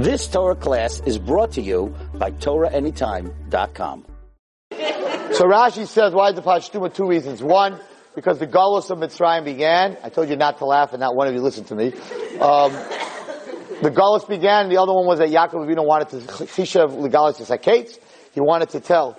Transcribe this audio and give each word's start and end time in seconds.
This 0.00 0.26
Torah 0.28 0.56
class 0.56 1.02
is 1.04 1.18
brought 1.18 1.52
to 1.52 1.60
you 1.60 1.94
by 2.14 2.30
TorahAnytime.com. 2.30 4.06
So 4.70 5.44
Rashi 5.44 5.86
says, 5.86 6.14
why 6.14 6.30
is 6.30 6.36
the 6.36 6.40
Pashtuma? 6.40 6.94
Two 6.94 7.06
reasons. 7.06 7.42
One, 7.42 7.78
because 8.14 8.38
the 8.38 8.46
Galus 8.46 8.90
of 8.90 8.96
Mitzrayim 8.96 9.44
began. 9.44 9.98
I 10.02 10.08
told 10.08 10.30
you 10.30 10.36
not 10.36 10.56
to 10.60 10.64
laugh 10.64 10.94
and 10.94 11.00
not 11.00 11.14
one 11.14 11.28
of 11.28 11.34
you 11.34 11.42
listened 11.42 11.66
to 11.66 11.74
me. 11.74 11.92
Um, 12.40 12.72
the 13.82 13.92
Galus 13.94 14.26
began, 14.26 14.70
the 14.70 14.78
other 14.78 14.94
one 14.94 15.04
was 15.04 15.18
that 15.18 15.28
Yaakov 15.28 15.66
Avinu 15.66 15.86
wanted 15.86 16.08
to, 16.08 16.16
Chishav 16.46 16.96
Legalis 16.96 17.46
Saketz, 17.46 17.98
he 18.32 18.40
wanted 18.40 18.70
to 18.70 18.80
tell, 18.80 19.18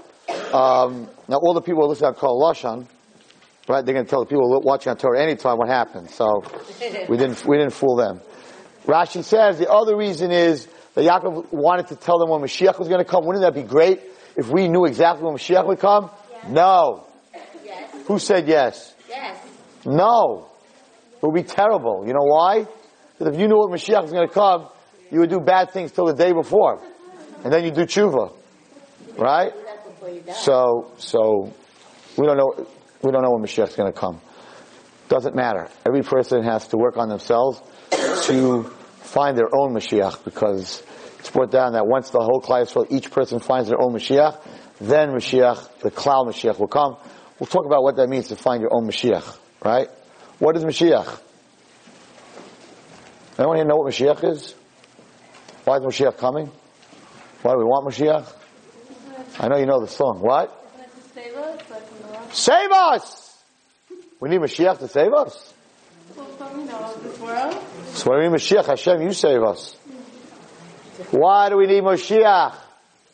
um, 0.52 1.08
now 1.28 1.38
all 1.44 1.54
the 1.54 1.62
people 1.62 1.84
who 1.84 1.90
listen 1.90 2.08
on 2.08 2.16
Kol 2.16 2.42
Lashon, 2.42 2.88
right, 3.68 3.86
they're 3.86 3.94
going 3.94 4.06
to 4.06 4.10
tell 4.10 4.22
the 4.22 4.26
people 4.26 4.60
watching 4.64 4.90
on 4.90 4.98
Torah 4.98 5.22
anytime 5.22 5.60
what 5.60 5.70
happened, 5.70 6.10
so 6.10 6.44
we 7.08 7.18
didn't, 7.18 7.46
we 7.46 7.58
didn't 7.58 7.74
fool 7.74 7.98
them. 7.98 8.20
Rashi 8.86 9.24
says 9.24 9.60
the 9.60 9.70
other 9.70 9.96
reason 9.96 10.32
is 10.32 10.68
that 10.96 11.06
Yaakov 11.06 11.52
wanted 11.52 11.88
to 11.88 11.96
tell 11.96 12.20
them 12.20 12.30
when 12.30 12.42
Mashiach 12.42 12.80
was 12.80 12.88
going 12.88 13.04
to 13.04 13.10
come. 13.10 13.26
Wouldn't 13.26 13.44
that 13.44 13.54
be 13.54 13.64
great 13.64 14.02
if 14.36 14.50
we 14.50 14.68
knew 14.68 14.86
exactly 14.86 15.26
when 15.26 15.36
Mashiach 15.36 15.66
would 15.68 15.80
come? 15.80 16.10
Yes. 16.32 16.52
No. 16.52 17.08
Yes. 17.64 18.08
Who 18.08 18.20
said 18.20 18.48
yes? 18.48 18.94
Yes. 19.08 19.38
No. 19.86 20.50
It 21.22 21.26
would 21.26 21.36
be 21.36 21.44
terrible. 21.44 22.04
You 22.08 22.14
know 22.14 22.24
why? 22.24 22.66
Because 23.18 23.36
if 23.36 23.40
you 23.40 23.48
knew 23.48 23.58
what 23.58 23.70
Mashiach 23.72 24.02
was 24.02 24.12
going 24.12 24.28
to 24.28 24.34
come, 24.34 24.68
you 25.12 25.20
would 25.20 25.30
do 25.30 25.40
bad 25.40 25.72
things 25.72 25.92
till 25.92 26.06
the 26.06 26.16
day 26.16 26.34
before. 26.34 26.82
And 27.44 27.54
then 27.54 27.64
you 27.64 27.72
do 27.72 27.82
tshuva. 27.82 28.34
Right? 29.18 29.54
Do 29.54 29.64
that 29.66 29.86
before 29.86 30.10
you 30.10 30.22
die. 30.22 30.34
So, 30.34 30.92
so, 30.98 31.54
we 32.18 32.26
don't 32.26 32.38
know, 32.38 32.68
we 33.04 33.12
don't 33.12 33.22
know 33.22 33.32
when 33.32 33.44
Mashiach's 33.44 33.76
going 33.76 33.92
to 33.92 33.98
come. 33.98 34.22
Doesn't 35.10 35.36
matter. 35.36 35.70
Every 35.86 36.04
person 36.04 36.44
has 36.44 36.68
to 36.70 36.78
work 36.78 36.98
on 36.98 37.10
themselves 37.10 37.62
to 38.28 38.64
find 39.02 39.38
their 39.38 39.54
own 39.54 39.74
Mashiach 39.74 40.24
because 40.24 40.84
it's 41.20 41.30
brought 41.30 41.52
down 41.52 41.74
that 41.74 41.86
once 41.86 42.10
the 42.10 42.20
whole 42.20 42.40
class, 42.40 42.76
each 42.90 43.12
person 43.12 43.40
finds 43.40 43.70
their 43.70 43.80
own 43.82 43.94
Mashiach, 43.94 44.40
then 44.80 45.10
Mashiach, 45.10 45.80
the 45.80 45.92
cloud 45.92 46.28
Mashiach 46.28 46.58
will 46.60 46.68
come. 46.68 46.98
We'll 47.40 47.48
talk 47.48 47.66
about 47.66 47.84
what 47.84 47.96
that 47.98 48.08
means 48.08 48.30
to 48.30 48.36
find 48.36 48.62
your 48.62 48.74
own 48.74 48.88
Mashiach, 48.88 49.38
right? 49.64 49.88
What 50.40 50.56
is 50.58 50.64
Mashiach? 50.64 51.22
Anyone 53.38 53.58
here 53.58 53.66
know 53.66 53.78
what 53.78 53.92
Mashiach 53.92 54.24
is? 54.24 54.56
Why 55.66 55.78
is 55.78 55.84
Mashiach 55.84 56.18
coming? 56.18 56.52
Why 57.42 57.54
do 57.54 57.60
we 57.60 57.66
want 57.66 57.88
Mashiach? 57.88 58.32
I 59.40 59.48
know 59.48 59.58
you 59.58 59.66
know 59.66 59.80
the 59.82 59.88
song. 59.88 60.20
What? 60.22 60.58
Save 62.32 62.72
us! 62.72 63.38
We 64.20 64.30
need 64.30 64.40
Mashiach 64.40 64.80
to 64.80 64.88
save 64.88 65.14
us. 65.14 65.54
So 67.94 68.12
do 68.12 68.18
we 68.18 68.24
need 68.24 68.32
Mashiach? 68.32 68.66
Hashem, 68.66 69.02
you 69.02 69.14
save 69.14 69.44
us. 69.44 69.76
Why 71.12 71.50
do 71.50 71.58
we 71.58 71.68
need 71.68 71.84
Mashiach? 71.84 72.56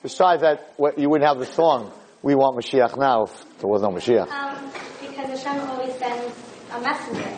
Besides 0.04 0.42
that, 0.42 0.73
what- 0.78 0.98
you 1.00 1.09
wouldn't 1.09 1.28
have 1.28 1.39
the 1.39 1.45
song, 1.45 1.92
we 2.22 2.36
want 2.36 2.58
Mashiach 2.58 2.98
now 2.98 3.23
if 3.23 3.59
there 3.59 3.70
was 3.70 3.81
no 3.81 3.89
Mashiach. 3.89 4.30
Um, 4.30 4.72
because 5.02 5.44
Hashem 5.44 5.70
always 5.70 5.94
sends 5.95 6.34
a 6.73 6.80
messenger. 6.81 7.38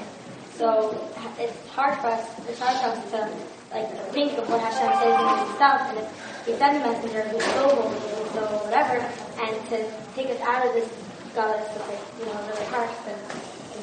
So 0.58 0.92
it's 1.40 1.68
hard 1.70 2.00
for 2.02 2.08
us, 2.08 2.28
it's 2.50 2.60
hard 2.60 2.76
for 2.78 2.88
us 3.00 3.12
to 3.12 3.30
like 3.72 3.90
think 4.12 4.38
of 4.38 4.50
what 4.50 4.60
Hashem 4.60 4.92
says 5.00 5.14
in 5.14 5.48
himself 5.48 5.82
and 5.90 5.98
if 6.00 6.46
he 6.46 6.54
sends 6.56 6.84
a 6.84 6.90
messenger 6.90 7.22
who's 7.30 7.44
so 7.46 7.70
holy 7.70 7.96
and 7.96 8.32
so 8.34 8.42
whatever 8.66 8.98
and 9.40 9.54
to 9.70 9.78
take 10.16 10.30
us 10.32 10.42
out 10.42 10.66
of 10.66 10.74
this 10.74 10.90
godless 11.36 11.70
like, 11.88 12.02
you 12.20 12.26
know, 12.26 12.42
really 12.50 12.66
harsh 12.66 12.92
and, 13.08 13.18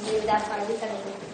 maybe 0.04 0.26
that's 0.26 0.46
why 0.50 0.60
he's 0.66 0.78
sending 0.78 1.00
uh 1.00 1.25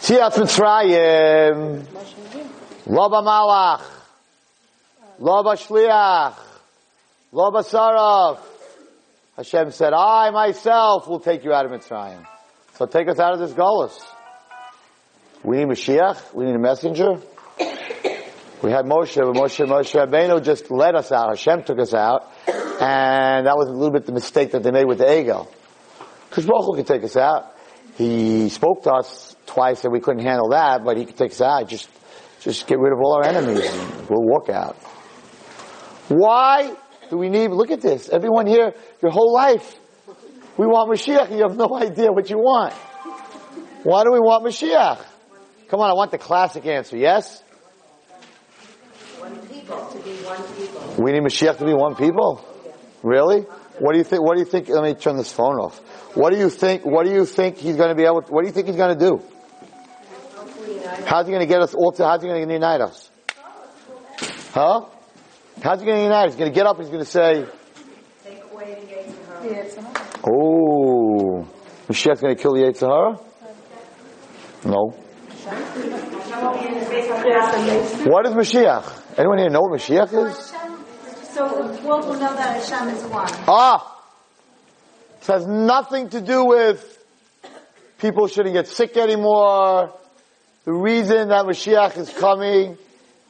Tziat 0.00 0.32
Mitzrayim, 0.32 1.84
Lo 2.86 3.08
Malach, 3.08 3.82
Lo 5.18 5.42
Shliach, 5.42 6.34
Lo 7.32 7.50
Sarach. 7.62 8.38
Hashem 9.36 9.70
said, 9.72 9.92
I 9.92 10.30
myself 10.30 11.08
will 11.08 11.20
take 11.20 11.44
you 11.44 11.52
out 11.52 11.66
of 11.66 11.72
Mitzrayim. 11.72 12.26
So 12.74 12.86
take 12.86 13.08
us 13.08 13.18
out 13.18 13.32
of 13.32 13.40
this 13.40 13.52
gullus. 13.52 13.98
We 15.42 15.58
need 15.58 15.68
Mashiach. 15.68 16.34
We 16.34 16.44
need 16.44 16.54
a 16.54 16.58
messenger. 16.58 17.20
We 18.62 18.70
had 18.70 18.84
Moshe, 18.84 19.16
but 19.16 19.34
Moshe, 19.34 19.66
Moshe 19.66 19.94
Rabbeinu 19.94 20.42
just 20.44 20.70
led 20.70 20.94
us 20.94 21.10
out. 21.10 21.30
Hashem 21.30 21.62
took 21.64 21.78
us 21.78 21.94
out. 21.94 22.30
And 22.46 23.46
that 23.46 23.56
was 23.56 23.68
a 23.68 23.72
little 23.72 23.90
bit 23.90 24.06
the 24.06 24.12
mistake 24.12 24.52
that 24.52 24.62
they 24.62 24.70
made 24.70 24.86
with 24.86 24.98
the 24.98 25.04
Egel. 25.04 25.48
Because 26.30 26.46
Baruch 26.46 26.76
could 26.76 26.86
take 26.86 27.04
us 27.04 27.16
out. 27.16 27.54
He 27.96 28.48
spoke 28.48 28.84
to 28.84 28.92
us 28.92 29.36
twice 29.46 29.84
and 29.84 29.92
we 29.92 30.00
couldn't 30.00 30.22
handle 30.22 30.50
that, 30.50 30.84
but 30.84 30.96
he 30.96 31.04
could 31.04 31.16
take 31.16 31.32
us 31.32 31.40
out. 31.42 31.68
Just, 31.68 31.90
just 32.40 32.66
get 32.66 32.78
rid 32.78 32.92
of 32.92 33.00
all 33.00 33.14
our 33.14 33.24
enemies 33.24 33.66
and 33.66 34.08
we'll 34.08 34.24
walk 34.24 34.48
out. 34.48 34.76
Why 36.08 36.74
do 37.10 37.18
we 37.18 37.28
need, 37.28 37.50
look 37.50 37.70
at 37.70 37.80
this. 37.80 38.08
Everyone 38.08 38.46
here, 38.46 38.72
your 39.02 39.10
whole 39.10 39.34
life, 39.34 39.78
we 40.56 40.66
want 40.66 40.90
Mashiach 40.90 41.30
you 41.36 41.42
have 41.42 41.56
no 41.56 41.76
idea 41.76 42.12
what 42.12 42.30
you 42.30 42.38
want. 42.38 42.72
Why 43.82 44.04
do 44.04 44.12
we 44.12 44.20
want 44.20 44.44
Mashiach? 44.44 45.04
Come 45.68 45.80
on, 45.80 45.90
I 45.90 45.94
want 45.94 46.10
the 46.10 46.18
classic 46.18 46.66
answer. 46.66 46.96
Yes? 46.96 47.42
One 49.18 49.36
people, 49.48 49.86
to 49.86 49.98
be 49.98 50.14
one 50.22 50.42
people. 50.54 51.04
We 51.04 51.12
need 51.12 51.22
Mashiach 51.22 51.58
to 51.58 51.64
be 51.64 51.74
one 51.74 51.96
people? 51.96 52.44
Really? 53.02 53.46
What 53.80 53.92
do 53.92 53.98
you 53.98 54.04
think, 54.04 54.22
what 54.22 54.34
do 54.34 54.40
you 54.40 54.44
think, 54.44 54.68
let 54.68 54.84
me 54.84 54.92
turn 54.92 55.16
this 55.16 55.32
phone 55.32 55.56
off. 55.56 55.78
What 56.14 56.34
do 56.34 56.38
you 56.38 56.50
think, 56.50 56.84
what 56.84 57.06
do 57.06 57.12
you 57.12 57.24
think 57.24 57.56
he's 57.56 57.76
going 57.76 57.88
to 57.88 57.94
be 57.94 58.04
able, 58.04 58.20
what 58.28 58.42
do 58.42 58.46
you 58.46 58.52
think 58.52 58.66
he's 58.66 58.76
going 58.76 58.98
to 58.98 59.08
do? 59.08 59.22
How's 61.06 61.24
he 61.26 61.32
going 61.32 61.40
to 61.40 61.46
get 61.46 61.62
us 61.62 61.72
all 61.74 61.90
to, 61.92 62.04
how's 62.04 62.20
he 62.20 62.28
going 62.28 62.46
to 62.46 62.52
unite 62.52 62.82
us? 62.82 63.10
Huh? 64.52 64.84
How's 65.62 65.80
he 65.80 65.86
going 65.86 65.96
to 65.96 66.02
unite 66.02 66.26
us? 66.26 66.32
He's 66.32 66.38
going 66.38 66.52
to 66.52 66.54
get 66.54 66.66
up 66.66 66.76
he's 66.76 66.88
going 66.88 67.00
to 67.00 67.06
say, 67.06 67.46
Take 68.22 68.44
away 68.52 68.78
the 68.80 68.86
gates 68.86 69.76
of 69.78 69.84
her. 69.84 70.30
oh, 70.30 71.48
Mashiach's 71.88 72.20
going 72.20 72.36
to 72.36 72.42
kill 72.42 72.52
the 72.52 72.60
yetzer 72.60 72.86
hara? 72.86 73.18
No. 74.66 74.92
What 78.10 78.26
is 78.26 78.34
Mashiach? 78.34 79.18
Anyone 79.18 79.38
here 79.38 79.48
know 79.48 79.62
what 79.62 79.80
Mashiach 79.80 80.12
is? 80.28 80.49
So 81.32 81.72
the 81.72 81.86
world 81.86 82.06
will 82.06 82.14
know 82.14 82.34
that 82.34 82.56
Hashem 82.56 82.88
is 82.88 83.04
one. 83.04 83.28
Ah! 83.46 83.98
This 85.18 85.28
has 85.28 85.46
nothing 85.46 86.08
to 86.10 86.20
do 86.20 86.44
with 86.44 86.98
people 87.98 88.26
shouldn't 88.26 88.54
get 88.54 88.66
sick 88.66 88.96
anymore. 88.96 89.92
The 90.64 90.72
reason 90.72 91.28
that 91.28 91.44
Mashiach 91.44 91.96
is 91.98 92.10
coming 92.10 92.76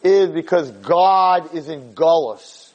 is 0.02 0.30
because 0.30 0.70
God 0.70 1.54
is 1.54 1.68
in 1.68 1.94
Gullus. 1.94 2.72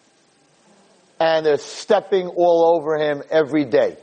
And 1.19 1.45
they're 1.45 1.57
stepping 1.57 2.27
all 2.27 2.75
over 2.75 2.97
him 2.97 3.23
every 3.31 3.65
day. 3.65 3.97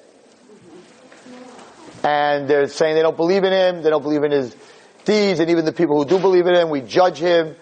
And 2.02 2.48
they're 2.48 2.66
saying 2.66 2.96
they 2.96 3.02
don't 3.02 3.16
believe 3.16 3.44
in 3.44 3.52
him, 3.52 3.82
they 3.82 3.90
don't 3.90 4.02
believe 4.02 4.24
in 4.24 4.32
his 4.32 4.56
deeds, 5.04 5.38
and 5.38 5.50
even 5.50 5.64
the 5.64 5.72
people 5.72 6.02
who 6.02 6.08
do 6.08 6.18
believe 6.18 6.46
in 6.46 6.54
him, 6.56 6.70
we 6.70 6.80
judge 6.80 7.18
him. 7.18 7.54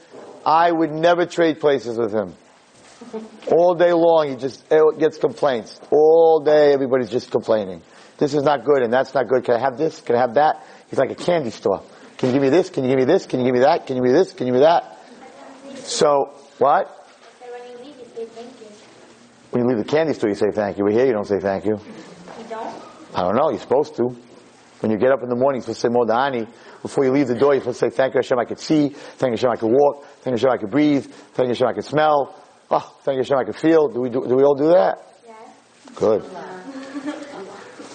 I 0.46 0.70
would 0.70 0.92
never 0.92 1.26
trade 1.26 1.60
places 1.60 1.98
with 1.98 2.12
him. 2.12 2.34
All 3.50 3.74
day 3.74 3.92
long, 3.92 4.28
he 4.28 4.36
just 4.36 4.64
eh, 4.70 4.80
gets 4.98 5.18
complaints. 5.18 5.80
All 5.90 6.40
day, 6.44 6.72
everybody's 6.72 7.10
just 7.10 7.30
complaining. 7.30 7.82
This 8.18 8.34
is 8.34 8.42
not 8.42 8.64
good, 8.64 8.82
and 8.82 8.92
that's 8.92 9.14
not 9.14 9.28
good. 9.28 9.44
Can 9.44 9.54
I 9.54 9.60
have 9.60 9.78
this? 9.78 10.00
Can 10.00 10.16
I 10.16 10.20
have 10.20 10.34
that? 10.34 10.64
He's 10.88 10.98
like 10.98 11.10
a 11.10 11.14
candy 11.14 11.50
store. 11.50 11.82
Can 12.18 12.28
you 12.28 12.34
give 12.34 12.42
me 12.42 12.50
this? 12.50 12.68
Can 12.68 12.84
you 12.84 12.90
give 12.90 12.98
me 12.98 13.04
this? 13.06 13.26
Can 13.26 13.40
you 13.40 13.46
give 13.46 13.54
me 13.54 13.60
that? 13.60 13.86
Can 13.86 13.96
you 13.96 14.02
give 14.02 14.12
me 14.12 14.18
this? 14.18 14.32
Can 14.34 14.46
you 14.46 14.52
give 14.52 14.60
me 14.60 14.66
that? 14.66 14.98
So, 15.76 16.34
what? 16.58 17.08
When 17.40 17.70
you 17.70 17.84
leave, 17.84 17.98
you 17.98 18.04
say 18.14 18.26
thank 18.26 18.60
you. 18.60 18.66
When 19.50 19.62
you 19.62 19.68
leave 19.70 19.86
the 19.86 19.90
candy 19.90 20.12
store, 20.12 20.28
you 20.28 20.36
say 20.36 20.50
thank 20.52 20.76
you. 20.76 20.84
But 20.84 20.92
here, 20.92 21.06
you 21.06 21.12
don't 21.12 21.26
say 21.26 21.40
thank 21.40 21.64
you. 21.64 21.78
You 21.78 22.44
don't? 22.48 22.74
I 23.14 23.22
don't 23.22 23.36
know. 23.36 23.48
You're 23.50 23.60
supposed 23.60 23.96
to. 23.96 24.14
When 24.80 24.90
you 24.90 24.98
get 24.98 25.12
up 25.12 25.22
in 25.22 25.28
the 25.28 25.36
morning, 25.36 25.60
you're 25.60 25.74
supposed 25.74 25.80
to 25.80 25.88
say 25.88 26.14
Modeh 26.14 26.26
Ani. 26.26 26.46
Before 26.82 27.04
you 27.04 27.12
leave 27.12 27.28
the 27.28 27.34
door, 27.34 27.54
you're 27.54 27.62
supposed 27.62 27.80
to 27.80 27.90
say, 27.90 27.96
thank 27.96 28.14
you 28.14 28.18
Hashem 28.18 28.38
I 28.38 28.44
could 28.44 28.58
see. 28.58 28.88
Thank 28.90 29.32
you 29.32 29.36
Hashem 29.36 29.50
I 29.50 29.56
could 29.56 29.70
walk. 29.70 30.04
Thank 30.22 30.40
you 30.40 30.46
Hashem 30.46 30.50
I 30.50 30.56
could 30.56 30.70
breathe. 30.70 31.06
Thank 31.06 31.48
you 31.48 31.54
Hashem 31.54 31.66
I 31.66 31.72
could 31.72 31.84
smell. 31.84 32.34
Oh, 32.70 32.96
thank 33.02 33.16
you 33.16 33.22
Hashem 33.22 33.38
I 33.38 33.44
can 33.44 33.52
feel. 33.52 33.88
Do 33.88 34.00
we 34.00 34.10
do, 34.10 34.24
do 34.26 34.36
we 34.36 34.44
all 34.44 34.54
do 34.54 34.68
that? 34.68 34.98
Yes. 35.26 35.36
Good. 35.96 36.22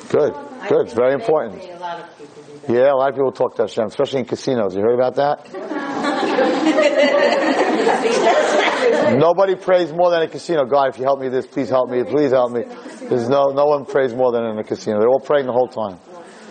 Good. 0.09 0.33
Good. 0.67 0.85
It's 0.85 0.93
very 0.93 1.13
important. 1.13 1.63
A 1.63 1.79
lot 1.79 2.01
of 2.01 2.17
people 2.17 2.43
do 2.43 2.59
that. 2.59 2.73
Yeah, 2.73 2.91
a 2.91 2.95
lot 2.95 3.09
of 3.09 3.15
people 3.15 3.31
talk 3.31 3.55
to 3.55 3.61
Hashem, 3.63 3.85
especially 3.85 4.19
in 4.19 4.25
casinos. 4.25 4.75
You 4.75 4.81
heard 4.81 4.95
about 4.95 5.15
that? 5.15 5.49
Nobody 9.17 9.55
prays 9.55 9.93
more 9.93 10.11
than 10.11 10.23
a 10.23 10.27
casino. 10.27 10.65
God, 10.65 10.89
if 10.89 10.97
you 10.97 11.05
help 11.05 11.19
me 11.19 11.29
this, 11.29 11.47
please 11.47 11.69
help 11.69 11.89
me, 11.89 12.03
please 12.03 12.31
help 12.31 12.51
me. 12.51 12.63
There's 13.07 13.29
no, 13.29 13.45
no 13.53 13.65
one 13.65 13.85
prays 13.85 14.13
more 14.13 14.31
than 14.31 14.43
in 14.43 14.57
a 14.57 14.63
casino. 14.63 14.99
They're 14.99 15.09
all 15.09 15.19
praying 15.19 15.45
the 15.45 15.53
whole 15.53 15.67
time. 15.67 15.99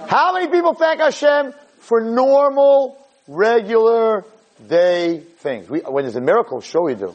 How 0.08 0.32
many 0.32 0.48
people 0.48 0.74
thank 0.74 1.00
Hashem 1.00 1.52
for 1.78 2.00
normal, 2.00 3.06
regular 3.28 4.24
day 4.66 5.20
things? 5.20 5.68
We, 5.68 5.80
when 5.80 6.04
there's 6.04 6.16
a 6.16 6.20
miracle, 6.20 6.60
sure 6.60 6.84
we 6.84 6.94
do. 6.94 7.14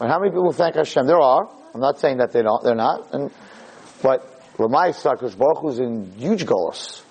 But 0.00 0.08
how 0.08 0.18
many 0.18 0.32
people 0.32 0.52
thank 0.52 0.74
Hashem? 0.74 1.06
There 1.06 1.20
are. 1.20 1.48
I'm 1.72 1.80
not 1.80 2.00
saying 2.00 2.16
that 2.18 2.32
they 2.32 2.42
don't, 2.42 2.64
they're 2.64 2.74
not. 2.74 3.14
And, 3.14 3.30
but 4.02 4.42
Lamai 4.56 4.90
Sakas 4.90 5.38
Baruch 5.38 5.58
Hu's 5.58 5.78
in 5.78 6.10
huge 6.16 6.44
goals. 6.46 7.04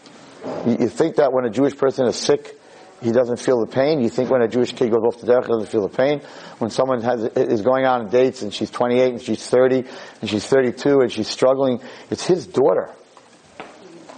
You, 0.66 0.78
you 0.82 0.90
think 0.90 1.16
that 1.16 1.32
when 1.32 1.46
a 1.46 1.50
Jewish 1.50 1.78
person 1.78 2.06
is 2.08 2.18
sick 2.18 2.60
he 3.02 3.12
doesn't 3.12 3.38
feel 3.38 3.60
the 3.60 3.72
pain. 3.72 4.02
You 4.02 4.10
think 4.10 4.30
when 4.30 4.42
a 4.42 4.48
Jewish 4.48 4.74
kid 4.74 4.92
goes 4.92 5.04
off 5.04 5.22
the 5.22 5.28
derech, 5.28 5.44
he 5.44 5.52
doesn't 5.52 5.70
feel 5.70 5.88
the 5.88 5.96
pain. 5.96 6.22
When 6.58 6.70
someone 6.70 7.02
has, 7.02 7.24
is 7.24 7.62
going 7.62 7.86
on 7.86 8.10
dates 8.10 8.42
and 8.42 8.54
she's 8.54 8.70
28 8.72 9.14
and 9.14 9.22
she's 9.22 9.48
30 9.48 9.86
and 10.22 10.30
she's 10.30 10.46
32 10.46 11.00
and 11.00 11.12
she's 11.12 11.30
struggling, 11.30 11.80
it's 12.10 12.26
his 12.26 12.46
daughter. 12.46 12.90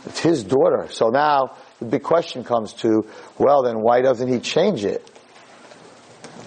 It's 0.06 0.20
his 0.20 0.44
daughter. 0.44 0.88
So 0.90 1.10
now 1.10 1.56
the 1.80 1.86
big 1.86 2.02
question 2.02 2.44
comes 2.44 2.74
to, 2.74 3.06
well 3.38 3.64
then 3.64 3.82
why 3.82 4.02
doesn't 4.02 4.28
he 4.28 4.40
change 4.40 4.84
it? 4.84 5.08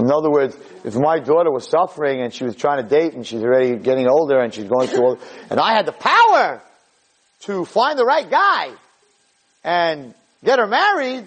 In 0.01 0.11
other 0.11 0.31
words, 0.31 0.57
if 0.85 0.95
my 0.95 1.19
daughter 1.19 1.51
was 1.51 1.67
suffering 1.67 2.21
and 2.21 2.33
she 2.33 2.45
was 2.45 2.55
trying 2.55 2.83
to 2.83 2.89
date 2.89 3.15
and 3.15 3.27
she's 3.27 3.43
already 3.43 3.77
getting 3.77 4.07
older 4.07 4.39
and 4.39 4.53
she's 4.53 4.69
going 4.69 4.89
through 4.89 5.05
all, 5.05 5.19
and 5.49 5.59
I 5.59 5.75
had 5.75 5.87
the 5.87 5.93
power 5.93 6.63
to 7.41 7.65
find 7.65 7.99
the 7.99 8.05
right 8.05 8.31
guy 8.31 8.71
and 9.65 10.15
get 10.45 10.59
her 10.59 10.67
married, 10.67 11.25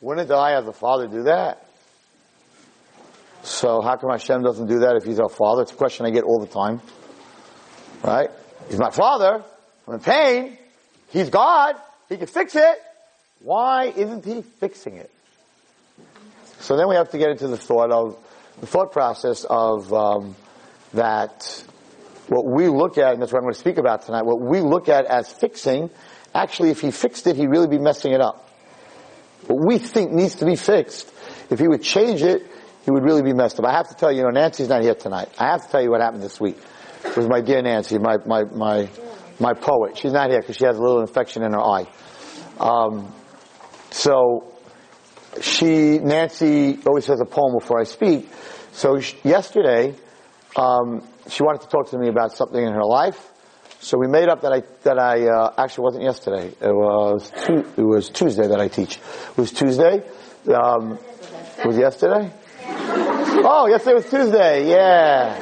wouldn't 0.00 0.30
I 0.30 0.54
as 0.54 0.66
a 0.66 0.72
father 0.72 1.06
do 1.06 1.24
that? 1.24 1.66
So 3.42 3.82
how 3.82 3.96
come 3.96 4.10
Hashem 4.10 4.42
doesn't 4.42 4.66
do 4.68 4.80
that 4.80 4.96
if 4.96 5.04
he's 5.04 5.20
our 5.20 5.28
father? 5.28 5.62
It's 5.62 5.72
a 5.72 5.76
question 5.76 6.06
I 6.06 6.10
get 6.10 6.24
all 6.24 6.40
the 6.40 6.46
time. 6.46 6.80
Right? 8.02 8.30
He's 8.68 8.78
my 8.78 8.90
father. 8.90 9.44
I'm 9.86 9.94
in 9.94 10.00
pain. 10.00 10.58
He's 11.10 11.30
God. 11.30 11.76
He 12.08 12.16
can 12.16 12.26
fix 12.26 12.54
it. 12.56 12.78
Why 13.40 13.86
isn't 13.86 14.24
he 14.24 14.42
fixing 14.42 14.96
it? 14.96 15.10
So 16.60 16.76
then 16.76 16.88
we 16.88 16.96
have 16.96 17.10
to 17.10 17.18
get 17.18 17.30
into 17.30 17.48
the 17.48 17.56
thought 17.56 17.90
of 17.90 18.18
the 18.60 18.66
thought 18.66 18.92
process 18.92 19.44
of 19.48 19.92
um, 19.92 20.36
that 20.94 21.64
what 22.28 22.44
we 22.46 22.68
look 22.68 22.98
at, 22.98 23.12
and 23.12 23.22
that's 23.22 23.32
what 23.32 23.38
I'm 23.38 23.44
going 23.44 23.54
to 23.54 23.60
speak 23.60 23.78
about 23.78 24.02
tonight. 24.02 24.24
What 24.24 24.40
we 24.40 24.60
look 24.60 24.88
at 24.88 25.06
as 25.06 25.32
fixing, 25.32 25.90
actually, 26.34 26.70
if 26.70 26.80
he 26.80 26.90
fixed 26.90 27.26
it, 27.26 27.36
he'd 27.36 27.46
really 27.46 27.68
be 27.68 27.78
messing 27.78 28.12
it 28.12 28.20
up. 28.20 28.48
What 29.46 29.66
we 29.66 29.78
think 29.78 30.12
needs 30.12 30.36
to 30.36 30.44
be 30.44 30.56
fixed, 30.56 31.10
if 31.50 31.58
he 31.58 31.68
would 31.68 31.82
change 31.82 32.22
it, 32.22 32.42
he 32.84 32.90
would 32.90 33.02
really 33.02 33.22
be 33.22 33.32
messed 33.32 33.58
up. 33.58 33.66
I 33.66 33.72
have 33.72 33.88
to 33.88 33.94
tell 33.94 34.10
you, 34.10 34.18
you 34.18 34.24
know, 34.24 34.30
Nancy's 34.30 34.68
not 34.68 34.82
here 34.82 34.94
tonight. 34.94 35.28
I 35.38 35.46
have 35.48 35.64
to 35.64 35.68
tell 35.70 35.82
you 35.82 35.90
what 35.90 36.00
happened 36.00 36.22
this 36.22 36.40
week. 36.40 36.58
It 37.04 37.16
was 37.16 37.28
my 37.28 37.40
dear 37.40 37.62
Nancy, 37.62 37.98
my 37.98 38.16
my 38.26 38.44
my 38.44 38.88
my 39.38 39.54
poet. 39.54 39.96
She's 39.96 40.12
not 40.12 40.30
here 40.30 40.40
because 40.40 40.56
she 40.56 40.64
has 40.64 40.76
a 40.76 40.82
little 40.82 41.00
infection 41.00 41.42
in 41.42 41.52
her 41.52 41.60
eye. 41.60 41.86
Um, 42.58 43.14
so 43.90 44.52
she, 45.40 45.98
Nancy 45.98 46.78
always 46.86 47.06
has 47.06 47.20
a 47.20 47.24
poem 47.24 47.54
before 47.58 47.80
I 47.80 47.84
speak. 47.84 48.28
So 48.72 49.00
she, 49.00 49.16
yesterday, 49.24 49.94
um, 50.56 51.02
she 51.28 51.42
wanted 51.42 51.62
to 51.62 51.68
talk 51.68 51.90
to 51.90 51.98
me 51.98 52.08
about 52.08 52.32
something 52.32 52.62
in 52.62 52.72
her 52.72 52.84
life. 52.84 53.32
So 53.80 53.96
we 53.96 54.08
made 54.08 54.28
up 54.28 54.40
that 54.42 54.52
I 54.52 54.62
that 54.82 54.98
I 54.98 55.28
uh, 55.28 55.54
actually 55.56 55.84
wasn't 55.84 56.02
yesterday. 56.02 56.48
It 56.48 56.74
was 56.74 57.30
tu- 57.30 57.64
it 57.76 57.84
was 57.84 58.10
Tuesday 58.10 58.48
that 58.48 58.60
I 58.60 58.66
teach. 58.66 58.96
It 58.96 59.36
was 59.38 59.52
Tuesday. 59.52 60.02
Um, 60.52 60.98
it 61.58 61.66
was 61.66 61.76
yesterday. 61.76 62.32
Oh, 63.40 63.68
yesterday 63.68 63.94
was 63.94 64.10
Tuesday. 64.10 64.68
Yeah. 64.68 65.38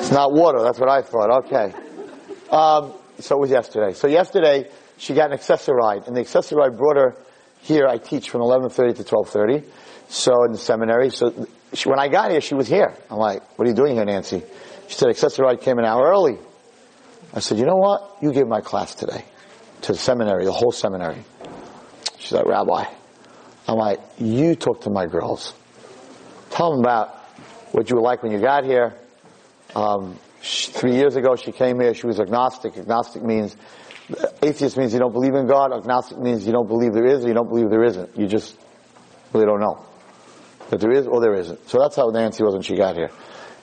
It's 0.00 0.10
not 0.10 0.32
water. 0.32 0.62
That's 0.62 0.78
what 0.78 0.90
I 0.90 1.00
thought. 1.02 1.44
Okay. 1.46 1.72
Um, 2.50 2.92
so 3.20 3.36
it 3.36 3.40
was 3.40 3.50
yesterday. 3.50 3.92
So 3.94 4.06
yesterday 4.06 4.70
she 4.96 5.14
got 5.14 5.26
an 5.26 5.34
Access-A-Ride, 5.34 6.06
and 6.06 6.16
the 6.16 6.20
Access-A-Ride 6.20 6.76
brought 6.76 6.96
her 6.96 7.16
here. 7.62 7.86
I 7.86 7.98
teach 7.98 8.30
from 8.30 8.42
11:30 8.42 8.96
to 8.96 9.04
12:30. 9.04 9.64
So 10.08 10.44
in 10.44 10.52
the 10.52 10.58
seminary. 10.58 11.10
So 11.10 11.46
she, 11.72 11.88
when 11.88 11.98
I 11.98 12.08
got 12.08 12.30
here, 12.30 12.40
she 12.40 12.54
was 12.54 12.68
here. 12.68 12.94
I'm 13.10 13.18
like, 13.18 13.42
"What 13.58 13.66
are 13.66 13.70
you 13.70 13.76
doing 13.76 13.94
here, 13.94 14.04
Nancy?" 14.04 14.42
She 14.88 14.94
said, 14.94 15.08
"Access-A-Ride 15.10 15.60
came 15.60 15.78
an 15.78 15.84
hour 15.84 16.08
early." 16.08 16.38
I 17.34 17.40
said, 17.40 17.58
"You 17.58 17.66
know 17.66 17.76
what? 17.76 18.16
You 18.22 18.32
gave 18.32 18.46
my 18.46 18.60
class 18.60 18.94
today 18.94 19.24
to 19.82 19.92
the 19.92 19.98
seminary, 19.98 20.44
the 20.44 20.52
whole 20.52 20.72
seminary." 20.72 21.22
She's 22.18 22.32
like, 22.32 22.46
"Rabbi," 22.46 22.84
I'm 23.68 23.76
like, 23.76 24.00
"You 24.18 24.54
talk 24.54 24.82
to 24.82 24.90
my 24.90 25.06
girls. 25.06 25.52
Tell 26.50 26.70
them 26.70 26.80
about 26.80 27.14
what 27.72 27.90
you 27.90 27.96
were 27.96 28.02
like 28.02 28.22
when 28.22 28.32
you 28.32 28.40
got 28.40 28.64
here." 28.64 28.94
Um, 29.76 30.18
she, 30.40 30.70
three 30.70 30.94
years 30.94 31.16
ago, 31.16 31.36
she 31.36 31.52
came 31.52 31.80
here. 31.80 31.94
She 31.94 32.06
was 32.06 32.20
agnostic. 32.20 32.76
Agnostic 32.76 33.22
means 33.22 33.56
atheist 34.42 34.76
means 34.76 34.92
you 34.92 34.98
don't 34.98 35.12
believe 35.12 35.34
in 35.34 35.46
God. 35.46 35.72
Agnostic 35.72 36.18
means 36.18 36.46
you 36.46 36.52
don't 36.52 36.68
believe 36.68 36.92
there 36.92 37.06
is 37.06 37.24
or 37.24 37.28
you 37.28 37.34
don't 37.34 37.48
believe 37.48 37.70
there 37.70 37.84
isn't. 37.84 38.16
You 38.16 38.26
just 38.26 38.56
really 39.32 39.46
don't 39.46 39.60
know 39.60 39.84
that 40.70 40.80
there 40.80 40.92
is 40.92 41.06
or 41.06 41.20
there 41.20 41.34
isn't. 41.34 41.68
So 41.68 41.78
that's 41.78 41.96
how 41.96 42.08
Nancy 42.08 42.42
was 42.42 42.54
when 42.54 42.62
she 42.62 42.76
got 42.76 42.96
here. 42.96 43.10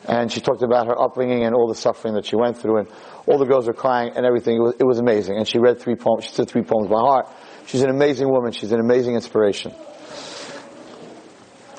And 0.08 0.32
she 0.32 0.40
talked 0.40 0.62
about 0.62 0.86
her 0.86 1.00
upbringing 1.00 1.44
and 1.44 1.56
all 1.56 1.68
the 1.68 1.76
suffering 1.76 2.14
that 2.14 2.26
she 2.28 2.36
went 2.36 2.60
through, 2.60 2.78
and 2.78 2.88
all 3.26 3.40
the 3.40 3.46
girls 3.46 3.66
were 3.66 3.74
crying 3.74 4.12
and 4.16 4.24
everything. 4.24 4.58
It 4.58 4.60
was, 4.60 4.76
it 4.80 4.84
was 4.84 5.00
amazing. 5.00 5.38
And 5.38 5.48
she 5.48 5.58
read 5.58 5.80
three 5.80 5.96
poems. 5.96 6.26
She 6.26 6.32
said 6.32 6.48
three 6.48 6.62
poems 6.62 6.90
by 6.90 7.00
heart. 7.00 7.28
She's 7.66 7.82
an 7.82 7.90
amazing 7.90 8.30
woman. 8.30 8.52
She's 8.52 8.72
an 8.72 8.80
amazing 8.80 9.16
inspiration. 9.16 9.74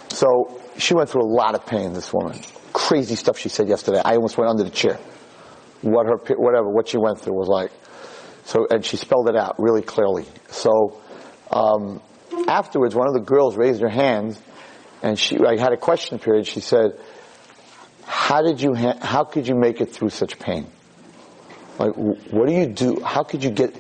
So 0.08 0.60
she 0.76 0.94
went 0.94 1.08
through 1.08 1.22
a 1.22 1.31
lot 1.31 1.54
of 1.54 1.66
pain. 1.66 1.93
This 1.93 2.12
woman, 2.12 2.40
crazy 2.86 3.16
stuff 3.16 3.36
she 3.36 3.48
said 3.48 3.68
yesterday. 3.68 4.00
I 4.04 4.14
almost 4.14 4.38
went 4.38 4.48
under 4.48 4.62
the 4.62 4.70
chair. 4.70 4.98
What 5.82 6.06
her, 6.06 6.18
whatever, 6.36 6.68
what 6.68 6.86
she 6.86 6.98
went 6.98 7.20
through 7.20 7.34
was 7.34 7.48
like. 7.48 7.72
So, 8.44 8.66
and 8.70 8.84
she 8.84 8.96
spelled 8.96 9.28
it 9.28 9.34
out 9.34 9.56
really 9.58 9.82
clearly. 9.82 10.24
So, 10.50 11.00
um, 11.50 12.00
afterwards, 12.46 12.94
one 12.94 13.08
of 13.08 13.14
the 13.14 13.20
girls 13.20 13.56
raised 13.56 13.80
her 13.82 13.88
hand, 13.88 14.38
and 15.02 15.18
she, 15.18 15.36
I 15.38 15.58
had 15.58 15.72
a 15.72 15.76
question 15.76 16.20
period. 16.20 16.46
She 16.46 16.60
said, 16.60 16.96
"How 18.04 18.42
did 18.42 18.60
you, 18.60 18.74
ha- 18.74 18.98
how 19.02 19.24
could 19.24 19.48
you 19.48 19.56
make 19.56 19.80
it 19.80 19.92
through 19.92 20.10
such 20.10 20.38
pain? 20.38 20.68
Like, 21.80 21.96
what 21.96 22.46
do 22.46 22.54
you 22.54 22.66
do? 22.66 23.02
How 23.02 23.24
could 23.24 23.42
you 23.42 23.50
get 23.50 23.74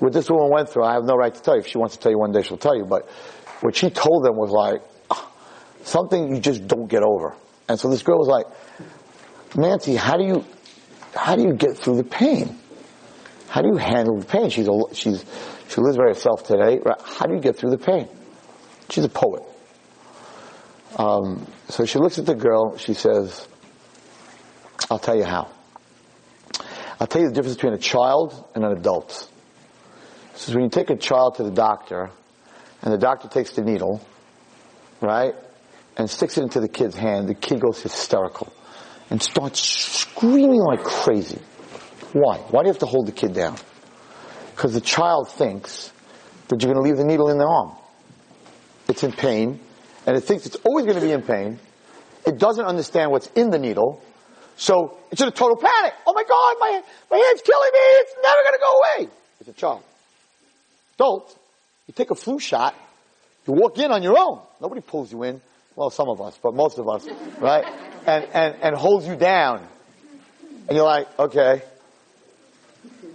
what 0.00 0.12
this 0.12 0.28
woman 0.28 0.50
went 0.52 0.68
through? 0.68 0.84
I 0.84 0.92
have 0.92 1.04
no 1.04 1.16
right 1.16 1.34
to 1.34 1.40
tell 1.40 1.54
you. 1.54 1.60
If 1.60 1.68
she 1.68 1.78
wants 1.78 1.96
to 1.96 2.02
tell 2.02 2.12
you 2.12 2.18
one 2.18 2.32
day, 2.32 2.42
she'll 2.42 2.58
tell 2.58 2.76
you. 2.76 2.84
But 2.84 3.08
what 3.62 3.74
she 3.74 3.88
told 3.88 4.22
them 4.22 4.36
was 4.36 4.50
like 4.50 4.82
something 5.82 6.34
you 6.34 6.42
just 6.42 6.66
don't 6.66 6.88
get 6.88 7.02
over. 7.02 7.34
And 7.68 7.78
so 7.78 7.88
this 7.88 8.02
girl 8.02 8.18
was 8.18 8.28
like, 8.28 8.46
Nancy, 9.56 9.94
how 9.94 10.16
do 10.16 10.24
you, 10.24 10.44
how 11.14 11.36
do 11.36 11.42
you 11.42 11.54
get 11.54 11.76
through 11.76 11.96
the 11.96 12.04
pain? 12.04 12.58
How 13.48 13.62
do 13.62 13.68
you 13.68 13.76
handle 13.76 14.18
the 14.18 14.26
pain? 14.26 14.50
She's 14.50 14.68
a, 14.68 14.80
she's, 14.92 15.24
she 15.68 15.80
lives 15.80 15.96
by 15.96 16.04
herself 16.04 16.44
today. 16.44 16.80
Right? 16.84 17.00
How 17.04 17.26
do 17.26 17.34
you 17.34 17.40
get 17.40 17.56
through 17.56 17.70
the 17.70 17.78
pain? 17.78 18.08
She's 18.90 19.04
a 19.04 19.08
poet. 19.08 19.42
Um, 20.96 21.46
so 21.68 21.84
she 21.84 21.98
looks 21.98 22.18
at 22.18 22.26
the 22.26 22.34
girl. 22.34 22.76
She 22.78 22.94
says, 22.94 23.48
"I'll 24.90 24.98
tell 24.98 25.16
you 25.16 25.24
how. 25.24 25.50
I'll 27.00 27.06
tell 27.06 27.22
you 27.22 27.28
the 27.28 27.34
difference 27.34 27.56
between 27.56 27.72
a 27.74 27.78
child 27.78 28.48
and 28.54 28.64
an 28.64 28.72
adult. 28.72 29.28
This 30.32 30.48
is 30.48 30.54
when 30.54 30.64
you 30.64 30.70
take 30.70 30.90
a 30.90 30.96
child 30.96 31.36
to 31.36 31.42
the 31.42 31.50
doctor, 31.50 32.10
and 32.82 32.92
the 32.92 32.98
doctor 32.98 33.28
takes 33.28 33.52
the 33.52 33.62
needle, 33.62 34.00
right, 35.00 35.34
and 35.96 36.08
sticks 36.08 36.38
it 36.38 36.42
into 36.42 36.60
the 36.60 36.68
kid's 36.68 36.96
hand. 36.96 37.28
The 37.28 37.34
kid 37.34 37.60
goes 37.60 37.82
hysterical 37.82 38.52
and 39.10 39.22
starts 39.22 39.60
screaming 39.60 40.60
like 40.60 40.82
crazy. 40.82 41.40
Why? 42.12 42.38
Why 42.38 42.62
do 42.62 42.68
you 42.68 42.72
have 42.72 42.80
to 42.80 42.86
hold 42.86 43.06
the 43.06 43.12
kid 43.12 43.34
down? 43.34 43.56
Because 44.54 44.72
the 44.72 44.80
child 44.80 45.30
thinks 45.30 45.92
that 46.48 46.62
you're 46.62 46.72
going 46.72 46.82
to 46.82 46.88
leave 46.88 46.96
the 46.96 47.04
needle 47.04 47.28
in 47.30 47.38
their 47.38 47.48
arm. 47.48 47.72
It's 48.88 49.02
in 49.02 49.12
pain, 49.12 49.60
and 50.06 50.16
it 50.16 50.20
thinks 50.20 50.46
it's 50.46 50.56
always 50.56 50.84
going 50.84 50.98
to 50.98 51.04
be 51.04 51.12
in 51.12 51.22
pain. 51.22 51.58
It 52.26 52.38
doesn't 52.38 52.64
understand 52.64 53.10
what's 53.10 53.26
in 53.28 53.50
the 53.50 53.58
needle, 53.58 54.02
so 54.56 54.98
it's 55.10 55.20
in 55.20 55.28
a 55.28 55.32
total 55.32 55.56
panic. 55.56 55.94
Oh 56.06 56.12
my 56.14 56.22
God, 56.22 56.56
my, 56.60 56.82
my 57.10 57.16
hand's 57.16 57.42
killing 57.42 57.70
me. 57.72 57.80
It's 57.80 58.14
never 58.22 58.38
going 58.42 58.54
to 58.54 58.60
go 58.60 58.78
away. 58.78 59.18
It's 59.40 59.48
a 59.48 59.52
child. 59.52 59.82
Adult, 60.96 61.38
you 61.86 61.94
take 61.94 62.10
a 62.10 62.14
flu 62.14 62.38
shot, 62.38 62.74
you 63.46 63.54
walk 63.54 63.78
in 63.78 63.90
on 63.90 64.02
your 64.02 64.16
own. 64.18 64.40
Nobody 64.60 64.80
pulls 64.80 65.10
you 65.10 65.22
in. 65.24 65.40
Well, 65.76 65.90
some 65.90 66.08
of 66.08 66.20
us, 66.20 66.38
but 66.40 66.54
most 66.54 66.78
of 66.78 66.88
us, 66.88 67.06
right? 67.40 67.64
And, 68.06 68.24
and, 68.32 68.54
and 68.62 68.76
holds 68.76 69.06
you 69.06 69.16
down. 69.16 69.66
And 70.68 70.76
you're 70.76 70.86
like, 70.86 71.06
okay. 71.18 71.62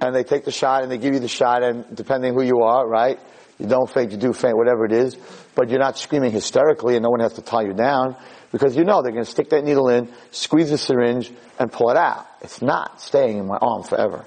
And 0.01 0.13
they 0.13 0.23
take 0.23 0.45
the 0.45 0.51
shot 0.51 0.83
and 0.83 0.91
they 0.91 0.97
give 0.97 1.13
you 1.13 1.19
the 1.19 1.27
shot 1.29 1.63
and 1.63 1.85
depending 1.95 2.33
who 2.33 2.43
you 2.43 2.61
are, 2.61 2.87
right? 2.87 3.19
You 3.59 3.67
don't 3.67 3.89
faint, 3.89 4.11
you 4.11 4.17
do 4.17 4.33
faint, 4.33 4.55
whatever 4.57 4.85
it 4.85 4.91
is. 4.91 5.15
But 5.55 5.69
you're 5.69 5.79
not 5.79 5.97
screaming 5.97 6.31
hysterically 6.31 6.95
and 6.95 7.03
no 7.03 7.09
one 7.09 7.21
has 7.21 7.33
to 7.33 7.41
tie 7.41 7.63
you 7.63 7.73
down 7.73 8.15
because 8.51 8.75
you 8.75 8.83
know 8.83 9.01
they're 9.01 9.11
going 9.11 9.25
to 9.25 9.29
stick 9.29 9.49
that 9.49 9.63
needle 9.63 9.89
in, 9.89 10.09
squeeze 10.31 10.69
the 10.69 10.77
syringe, 10.77 11.31
and 11.59 11.71
pull 11.71 11.89
it 11.91 11.97
out. 11.97 12.27
It's 12.41 12.61
not 12.61 13.01
staying 13.01 13.37
in 13.37 13.47
my 13.47 13.57
arm 13.57 13.83
forever. 13.83 14.25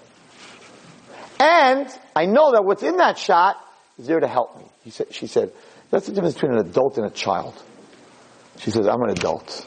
And 1.40 1.88
I 2.14 2.26
know 2.26 2.52
that 2.52 2.64
what's 2.64 2.82
in 2.82 2.98
that 2.98 3.18
shot 3.18 3.56
is 3.98 4.06
there 4.06 4.20
to 4.20 4.28
help 4.28 4.58
me. 4.58 4.64
He 4.84 4.90
said, 4.90 5.12
she 5.12 5.26
said, 5.26 5.52
that's 5.90 6.06
the 6.06 6.12
difference 6.12 6.34
between 6.34 6.52
an 6.52 6.58
adult 6.58 6.98
and 6.98 7.06
a 7.06 7.10
child. 7.10 7.54
She 8.58 8.70
says, 8.70 8.86
I'm 8.86 9.02
an 9.02 9.10
adult. 9.10 9.66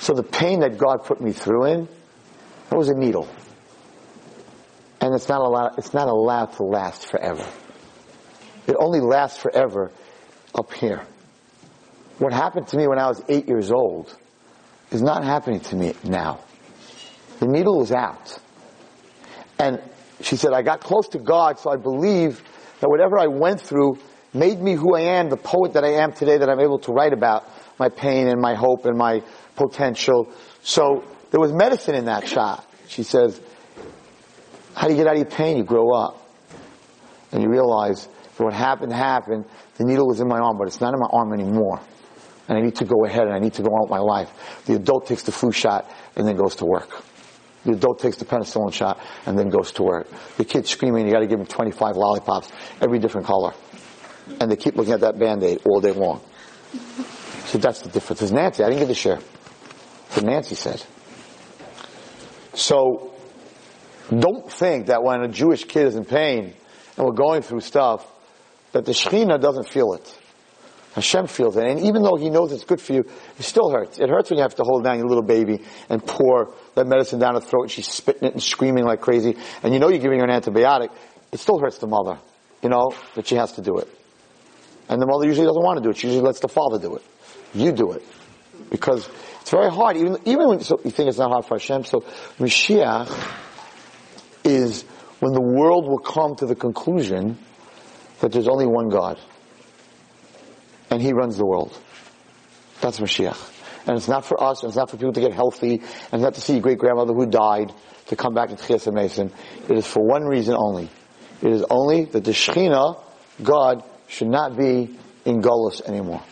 So 0.00 0.14
the 0.14 0.22
pain 0.22 0.60
that 0.60 0.78
God 0.78 1.04
put 1.04 1.20
me 1.20 1.32
through 1.32 1.64
in, 1.66 1.88
that 2.70 2.76
was 2.76 2.88
a 2.88 2.94
needle. 2.94 3.28
And 5.00 5.14
it's 5.14 5.28
not 5.28 5.40
allowed, 5.40 5.78
it's 5.78 5.94
not 5.94 6.08
allowed 6.08 6.52
to 6.54 6.64
last 6.64 7.06
forever. 7.06 7.46
It 8.66 8.76
only 8.78 9.00
lasts 9.00 9.38
forever 9.38 9.92
up 10.54 10.72
here. 10.72 11.04
What 12.18 12.32
happened 12.32 12.66
to 12.68 12.76
me 12.76 12.86
when 12.86 12.98
I 12.98 13.06
was 13.06 13.22
eight 13.28 13.48
years 13.48 13.70
old 13.70 14.14
is 14.90 15.02
not 15.02 15.24
happening 15.24 15.60
to 15.60 15.76
me 15.76 15.94
now. 16.04 16.40
The 17.38 17.46
needle 17.46 17.82
is 17.82 17.92
out. 17.92 18.38
And 19.58 19.80
she 20.20 20.36
said, 20.36 20.52
I 20.52 20.62
got 20.62 20.80
close 20.80 21.08
to 21.08 21.18
God, 21.18 21.58
so 21.58 21.70
I 21.70 21.76
believe 21.76 22.42
that 22.80 22.88
whatever 22.88 23.18
I 23.18 23.26
went 23.26 23.60
through 23.60 23.98
made 24.34 24.60
me 24.60 24.74
who 24.74 24.94
I 24.94 25.00
am, 25.18 25.28
the 25.30 25.36
poet 25.36 25.74
that 25.74 25.84
I 25.84 26.02
am 26.02 26.12
today, 26.12 26.38
that 26.38 26.48
I'm 26.48 26.60
able 26.60 26.78
to 26.80 26.92
write 26.92 27.12
about 27.12 27.48
my 27.78 27.88
pain 27.88 28.28
and 28.28 28.40
my 28.40 28.54
hope 28.54 28.84
and 28.86 28.96
my 28.96 29.22
potential. 29.56 30.28
So 30.62 31.04
there 31.30 31.40
was 31.40 31.52
medicine 31.52 31.94
in 31.94 32.06
that 32.06 32.26
shot. 32.26 32.64
She 32.88 33.02
says, 33.02 33.40
how 34.74 34.86
do 34.86 34.92
you 34.92 34.98
get 34.98 35.06
out 35.06 35.14
of 35.14 35.18
your 35.18 35.30
pain? 35.30 35.56
You 35.56 35.64
grow 35.64 35.92
up. 35.92 36.24
And 37.32 37.42
you 37.42 37.48
realize 37.50 38.06
that 38.06 38.44
what 38.44 38.54
happened 38.54 38.92
happened. 38.92 39.44
The 39.76 39.84
needle 39.84 40.06
was 40.06 40.20
in 40.20 40.28
my 40.28 40.38
arm, 40.38 40.56
but 40.58 40.66
it's 40.68 40.80
not 40.80 40.94
in 40.94 41.00
my 41.00 41.08
arm 41.10 41.32
anymore. 41.32 41.80
And 42.48 42.56
I 42.56 42.62
need 42.62 42.76
to 42.76 42.84
go 42.84 43.04
ahead 43.04 43.24
and 43.24 43.34
I 43.34 43.38
need 43.38 43.54
to 43.54 43.62
go 43.62 43.68
on 43.70 43.82
with 43.82 43.90
my 43.90 43.98
life. 43.98 44.62
The 44.64 44.74
adult 44.74 45.06
takes 45.06 45.22
the 45.24 45.32
flu 45.32 45.52
shot 45.52 45.90
and 46.16 46.26
then 46.26 46.36
goes 46.36 46.56
to 46.56 46.64
work. 46.64 47.02
The 47.64 47.72
adult 47.72 47.98
takes 47.98 48.16
the 48.16 48.24
penicillin 48.24 48.72
shot 48.72 48.98
and 49.26 49.38
then 49.38 49.50
goes 49.50 49.72
to 49.72 49.82
work. 49.82 50.08
The 50.36 50.44
kid's 50.44 50.70
screaming, 50.70 51.06
you 51.06 51.12
gotta 51.12 51.26
give 51.26 51.40
him 51.40 51.46
25 51.46 51.96
lollipops, 51.96 52.50
every 52.80 52.98
different 52.98 53.26
color. 53.26 53.52
And 54.40 54.50
they 54.50 54.56
keep 54.56 54.76
looking 54.76 54.92
at 54.92 55.00
that 55.00 55.18
band-aid 55.18 55.62
all 55.64 55.80
day 55.80 55.92
long. 55.92 56.20
So 57.46 57.58
that's 57.58 57.82
the 57.82 57.88
difference. 57.88 58.22
It's 58.22 58.32
Nancy, 58.32 58.62
I 58.62 58.68
didn't 58.68 58.80
give 58.80 58.88
the 58.88 58.94
share. 58.94 59.18
What 60.12 60.24
Nancy 60.24 60.54
said. 60.54 60.82
So, 62.54 63.14
don't 64.10 64.50
think 64.50 64.86
that 64.86 65.02
when 65.02 65.22
a 65.22 65.28
Jewish 65.28 65.64
kid 65.64 65.86
is 65.86 65.94
in 65.94 66.04
pain 66.04 66.54
and 66.96 67.06
we're 67.06 67.12
going 67.12 67.42
through 67.42 67.60
stuff, 67.60 68.06
that 68.72 68.84
the 68.84 68.92
Shekhinah 68.92 69.40
doesn't 69.40 69.68
feel 69.68 69.92
it. 69.94 70.18
Hashem 70.94 71.26
feels 71.26 71.56
it. 71.56 71.64
And 71.64 71.80
even 71.80 72.02
though 72.02 72.16
He 72.16 72.30
knows 72.30 72.52
it's 72.52 72.64
good 72.64 72.80
for 72.80 72.94
you, 72.94 73.00
it 73.38 73.42
still 73.42 73.70
hurts. 73.70 73.98
It 73.98 74.08
hurts 74.08 74.30
when 74.30 74.38
you 74.38 74.42
have 74.42 74.56
to 74.56 74.64
hold 74.64 74.84
down 74.84 74.98
your 74.98 75.06
little 75.06 75.22
baby 75.22 75.62
and 75.88 76.04
pour 76.04 76.54
that 76.74 76.86
medicine 76.86 77.18
down 77.18 77.34
her 77.34 77.40
throat 77.40 77.62
and 77.62 77.70
she's 77.70 77.88
spitting 77.88 78.24
it 78.24 78.32
and 78.32 78.42
screaming 78.42 78.84
like 78.84 79.00
crazy. 79.00 79.36
And 79.62 79.72
you 79.72 79.78
know 79.78 79.88
you're 79.88 80.00
giving 80.00 80.18
her 80.18 80.26
an 80.26 80.30
antibiotic. 80.30 80.90
It 81.30 81.38
still 81.38 81.58
hurts 81.58 81.78
the 81.78 81.86
mother, 81.86 82.18
you 82.62 82.70
know, 82.70 82.92
that 83.14 83.26
she 83.26 83.36
has 83.36 83.52
to 83.52 83.62
do 83.62 83.78
it. 83.78 83.97
And 84.88 85.00
the 85.00 85.06
mother 85.06 85.26
usually 85.26 85.46
doesn't 85.46 85.62
want 85.62 85.78
to 85.78 85.82
do 85.82 85.90
it. 85.90 85.96
She 85.96 86.06
usually 86.06 86.24
lets 86.24 86.40
the 86.40 86.48
father 86.48 86.78
do 86.78 86.96
it. 86.96 87.02
You 87.54 87.72
do 87.72 87.92
it. 87.92 88.02
Because 88.70 89.08
it's 89.40 89.50
very 89.50 89.70
hard. 89.70 89.96
Even, 89.96 90.16
even 90.24 90.48
when 90.48 90.60
so 90.60 90.80
you 90.84 90.90
think 90.90 91.08
it's 91.08 91.18
not 91.18 91.30
hard 91.30 91.44
for 91.44 91.56
Hashem. 91.56 91.84
So 91.84 92.00
Mashiach 92.38 93.10
is 94.44 94.82
when 95.20 95.32
the 95.32 95.42
world 95.42 95.86
will 95.86 95.98
come 95.98 96.36
to 96.36 96.46
the 96.46 96.54
conclusion 96.54 97.38
that 98.20 98.32
there's 98.32 98.48
only 98.48 98.66
one 98.66 98.88
God. 98.88 99.20
And 100.90 101.02
He 101.02 101.12
runs 101.12 101.36
the 101.36 101.46
world. 101.46 101.78
That's 102.80 102.98
Mashiach. 103.00 103.54
And 103.86 103.96
it's 103.96 104.08
not 104.08 104.24
for 104.24 104.42
us, 104.42 104.62
and 104.62 104.70
it's 104.70 104.76
not 104.76 104.90
for 104.90 104.96
people 104.96 105.14
to 105.14 105.20
get 105.20 105.32
healthy, 105.32 105.82
and 106.12 106.20
not 106.20 106.34
to 106.34 106.40
see 106.40 106.54
your 106.54 106.62
great 106.62 106.78
grandmother 106.78 107.14
who 107.14 107.26
died 107.26 107.72
to 108.06 108.16
come 108.16 108.34
back 108.34 108.50
into 108.50 108.62
Chias 108.62 108.92
Mason. 108.92 109.32
It 109.68 109.78
is 109.78 109.86
for 109.86 110.02
one 110.02 110.24
reason 110.24 110.54
only. 110.58 110.90
It 111.40 111.52
is 111.52 111.64
only 111.70 112.04
that 112.06 112.24
the 112.24 112.32
Shekhinah, 112.32 113.02
God, 113.42 113.82
should 114.08 114.28
not 114.28 114.56
be 114.56 114.96
in 115.24 115.40
Golos 115.42 115.82
anymore. 115.86 116.22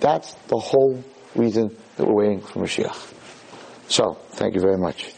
That's 0.00 0.34
the 0.48 0.58
whole 0.58 1.02
reason 1.34 1.76
that 1.96 2.06
we're 2.06 2.14
waiting 2.14 2.40
for 2.40 2.60
Mashiach. 2.60 3.14
So, 3.88 4.14
thank 4.30 4.54
you 4.54 4.60
very 4.60 4.78
much. 4.78 5.12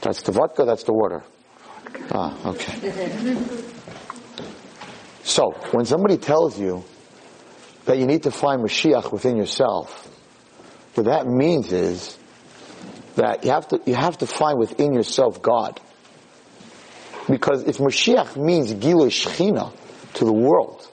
That's 0.00 0.22
the 0.22 0.32
vodka, 0.32 0.64
that's 0.64 0.84
the 0.84 0.92
water. 0.92 1.24
Ah, 2.12 2.50
okay. 2.50 3.36
So, 5.22 5.52
when 5.72 5.86
somebody 5.86 6.18
tells 6.18 6.58
you 6.60 6.84
that 7.86 7.98
you 7.98 8.06
need 8.06 8.24
to 8.24 8.30
find 8.30 8.62
Mashiach 8.62 9.10
within 9.12 9.36
yourself, 9.36 10.10
what 10.94 11.06
that 11.06 11.26
means 11.26 11.72
is 11.72 12.18
that 13.16 13.44
you 13.44 13.50
have 13.50 13.68
to, 13.68 13.80
you 13.86 13.94
have 13.94 14.18
to 14.18 14.26
find 14.26 14.58
within 14.58 14.92
yourself 14.92 15.40
God. 15.40 15.80
Because 17.28 17.64
if 17.64 17.78
Mashiach 17.78 18.36
means 18.36 18.74
Gilui 18.74 19.08
Shechina 19.08 19.72
to 20.14 20.24
the 20.24 20.32
world, 20.32 20.88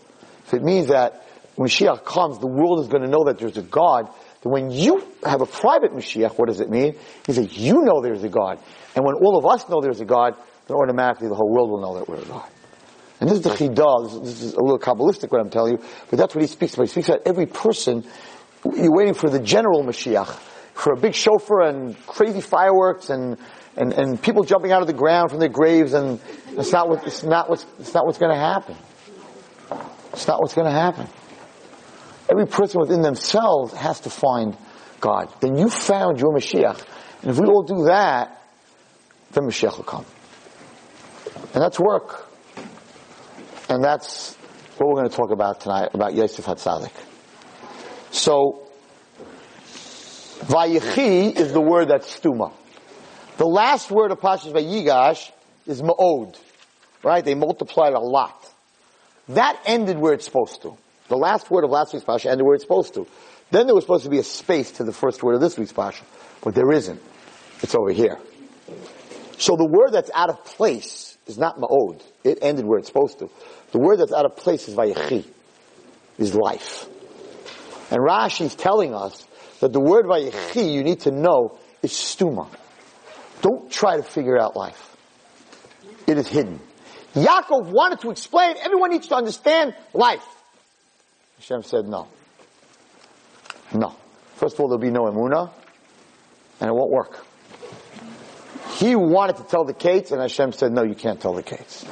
if 0.52 0.60
it 0.60 0.64
means 0.64 0.88
that 0.88 1.26
when 1.56 1.70
Mashiach 1.70 2.04
comes, 2.04 2.40
the 2.40 2.48
world 2.48 2.82
is 2.82 2.88
going 2.88 3.04
to 3.04 3.10
know 3.10 3.24
that 3.26 3.38
there's 3.38 3.58
a 3.58 3.62
God, 3.62 4.10
then 4.42 4.52
when 4.52 4.72
you 4.72 5.06
have 5.24 5.42
a 5.42 5.46
private 5.46 5.92
Mashiach, 5.92 6.38
what 6.38 6.48
does 6.48 6.60
it 6.60 6.70
mean? 6.70 6.96
He 7.26 7.34
says, 7.34 7.58
you 7.58 7.82
know 7.84 8.02
there's 8.02 8.24
a 8.24 8.30
God. 8.30 8.60
And 8.96 9.06
when 9.06 9.16
all 9.16 9.38
of 9.38 9.46
us 9.46 9.70
know 9.70 9.82
there's 9.82 10.02
a 10.02 10.06
God, 10.06 10.36
then 10.68 10.76
automatically 10.76 11.28
the 11.28 11.36
whole 11.36 11.50
world 11.50 11.70
will 11.70 11.82
know 11.82 11.98
that 12.00 12.10
we're 12.10 12.22
a 12.22 12.26
God. 12.26 12.50
And 13.20 13.30
this 13.30 13.38
is 13.38 13.44
the 13.44 13.52
chidah. 13.52 14.24
This, 14.24 14.42
is 14.42 14.54
a 14.54 14.62
little 14.62 14.80
kabbalistic 14.80 15.32
what 15.32 15.40
I'm 15.40 15.52
telling 15.52 15.74
you, 15.74 15.84
but 16.10 16.18
that's 16.18 16.34
what 16.34 16.42
he 16.42 16.48
speaks 16.48 16.74
about. 16.74 16.88
He 16.88 16.92
speaks 16.92 17.10
about 17.10 17.22
every 17.26 17.46
person. 17.46 18.04
You're 18.66 18.94
waiting 18.94 19.14
for 19.14 19.30
the 19.30 19.40
general 19.40 19.84
Mashiach, 19.84 20.28
for 20.74 20.94
a 20.94 20.98
big 20.98 21.14
shofar 21.14 21.62
and 21.62 21.96
crazy 22.08 22.42
fireworks 22.42 23.10
and 23.10 23.38
and, 23.78 23.94
and 23.94 24.22
people 24.22 24.44
jumping 24.44 24.72
out 24.72 24.82
of 24.82 24.88
the 24.88 24.94
ground 24.94 25.30
from 25.30 25.40
their 25.40 25.50
graves, 25.50 25.94
and 25.94 26.20
it's 26.50 26.72
not 26.72 26.90
what 26.90 27.08
it's 27.08 27.24
not 27.24 27.50
what's 27.50 27.66
it's 27.80 27.94
not 27.94 28.06
what's 28.06 28.18
going 28.18 28.34
to 28.34 28.40
happen. 28.40 28.76
It's 30.14 30.28
not 30.28 30.40
what's 30.40 30.54
going 30.54 30.68
to 30.68 30.72
happen. 30.72 31.08
Every 32.30 32.46
person 32.46 32.80
within 32.80 33.02
themselves 33.02 33.74
has 33.74 34.00
to 34.02 34.10
find 34.10 34.56
God. 35.00 35.34
Then 35.42 35.58
you 35.58 35.70
found 35.70 36.20
your 36.20 36.34
Mashiach, 36.34 36.86
and 37.22 37.32
if 37.32 37.40
we 37.40 37.46
all 37.48 37.64
do 37.64 37.86
that, 37.86 38.42
then 39.32 39.44
Mashiach 39.44 39.78
will 39.78 39.84
come. 39.84 40.06
And 41.54 41.62
that's 41.62 41.80
work. 41.80 42.28
And 43.70 43.84
that's 43.84 44.36
what 44.78 44.88
we're 44.88 44.96
going 44.96 45.10
to 45.10 45.16
talk 45.16 45.32
about 45.32 45.62
tonight, 45.62 45.90
about 45.94 46.14
Yosef 46.14 46.46
HaTzadik. 46.46 46.92
So, 48.12 48.68
Vayechi 50.42 51.38
is 51.38 51.54
the 51.54 51.62
word 51.62 51.90
that's 51.90 52.20
stuma. 52.20 52.54
The 53.38 53.46
last 53.46 53.92
word 53.92 54.12
of 54.12 54.20
Pashas 54.20 54.52
Vayigash 54.52 55.32
is 55.68 55.82
ma'od. 55.82 56.38
Right? 57.04 57.24
They 57.24 57.36
multiplied 57.36 57.94
a 57.94 58.00
lot. 58.00 58.41
That 59.36 59.62
ended 59.66 59.98
where 59.98 60.14
it's 60.14 60.26
supposed 60.26 60.62
to. 60.64 60.78
The 61.08 61.18
last 61.18 61.50
word 61.52 61.64
of 61.64 61.70
last 61.70 61.94
week's 61.94 62.06
Pasha 62.06 62.30
ended 62.30 62.46
where 62.46 62.56
it's 62.56 62.64
supposed 62.64 62.94
to. 62.96 63.08
Then 63.50 63.66
there 63.66 63.76
was 63.76 63.84
supposed 63.84 64.06
to 64.06 64.10
be 64.10 64.20
a 64.20 64.24
space 64.24 64.72
to 64.74 64.84
the 64.84 64.94
first 64.94 65.24
word 65.24 65.36
of 65.36 65.42
this 65.42 65.58
week's 65.58 65.74
Pasha. 65.74 66.04
But 66.42 66.56
there 66.56 66.72
isn't. 66.72 67.02
It's 67.62 67.76
over 67.76 67.92
here. 67.92 68.18
So 69.38 69.56
the 69.56 69.66
word 69.66 69.92
that's 69.92 70.12
out 70.14 70.30
of 70.30 70.44
place 70.46 71.18
is 71.28 71.38
not 71.38 71.58
ma'od. 71.58 72.04
It 72.24 72.40
ended 72.42 72.66
where 72.66 72.80
it's 72.80 72.88
supposed 72.88 73.20
to. 73.20 73.30
The 73.72 73.80
word 73.80 73.98
that's 73.98 74.14
out 74.14 74.26
of 74.26 74.36
place 74.36 74.68
is 74.68 74.76
vayechi, 74.76 75.26
is 76.18 76.36
life. 76.36 76.88
And 77.90 78.00
Rashi's 78.00 78.56
telling 78.56 78.94
us 78.94 79.26
that 79.60 79.74
the 79.74 79.80
word 79.80 80.06
vayechi 80.06 80.74
you 80.74 80.84
need 80.84 81.02
to 81.02 81.12
know 81.12 81.58
is 81.82 81.92
stuma. 81.92 82.48
Don't 83.42 83.72
try 83.72 83.98
to 83.98 84.04
figure 84.04 84.40
out 84.40 84.56
life. 84.56 84.96
It 86.08 86.18
is 86.18 86.28
hidden. 86.28 86.60
Yaakov 87.14 87.66
wanted 87.68 88.00
to 88.02 88.12
explain, 88.12 88.56
everyone 88.62 88.92
needs 88.92 89.08
to 89.08 89.16
understand 89.16 89.76
life. 89.94 90.26
Hashem 91.40 91.64
said 91.64 91.88
no. 91.88 92.08
No. 93.74 93.96
First 94.36 94.56
of 94.56 94.62
all, 94.62 94.68
there'll 94.68 94.82
be 94.82 94.92
no 94.92 95.04
emuna, 95.04 95.52
and 96.60 96.70
it 96.70 96.74
won't 96.74 96.92
work. 96.92 97.26
He 98.76 98.96
wanted 98.96 99.38
to 99.38 99.44
tell 99.44 99.66
the 99.66 99.74
Kates, 99.74 100.12
and 100.12 100.22
Hashem 100.22 100.54
said, 100.54 100.72
no, 100.72 100.84
you 100.84 100.96
can't 100.96 101.20
tell 101.22 101.34
the 101.34 101.44
Kates. 101.44 101.86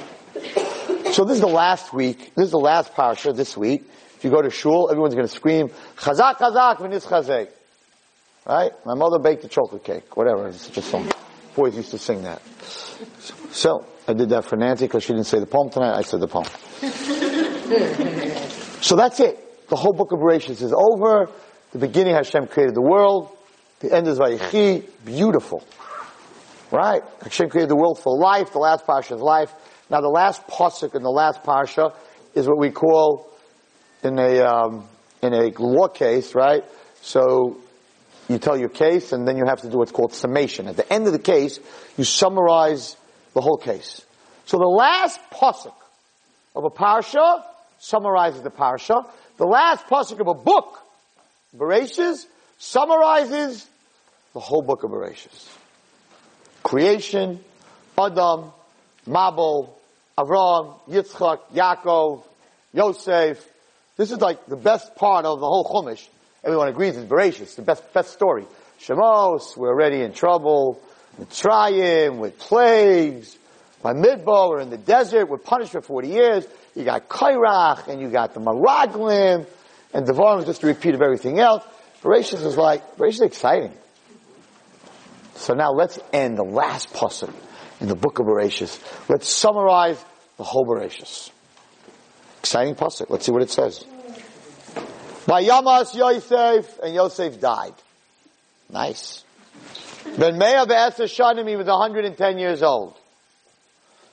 So 1.14 1.26
this 1.26 1.36
is 1.36 1.42
the 1.42 1.48
last 1.48 1.94
week. 1.94 2.34
This 2.36 2.46
is 2.46 2.52
the 2.52 2.60
last 2.60 2.94
parsha 2.94 3.36
this 3.36 3.58
week. 3.58 3.90
If 4.16 4.24
you 4.24 4.30
go 4.30 4.42
to 4.42 4.50
shul, 4.50 4.90
everyone's 4.90 5.16
going 5.16 5.28
to 5.28 5.34
scream, 5.34 5.70
Chazak, 5.98 6.38
Chazak, 6.38 6.78
V'nis 6.78 7.06
Chazek. 7.06 7.50
Right? 8.46 8.72
My 8.86 8.96
mother 8.96 9.20
baked 9.20 9.44
a 9.44 9.48
chocolate 9.48 9.84
cake. 9.84 10.16
Whatever. 10.18 10.48
It's 10.48 10.76
a 10.76 10.82
song. 10.82 11.12
Boys 11.56 11.76
used 11.76 11.92
to 11.92 11.98
sing 11.98 12.24
that. 12.24 12.42
So, 13.52 13.86
I 14.10 14.14
did 14.14 14.30
that 14.30 14.44
for 14.44 14.56
Nancy 14.56 14.86
because 14.86 15.04
she 15.04 15.14
didn't 15.14 15.28
say 15.28 15.40
the 15.40 15.46
poem 15.46 15.70
tonight. 15.70 15.96
I 15.96 16.02
said 16.02 16.20
the 16.20 16.28
poem. 16.28 16.46
so 18.82 18.96
that's 18.96 19.20
it. 19.20 19.68
The 19.70 19.76
whole 19.76 19.94
book 19.94 20.12
of 20.12 20.18
Bereshit 20.18 20.64
is 20.64 20.74
over. 20.74 21.30
The 21.74 21.78
beginning 21.78 22.16
Hashem 22.16 22.48
created 22.48 22.74
the 22.74 22.82
world. 22.82 23.30
The 23.82 23.94
end 23.94 24.08
is 24.08 24.18
Vayechi. 24.18 24.90
Beautiful. 25.06 25.64
Right? 26.72 27.04
Hashem 27.22 27.50
created 27.50 27.70
the 27.70 27.76
world 27.76 28.00
for 28.00 28.18
life. 28.18 28.52
The 28.52 28.58
last 28.58 28.88
parsha 28.88 29.16
is 29.16 29.22
life. 29.22 29.54
Now 29.92 30.02
the 30.02 30.10
last 30.10 30.48
pasuk 30.48 30.96
in 30.96 31.04
the 31.04 31.12
last 31.12 31.44
parsha 31.44 31.96
is 32.34 32.48
what 32.48 32.58
we 32.58 32.72
call 32.72 33.32
in 34.02 34.18
a 34.18 34.40
um, 34.40 34.88
in 35.22 35.36
a 35.36 35.52
law 35.60 35.88
case, 35.88 36.34
right? 36.34 36.64
So 37.02 37.60
you 38.28 38.40
tell 38.40 38.58
your 38.58 38.70
case, 38.70 39.12
and 39.12 39.28
then 39.28 39.38
you 39.38 39.46
have 39.46 39.62
to 39.62 39.70
do 39.70 39.78
what's 39.78 39.92
called 39.92 40.16
summation. 40.16 40.68
At 40.68 40.78
the 40.78 40.92
end 40.92 41.06
of 41.06 41.14
the 41.14 41.20
case, 41.20 41.60
you 41.96 42.04
summarize 42.04 42.98
the 43.34 43.42
whole 43.42 43.58
case. 43.58 44.02
So 44.46 44.58
the 44.58 44.68
last 44.68 45.20
pasuk 45.32 45.76
of 46.56 46.64
a 46.64 46.70
parsha 46.70 47.44
summarizes 47.80 48.42
the 48.42 48.50
parsha. 48.50 49.10
The 49.38 49.46
last 49.46 49.86
pasuk 49.86 50.20
of 50.20 50.28
a 50.28 50.34
book, 50.34 50.80
Bereshis, 51.56 52.26
summarizes 52.58 53.68
the 54.34 54.40
whole 54.40 54.62
book 54.62 54.84
of 54.84 54.92
Bereshis. 54.92 55.48
Creation, 56.64 57.40
Adam, 57.98 58.52
Mabul, 59.08 59.70
Avram, 60.18 60.80
Yitzchak, 60.90 61.40
Yaakov, 61.54 62.24
Yosef. 62.74 63.46
This 63.98 64.12
is 64.12 64.20
like 64.20 64.46
the 64.46 64.58
best 64.58 64.96
part 64.96 65.26
of 65.26 65.40
the 65.40 65.46
whole 65.46 65.66
Chumash. 65.66 66.08
Everyone 66.44 66.68
agrees 66.68 66.98
it's 66.98 67.10
Bereshis, 67.10 67.56
the 67.56 67.62
best, 67.62 67.94
best 67.94 68.14
story. 68.14 68.46
Shemos, 68.80 69.58
we're 69.58 69.70
already 69.70 70.02
in 70.02 70.14
trouble. 70.14 70.82
Mitzrayim, 71.20 72.18
with 72.18 72.40
plagues. 72.40 73.38
Bamidbar, 73.84 74.50
we're 74.50 74.60
in 74.60 74.70
the 74.70 74.78
desert, 74.78 75.30
we're 75.30 75.38
punished 75.38 75.72
for 75.72 75.82
40 75.82 76.08
years. 76.08 76.48
You 76.76 76.84
got 76.84 77.08
Korach, 77.08 77.88
and 77.88 78.02
you 78.02 78.10
got 78.10 78.34
the 78.34 78.40
Meraglim, 78.40 79.46
and 79.94 80.06
Devarim 80.06 80.40
is 80.40 80.46
just 80.46 80.64
a 80.64 80.68
repeat 80.68 80.96
of 80.96 81.02
everything 81.02 81.40
else. 81.40 81.64
Bereshit 82.02 82.46
is 82.46 82.58
like, 82.58 82.98
Bereshit 82.98 83.14
is 83.14 83.22
exciting. 83.22 83.74
So 85.36 85.54
now 85.54 85.72
let's 85.72 86.00
end 86.12 86.38
the 86.38 86.44
last 86.44 86.94
pasuk 86.94 87.34
in 87.80 87.88
the 87.88 87.96
book 87.96 88.20
of 88.20 88.26
Bereshit. 88.26 89.10
Let's 89.10 89.30
summarize 89.30 90.04
the 90.38 90.44
whole 90.44 90.66
Bereshit. 90.66 91.32
Exciting 92.40 92.76
pasuk. 92.76 93.10
Let's 93.10 93.26
see 93.26 93.32
what 93.32 93.42
it 93.42 93.50
says. 93.50 93.86
By 95.26 95.44
Yamas 95.44 95.96
Yosef, 95.96 96.80
and 96.80 96.94
Yosef 96.94 97.40
died. 97.40 97.74
Nice. 98.70 99.24
Ben 100.18 100.38
Meah 100.38 100.66
Be'eser 100.66 101.06
Shanim, 101.06 101.48
he 101.48 101.56
was 101.56 101.68
110 101.68 102.38
years 102.38 102.64
old. 102.64 102.96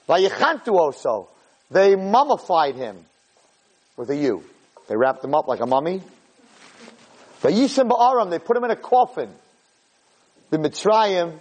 Vayichantu 0.08 0.72
also. 0.72 1.28
They 1.70 1.96
mummified 1.96 2.76
him 2.76 3.04
with 3.96 4.10
a 4.10 4.16
U. 4.16 4.44
They 4.88 4.96
wrapped 4.96 5.24
him 5.24 5.34
up 5.34 5.48
like 5.48 5.60
a 5.60 5.66
mummy. 5.66 6.02
Vayisim 7.42 7.88
Ba'aram, 7.88 8.30
they 8.30 8.38
put 8.38 8.56
him 8.56 8.64
in 8.64 8.70
a 8.70 8.76
coffin. 8.76 9.30
The 10.50 10.58
Mitzrayim 10.58 11.40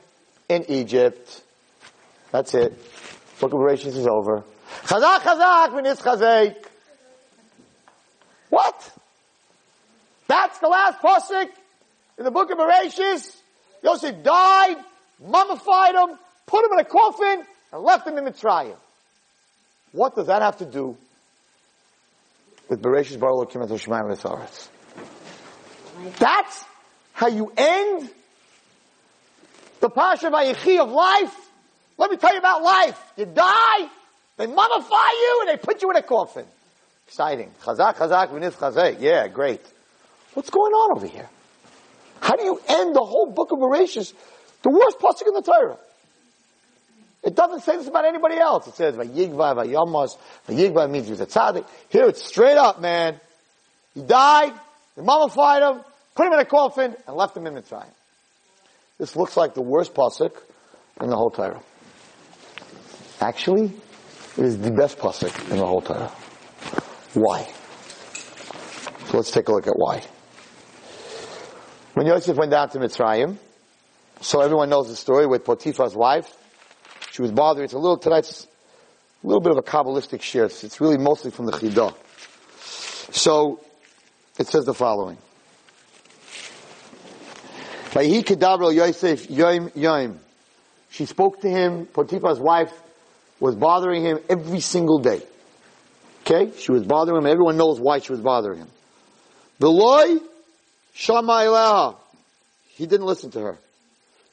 in 0.50 0.66
Egypt. 0.70 1.42
That's 2.32 2.54
it. 2.54 2.74
Book 3.40 3.54
of 3.54 3.60
Bereshit 3.60 3.88
is 3.88 4.08
over. 4.08 4.44
Chazak, 4.84 5.20
chazak, 5.20 5.70
minis 5.70 6.02
chazek. 6.02 6.56
What? 8.50 8.92
That's 10.28 10.58
the 10.60 10.68
last 10.68 11.00
pasuk 11.02 11.50
in 12.18 12.24
the 12.26 12.32
book 12.32 12.50
of 12.50 12.58
Bereshit. 12.58 13.36
Yosef 13.86 14.24
died, 14.24 14.78
mummified 15.24 15.94
him, 15.94 16.18
put 16.48 16.66
him 16.66 16.72
in 16.74 16.80
a 16.80 16.86
coffin, 16.86 17.46
and 17.72 17.84
left 17.84 18.08
him 18.08 18.18
in 18.18 18.26
Mitzrayim. 18.26 18.76
What 19.92 20.16
does 20.16 20.28
that 20.28 20.42
have 20.42 20.58
to 20.58 20.66
do 20.66 20.98
with 22.68 22.82
Bereshit 22.82 23.20
Baruch 23.20 23.56
Elohim 23.56 23.62
et 23.62 23.70
Hashemayim 23.70 24.18
v'Saretz? 24.18 24.70
That's 26.18 26.66
how 27.14 27.28
you 27.28 27.54
end 27.56 28.10
the 29.80 29.90
Pasha 29.90 30.32
Vayechi 30.32 30.80
of 30.80 30.90
life. 30.90 31.36
Let 31.98 32.10
me 32.10 32.18
tell 32.18 32.34
you 32.34 32.40
about 32.40 32.64
life. 32.64 33.00
You 33.18 33.26
die, 33.26 33.88
they 34.38 34.48
mummify 34.48 35.10
you, 35.14 35.38
and 35.42 35.50
they 35.50 35.58
put 35.58 35.82
you 35.84 35.92
in 35.92 35.96
a 35.96 36.02
coffin. 36.02 36.46
Exciting. 37.08 37.52
Chazak, 37.62 37.98
chazak, 37.98 38.30
v'nis 38.30 38.54
chazek. 38.54 39.00
Yeah, 39.00 39.28
great. 39.28 39.62
What's 40.34 40.50
going 40.50 40.74
on 40.74 40.98
over 40.98 41.08
here? 41.08 41.30
How 42.22 42.36
do 42.36 42.44
you 42.44 42.60
end 42.68 42.96
the 42.96 43.04
whole 43.04 43.32
book 43.32 43.52
of 43.52 43.60
Bereshit, 43.60 44.14
the 44.64 44.70
worst 44.70 45.00
pasuk 45.00 45.28
in 45.28 45.34
the 45.34 45.42
Torah? 45.42 45.78
It 47.24 47.36
doesn't 47.36 47.62
say 47.62 47.78
this 47.78 47.88
about 47.88 48.06
anybody 48.06 48.38
else. 48.38 48.68
It 48.68 48.76
says 48.76 48.96
Vayigva, 48.96 49.56
Vayamos. 49.56 50.18
Vayigva 50.48 50.90
means 50.90 51.06
he 51.06 51.12
was 51.12 51.22
a 51.22 51.26
tzaddik. 51.26 51.66
Here 51.90 52.06
it's 52.06 52.24
straight 52.24 52.58
up, 52.58 52.80
man. 52.80 53.20
He 53.96 54.02
died, 54.04 54.54
they 54.96 55.02
mummified 55.02 55.64
him, 55.64 55.84
put 56.14 56.28
him 56.28 56.34
in 56.34 56.40
a 56.40 56.46
coffin, 56.46 56.96
and 57.08 57.16
left 57.16 57.36
him 57.36 57.48
in 57.48 57.56
the 57.56 57.62
Mitzrayim. 57.62 57.90
This 59.00 59.16
looks 59.16 59.36
like 59.36 59.56
the 59.56 59.62
worst 59.62 59.94
pasuk 59.94 60.38
in 61.02 61.10
the 61.10 61.16
whole 61.16 61.32
Torah. 61.32 61.62
Actually, 63.20 63.74
it 64.38 64.44
is 64.44 64.60
the 64.60 64.72
best 64.72 65.00
pasuk 65.00 65.52
in 65.52 65.58
the 65.58 65.66
whole 65.66 65.82
Torah. 65.82 66.12
Why? 67.14 67.48
So 69.08 69.18
let's 69.18 69.32
take 69.32 69.48
a 69.48 69.52
look 69.52 69.68
at 69.68 69.74
why. 69.76 70.04
When 71.96 72.08
Yosef 72.08 72.36
went 72.36 72.52
down 72.52 72.70
to 72.72 72.80
Mitzrayim, 72.80 73.38
so 74.20 74.42
everyone 74.42 74.70
knows 74.70 74.90
the 74.90 74.98
story 74.98 75.26
with 75.26 75.46
Potiphar's 75.46 75.96
wife. 75.96 76.30
She 77.12 77.22
was 77.22 77.32
bothering. 77.32 77.64
It's 77.64 77.74
a 77.74 77.78
little 77.78 77.98
tonight's 77.98 78.46
a 79.24 79.28
little 79.28 79.40
bit 79.40 79.54
of 79.54 79.58
a 79.58 79.62
kabbalistic 79.62 80.22
share. 80.22 80.44
It's, 80.44 80.82
really 80.82 80.98
mostly 80.98 81.32
from 81.32 81.46
the 81.46 81.54
Chidah. 81.54 81.96
So 83.14 83.62
it 84.38 84.48
says 84.48 84.66
the 84.66 84.74
following: 84.74 85.18
Yosef. 87.96 89.30
She 90.90 91.06
spoke 91.06 91.40
to 91.42 91.50
him. 91.50 91.86
Potiphar's 91.86 92.42
wife 92.42 92.74
was 93.40 93.56
bothering 93.56 94.04
him 94.04 94.20
every 94.28 94.60
single 94.60 95.00
day. 95.00 95.22
Okay, 96.24 96.52
she 96.58 96.74
was 96.74 96.84
bothering 96.84 97.20
him. 97.20 97.26
Everyone 97.26 97.56
knows 97.56 97.80
why 97.80 98.00
she 98.00 98.12
was 98.12 98.20
bothering 98.20 98.60
him. 98.60 98.70
Veloy 99.62 100.20
shama. 100.96 101.96
He 102.70 102.88
didn't 102.88 103.06
listen 103.06 103.32
to 103.32 103.40
her. 103.42 103.58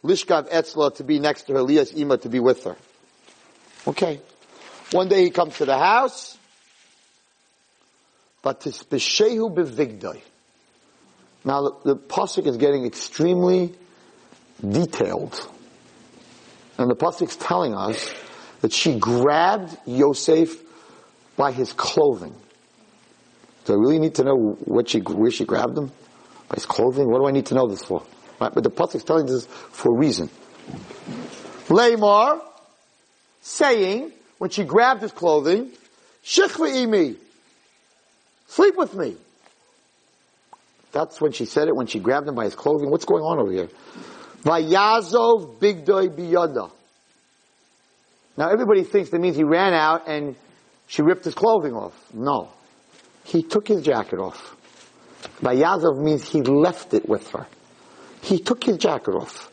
Lishkav 0.03 0.51
etzla 0.51 0.95
to 0.97 1.05
be 1.05 1.19
next 1.19 1.43
to 1.49 1.53
her. 1.53 1.63
Lias 1.63 1.93
ima 1.93 2.17
to 2.19 2.29
be 2.29 2.41
with 2.41 2.65
her. 2.65 2.77
Okay. 3.87 4.21
One 4.93 5.09
day 5.09 5.25
he 5.25 5.31
comes 5.31 5.59
to 5.59 5.65
the 5.65 5.77
house. 5.77 6.39
But 8.43 8.61
tispeshehu 8.61 9.55
bevigdoi. 9.55 10.21
Now 11.45 11.63
the, 11.63 11.95
the 11.95 11.97
pasuk 11.97 12.47
is 12.47 12.57
getting 12.57 12.85
extremely 12.87 13.75
detailed, 14.67 15.49
and 16.79 16.89
the 16.89 16.95
pasuk's 16.95 17.37
telling 17.37 17.75
us 17.75 18.15
that 18.61 18.73
she 18.73 18.97
grabbed 18.97 19.77
Yosef 19.87 20.57
by 21.37 21.51
his 21.51 21.73
clothing. 21.73 22.35
Do 23.65 23.73
I 23.75 23.77
really 23.77 23.99
need 23.99 24.17
to 24.17 24.25
know 24.25 24.57
what 24.65 24.89
she, 24.89 25.01
where 25.01 25.31
she 25.31 25.45
grabbed 25.45 25.77
him? 25.79 25.91
His 26.55 26.67
clothing? 26.67 27.11
What 27.11 27.19
do 27.19 27.27
I 27.27 27.31
need 27.31 27.47
to 27.47 27.55
know 27.55 27.67
this 27.69 27.83
for? 27.83 28.03
Right? 28.41 28.53
But 28.53 28.65
the 28.65 28.71
pasuk's 28.71 29.05
telling 29.05 29.27
this 29.27 29.47
for 29.47 29.95
a 29.95 29.99
reason. 29.99 30.31
Lamar, 31.69 32.43
saying, 33.41 34.13
when 34.39 34.51
she 34.51 34.65
grabbed 34.65 35.03
his 35.03 35.13
clothing, 35.13 35.71
Shichva 36.25 36.71
imi, 36.71 37.17
sleep 38.49 38.77
with 38.77 38.95
me. 38.95 39.17
That's 40.93 41.21
when 41.21 41.33
she 41.33 41.47
said 41.47 41.69
it, 41.69 41.75
when 41.75 41.87
she 41.87 41.99
grabbed 41.99 42.29
him 42.29 42.35
by 42.35 42.45
his 42.45 42.55
clothing. 42.55 42.91
What's 42.91 43.07
going 43.07 43.23
on 43.23 43.39
over 43.39 43.51
here? 43.51 43.69
Vayazov 44.43 45.59
bigdoi 45.59 46.11
biyada. 46.11 46.71
Now 48.37 48.51
everybody 48.51 48.85
thinks 48.85 49.11
that 49.11 49.21
means 49.21 49.37
he 49.37 49.45
ran 49.45 49.73
out 49.73 50.09
and 50.09 50.37
she 50.87 51.03
ripped 51.03 51.25
his 51.25 51.35
clothing 51.35 51.75
off. 51.75 51.95
No. 52.13 52.51
He 53.25 53.43
took 53.43 53.69
his 53.69 53.83
jacket 53.83 54.19
off. 54.19 54.57
Vayazov 55.41 55.99
means 55.99 56.29
he 56.29 56.43
left 56.43 56.95
it 56.95 57.09
with 57.09 57.29
her. 57.31 57.47
He 58.23 58.39
took 58.39 58.63
his 58.65 58.79
jacket 58.79 59.13
off. 59.13 59.51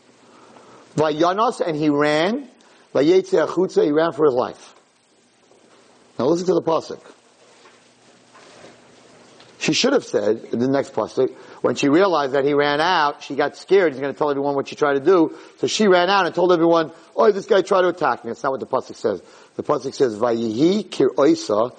Vayanos 0.96 1.60
and 1.60 1.76
he 1.76 1.88
ran. 1.88 2.48
Vayetze 2.94 3.46
achutza, 3.46 3.84
he 3.84 3.92
ran 3.92 4.12
for 4.12 4.26
his 4.26 4.34
life. 4.34 4.74
Now 6.18 6.26
listen 6.26 6.46
to 6.46 6.54
the 6.54 6.62
pasuk. 6.62 7.00
She 9.58 9.74
should 9.74 9.92
have 9.92 10.04
said 10.04 10.48
in 10.52 10.58
the 10.58 10.68
next 10.68 10.94
pasuk 10.94 11.30
when 11.60 11.74
she 11.74 11.88
realized 11.88 12.32
that 12.32 12.44
he 12.44 12.54
ran 12.54 12.80
out. 12.80 13.22
She 13.22 13.34
got 13.34 13.56
scared. 13.56 13.92
He's 13.92 14.00
going 14.00 14.12
to 14.12 14.18
tell 14.18 14.30
everyone 14.30 14.54
what 14.54 14.68
she 14.68 14.74
tried 14.74 14.94
to 14.94 15.00
do. 15.00 15.36
So 15.58 15.66
she 15.66 15.86
ran 15.86 16.08
out 16.08 16.26
and 16.26 16.34
told 16.34 16.52
everyone, 16.52 16.92
"Oh, 17.14 17.30
this 17.30 17.46
guy 17.46 17.60
tried 17.62 17.82
to 17.82 17.88
attack 17.88 18.24
me." 18.24 18.30
That's 18.30 18.42
not 18.42 18.52
what 18.52 18.60
the 18.60 18.66
pasuk 18.66 18.96
says. 18.96 19.22
The 19.56 19.62
pasuk 19.62 19.94
says, 19.94 20.16
"Vayihi 20.16 20.90
kir 20.90 21.10
oisa." 21.10 21.76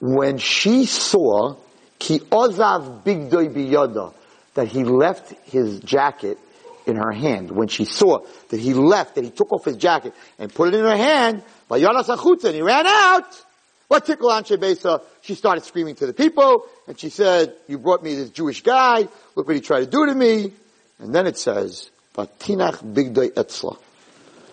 When 0.00 0.36
she 0.38 0.84
saw 0.84 1.56
ki 2.04 2.20
ozav 2.30 3.02
bigdoi 3.02 3.48
biyada 3.56 4.12
that 4.54 4.68
he 4.68 4.84
left 4.84 5.30
his 5.44 5.80
jacket 5.80 6.38
in 6.86 6.96
her 6.96 7.12
hand. 7.12 7.50
When 7.50 7.68
she 7.68 7.86
saw 7.86 8.18
that 8.50 8.60
he 8.60 8.74
left, 8.74 9.14
that 9.14 9.24
he 9.24 9.30
took 9.30 9.52
off 9.52 9.64
his 9.64 9.76
jacket 9.76 10.12
and 10.38 10.54
put 10.54 10.68
it 10.68 10.74
in 10.74 10.84
her 10.84 10.96
hand, 10.96 11.42
vayanas 11.70 12.14
achutza, 12.14 12.44
and 12.44 12.54
he 12.54 12.62
ran 12.62 12.86
out. 12.86 13.42
What 13.88 14.04
tickle 14.04 14.30
Besa? 14.58 15.00
She 15.22 15.34
started 15.34 15.64
screaming 15.64 15.94
to 15.96 16.06
the 16.06 16.12
people, 16.12 16.66
and 16.86 16.98
she 16.98 17.08
said, 17.08 17.54
you 17.68 17.78
brought 17.78 18.02
me 18.02 18.14
this 18.14 18.30
Jewish 18.30 18.62
guy, 18.62 19.08
look 19.34 19.46
what 19.46 19.54
he 19.54 19.60
tried 19.60 19.80
to 19.80 19.86
do 19.86 20.06
to 20.06 20.14
me. 20.14 20.52
And 20.98 21.14
then 21.14 21.26
it 21.26 21.38
says, 21.38 21.90
Batinach 22.14 22.82
Bigdoi 22.82 23.32
Etzla. 23.32 23.78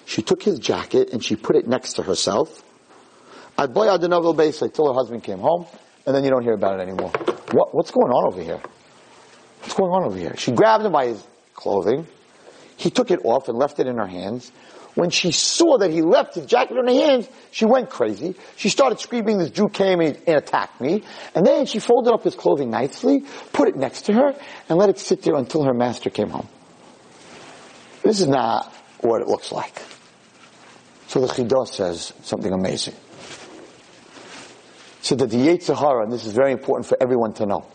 She 0.05 0.21
took 0.21 0.41
his 0.43 0.59
jacket 0.59 1.09
and 1.13 1.23
she 1.23 1.35
put 1.35 1.55
it 1.55 1.67
next 1.67 1.93
to 1.93 2.03
herself. 2.03 2.63
I'd 3.57 3.73
boy 3.73 3.87
Adenovel 3.87 4.35
Besa 4.35 4.69
till 4.69 4.87
her 4.87 4.93
husband 4.93 5.23
came 5.23 5.39
home, 5.39 5.65
and 6.05 6.15
then 6.15 6.23
you 6.23 6.29
don't 6.29 6.43
hear 6.43 6.53
about 6.53 6.79
it 6.79 6.83
anymore. 6.83 7.11
What, 7.51 7.73
what's 7.75 7.91
going 7.91 8.11
on 8.11 8.31
over 8.31 8.41
here? 8.41 8.61
What's 9.61 9.73
going 9.73 9.91
on 9.91 10.05
over 10.05 10.17
here? 10.17 10.35
She 10.37 10.51
grabbed 10.51 10.85
him 10.85 10.91
by 10.91 11.07
his 11.07 11.23
clothing. 11.53 12.07
He 12.77 12.89
took 12.89 13.11
it 13.11 13.19
off 13.23 13.47
and 13.47 13.57
left 13.57 13.79
it 13.79 13.87
in 13.87 13.97
her 13.97 14.07
hands. 14.07 14.51
When 14.95 15.09
she 15.09 15.31
saw 15.31 15.77
that 15.77 15.91
he 15.91 16.01
left 16.01 16.35
his 16.35 16.45
jacket 16.45 16.75
in 16.77 16.87
her 16.87 16.93
hands, 16.93 17.29
she 17.51 17.65
went 17.65 17.89
crazy. 17.89 18.35
She 18.57 18.69
started 18.69 18.99
screaming, 18.99 19.37
this 19.37 19.51
Jew 19.51 19.69
came 19.69 20.01
and 20.01 20.17
attacked 20.27 20.81
me. 20.81 21.03
And 21.33 21.45
then 21.45 21.65
she 21.65 21.79
folded 21.79 22.11
up 22.11 22.23
his 22.23 22.35
clothing 22.35 22.69
nicely, 22.69 23.23
put 23.53 23.69
it 23.69 23.75
next 23.75 24.03
to 24.03 24.13
her, 24.13 24.33
and 24.67 24.77
let 24.77 24.89
it 24.89 24.99
sit 24.99 25.21
there 25.21 25.35
until 25.35 25.63
her 25.63 25.73
master 25.73 26.09
came 26.09 26.29
home. 26.29 26.47
This 28.03 28.19
is 28.19 28.27
not 28.27 28.73
what 28.99 29.21
it 29.21 29.27
looks 29.27 29.51
like. 29.51 29.81
So 31.07 31.19
the 31.21 31.27
Chidah 31.27 31.67
says 31.67 32.13
something 32.23 32.51
amazing. 32.51 32.95
So 35.01 35.15
that 35.15 35.29
the 35.29 35.37
Yetzirah, 35.37 36.03
and 36.03 36.11
this 36.11 36.25
is 36.25 36.33
very 36.33 36.51
important 36.51 36.87
for 36.87 36.97
everyone 37.01 37.33
to 37.33 37.45
know. 37.45 37.65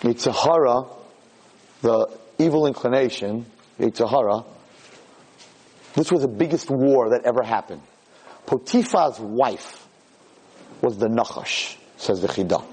Yetzirah, 0.00 0.88
the 1.82 2.18
evil 2.38 2.66
inclination, 2.66 3.46
Yetzirah, 3.78 4.44
this 5.94 6.10
was 6.10 6.22
the 6.22 6.28
biggest 6.28 6.70
war 6.70 7.10
that 7.10 7.24
ever 7.24 7.42
happened. 7.42 7.82
Potiphar's 8.46 9.20
wife 9.20 9.86
was 10.80 10.98
the 10.98 11.06
Nachash, 11.06 11.76
says 11.96 12.20
the 12.20 12.28
Chidah. 12.28 12.64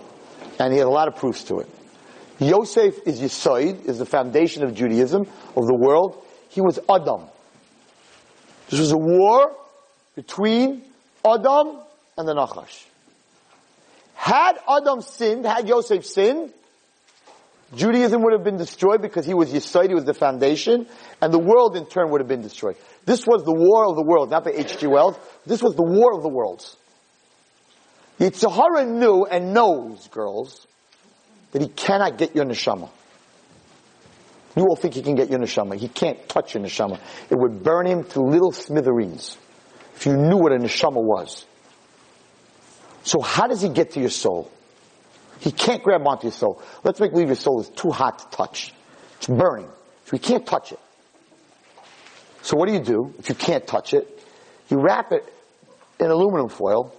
And 0.59 0.73
he 0.73 0.79
had 0.79 0.87
a 0.87 0.91
lot 0.91 1.07
of 1.07 1.15
proofs 1.15 1.43
to 1.45 1.59
it. 1.59 1.69
Yosef 2.39 2.95
is 3.05 3.21
Yisoid, 3.21 3.85
is 3.85 3.99
the 3.99 4.05
foundation 4.05 4.63
of 4.63 4.73
Judaism, 4.73 5.27
of 5.55 5.67
the 5.67 5.75
world. 5.75 6.25
He 6.49 6.59
was 6.61 6.79
Adam. 6.89 7.27
This 8.69 8.79
was 8.79 8.91
a 8.91 8.97
war 8.97 9.55
between 10.15 10.83
Adam 11.23 11.79
and 12.17 12.27
the 12.27 12.33
Nachash. 12.33 12.85
Had 14.15 14.59
Adam 14.69 15.01
sinned, 15.01 15.45
had 15.45 15.67
Yosef 15.67 16.05
sinned, 16.05 16.53
Judaism 17.75 18.21
would 18.23 18.33
have 18.33 18.43
been 18.43 18.57
destroyed 18.57 19.01
because 19.01 19.25
he 19.25 19.33
was 19.33 19.51
Yisoid, 19.51 19.87
he 19.87 19.95
was 19.95 20.03
the 20.03 20.13
foundation, 20.13 20.87
and 21.21 21.33
the 21.33 21.39
world 21.39 21.77
in 21.77 21.85
turn 21.85 22.09
would 22.11 22.19
have 22.19 22.27
been 22.27 22.41
destroyed. 22.41 22.75
This 23.05 23.25
was 23.25 23.43
the 23.43 23.53
war 23.53 23.85
of 23.85 23.95
the 23.95 24.03
world, 24.03 24.29
not 24.29 24.43
the 24.43 24.59
H.G. 24.59 24.87
Wells. 24.87 25.17
This 25.45 25.63
was 25.63 25.75
the 25.75 25.83
war 25.83 26.13
of 26.13 26.21
the 26.21 26.29
worlds. 26.29 26.75
yetzer 28.19 28.51
hara 28.51 28.85
knew 28.85 29.25
and 29.25 29.53
knows, 29.53 30.07
girls, 30.09 30.67
that 31.53 31.61
he 31.61 31.69
cannot 31.69 32.17
get 32.17 32.35
your 32.35 32.45
neshama. 32.45 32.89
You 34.55 34.63
all 34.63 34.75
think 34.75 34.95
he 34.95 35.01
can 35.01 35.15
get 35.15 35.29
your 35.29 35.39
neshama. 35.39 35.75
He 35.77 35.87
can't 35.87 36.27
touch 36.27 36.53
your 36.53 36.63
neshama. 36.63 36.99
It 37.29 37.35
would 37.35 37.63
burn 37.63 37.87
him 37.87 38.03
to 38.03 38.21
little 38.21 38.51
smithereens 38.51 39.37
if 39.95 40.05
you 40.05 40.17
knew 40.17 40.37
what 40.37 40.51
a 40.51 40.57
neshama 40.57 41.01
was. 41.01 41.45
So 43.03 43.21
how 43.21 43.47
does 43.47 43.61
he 43.61 43.69
get 43.69 43.91
to 43.91 43.99
your 43.99 44.09
soul? 44.09 44.51
He 45.39 45.51
can't 45.51 45.81
grab 45.81 46.05
onto 46.05 46.23
your 46.23 46.31
soul. 46.31 46.61
Let's 46.83 46.99
make 46.99 47.11
believe 47.11 47.27
your 47.27 47.35
soul 47.35 47.61
is 47.61 47.69
too 47.69 47.89
hot 47.89 48.19
to 48.19 48.37
touch. 48.37 48.73
It's 49.17 49.27
burning. 49.27 49.69
So 50.05 50.11
he 50.11 50.19
can't 50.19 50.45
touch 50.45 50.71
it. 50.71 50.79
So 52.43 52.57
what 52.57 52.67
do 52.67 52.73
you 52.73 52.79
do 52.79 53.13
if 53.19 53.29
you 53.29 53.35
can't 53.35 53.65
touch 53.65 53.93
it? 53.93 54.07
You 54.69 54.79
wrap 54.79 55.11
it 55.11 55.23
in 55.99 56.07
aluminum 56.07 56.49
foil, 56.49 56.95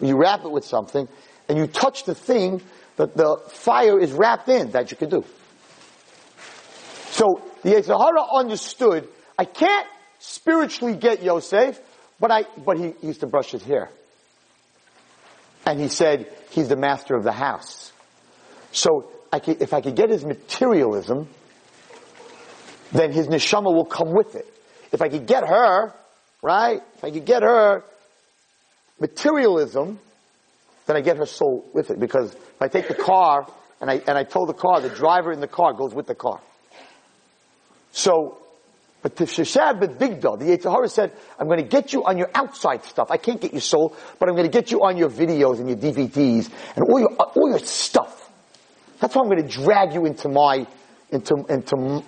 you 0.00 0.16
wrap 0.16 0.44
it 0.44 0.50
with 0.50 0.64
something, 0.64 1.08
and 1.48 1.58
you 1.58 1.66
touch 1.66 2.04
the 2.04 2.14
thing 2.14 2.62
that 2.96 3.16
the 3.16 3.36
fire 3.48 3.98
is 3.98 4.12
wrapped 4.12 4.48
in 4.48 4.70
that 4.72 4.90
you 4.90 4.96
can 4.96 5.08
do. 5.08 5.24
So 7.10 7.42
the 7.62 7.70
yetzer 7.70 7.98
hara 7.98 8.24
understood, 8.32 9.08
I 9.38 9.44
can't 9.44 9.86
spiritually 10.18 10.96
get 10.96 11.22
Yosef, 11.22 11.80
but 12.20 12.30
I, 12.30 12.44
but 12.64 12.78
he 12.78 12.94
used 13.02 13.20
to 13.20 13.26
brush 13.26 13.50
his 13.50 13.62
hair. 13.62 13.90
And 15.66 15.80
he 15.80 15.88
said, 15.88 16.30
he's 16.50 16.68
the 16.68 16.76
master 16.76 17.14
of 17.14 17.24
the 17.24 17.32
house. 17.32 17.92
So 18.72 19.10
I 19.32 19.38
could, 19.38 19.62
if 19.62 19.72
I 19.72 19.80
could 19.80 19.96
get 19.96 20.10
his 20.10 20.24
materialism, 20.24 21.28
then 22.92 23.12
his 23.12 23.28
neshama 23.28 23.72
will 23.74 23.84
come 23.84 24.12
with 24.12 24.34
it. 24.34 24.46
If 24.92 25.02
I 25.02 25.08
could 25.08 25.26
get 25.26 25.46
her, 25.46 25.92
right? 26.42 26.80
If 26.96 27.04
I 27.04 27.10
could 27.10 27.24
get 27.24 27.42
her 27.42 27.82
materialism, 29.00 29.98
then 30.86 30.96
I 30.96 31.00
get 31.00 31.16
her 31.16 31.26
soul 31.26 31.68
with 31.72 31.90
it. 31.90 31.98
Because 31.98 32.32
if 32.32 32.60
I 32.60 32.68
take 32.68 32.88
the 32.88 32.94
car 32.94 33.46
and 33.80 33.90
I, 33.90 33.94
and 34.06 34.18
I 34.18 34.24
tow 34.24 34.46
the 34.46 34.52
car, 34.52 34.80
the 34.80 34.90
driver 34.90 35.32
in 35.32 35.40
the 35.40 35.48
car 35.48 35.72
goes 35.72 35.94
with 35.94 36.06
the 36.06 36.14
car. 36.14 36.40
So, 37.92 38.38
but 39.04 39.16
the 39.16 39.26
Sheshab 39.26 39.80
Bigda, 39.98 40.38
the 40.38 40.46
yetzer 40.46 40.72
hara 40.72 40.88
said, 40.88 41.12
I'm 41.38 41.46
going 41.46 41.60
to 41.60 41.68
get 41.68 41.92
you 41.92 42.04
on 42.04 42.16
your 42.16 42.30
outside 42.34 42.84
stuff. 42.84 43.10
I 43.10 43.18
can't 43.18 43.38
get 43.38 43.52
your 43.52 43.60
soul, 43.60 43.94
but 44.18 44.30
I'm 44.30 44.34
going 44.34 44.50
to 44.50 44.58
get 44.60 44.70
you 44.70 44.82
on 44.82 44.96
your 44.96 45.10
videos 45.10 45.60
and 45.60 45.68
your 45.68 45.76
DVDs 45.76 46.50
and 46.74 46.86
all 46.88 46.98
your, 46.98 47.10
all 47.12 47.50
your 47.50 47.58
stuff. 47.58 48.30
That's 49.00 49.14
why 49.14 49.20
I'm 49.20 49.28
going 49.28 49.46
to 49.46 49.48
drag 49.62 49.92
you 49.92 50.06
into 50.06 50.30
my, 50.30 50.66
into, 51.10 51.34
into, 51.50 52.02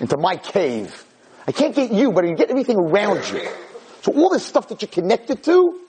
into 0.00 0.16
my 0.18 0.36
cave. 0.36 1.02
I 1.46 1.52
can't 1.52 1.74
get 1.74 1.92
you, 1.92 2.12
but 2.12 2.24
I 2.24 2.26
can 2.26 2.36
get 2.36 2.50
everything 2.50 2.76
around 2.76 3.26
you. 3.32 3.48
So 4.02 4.12
all 4.12 4.28
this 4.28 4.44
stuff 4.44 4.68
that 4.68 4.82
you're 4.82 4.90
connected 4.90 5.42
to, 5.44 5.80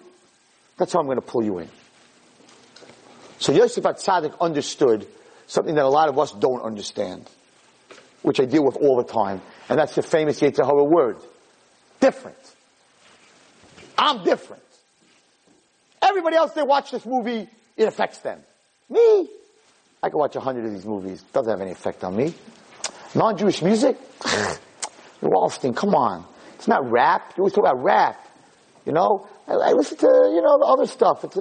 that's 0.77 0.93
how 0.93 1.01
I'm 1.01 1.05
going 1.05 1.19
to 1.19 1.21
pull 1.21 1.43
you 1.43 1.57
in. 1.57 1.67
So 3.39 3.51
Yosef 3.51 3.83
Atzadik 3.83 4.39
understood 4.39 5.05
something 5.47 5.75
that 5.75 5.83
a 5.83 5.89
lot 5.89 6.07
of 6.07 6.17
us 6.17 6.31
don't 6.31 6.61
understand, 6.61 7.29
which 8.21 8.39
I 8.39 8.45
deal 8.45 8.63
with 8.63 8.77
all 8.77 8.95
the 8.95 9.03
time, 9.03 9.41
and 9.69 9.77
that's 9.77 9.95
the 9.95 10.01
famous 10.01 10.39
Yetzirah 10.39 10.89
word. 10.89 11.17
Different. 11.99 12.37
I'm 13.97 14.23
different. 14.23 14.63
Everybody 16.01 16.37
else 16.37 16.53
they 16.53 16.63
watch 16.63 16.91
this 16.91 17.05
movie, 17.05 17.47
it 17.77 17.87
affects 17.87 18.19
them. 18.19 18.39
Me, 18.89 19.29
I 20.01 20.09
can 20.09 20.17
watch 20.17 20.35
a 20.35 20.39
hundred 20.39 20.65
of 20.65 20.73
these 20.73 20.85
movies. 20.85 21.21
Doesn't 21.33 21.51
have 21.51 21.61
any 21.61 21.71
effect 21.71 22.03
on 22.03 22.15
me. 22.15 22.33
Non-Jewish 23.13 23.61
music? 23.61 23.97
Wallerstein, 25.21 25.75
come 25.75 25.93
on. 25.93 26.25
It's 26.55 26.67
not 26.67 26.89
rap. 26.89 27.33
You 27.37 27.41
always 27.41 27.53
talk 27.53 27.65
about 27.65 27.83
rap. 27.83 28.25
You 28.85 28.93
know? 28.93 29.27
I, 29.47 29.53
I 29.53 29.71
listen 29.73 29.97
to, 29.97 30.07
you 30.07 30.41
know, 30.41 30.57
the 30.59 30.65
other 30.65 30.85
stuff. 30.85 31.23
It's, 31.25 31.37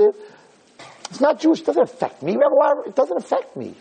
it's 1.11 1.21
not 1.21 1.41
Jewish. 1.41 1.61
It 1.61 1.67
doesn't 1.67 1.83
affect 1.83 2.23
me. 2.23 2.37
It 2.87 2.95
doesn't 2.95 3.17
affect 3.17 3.57
me. 3.57 3.75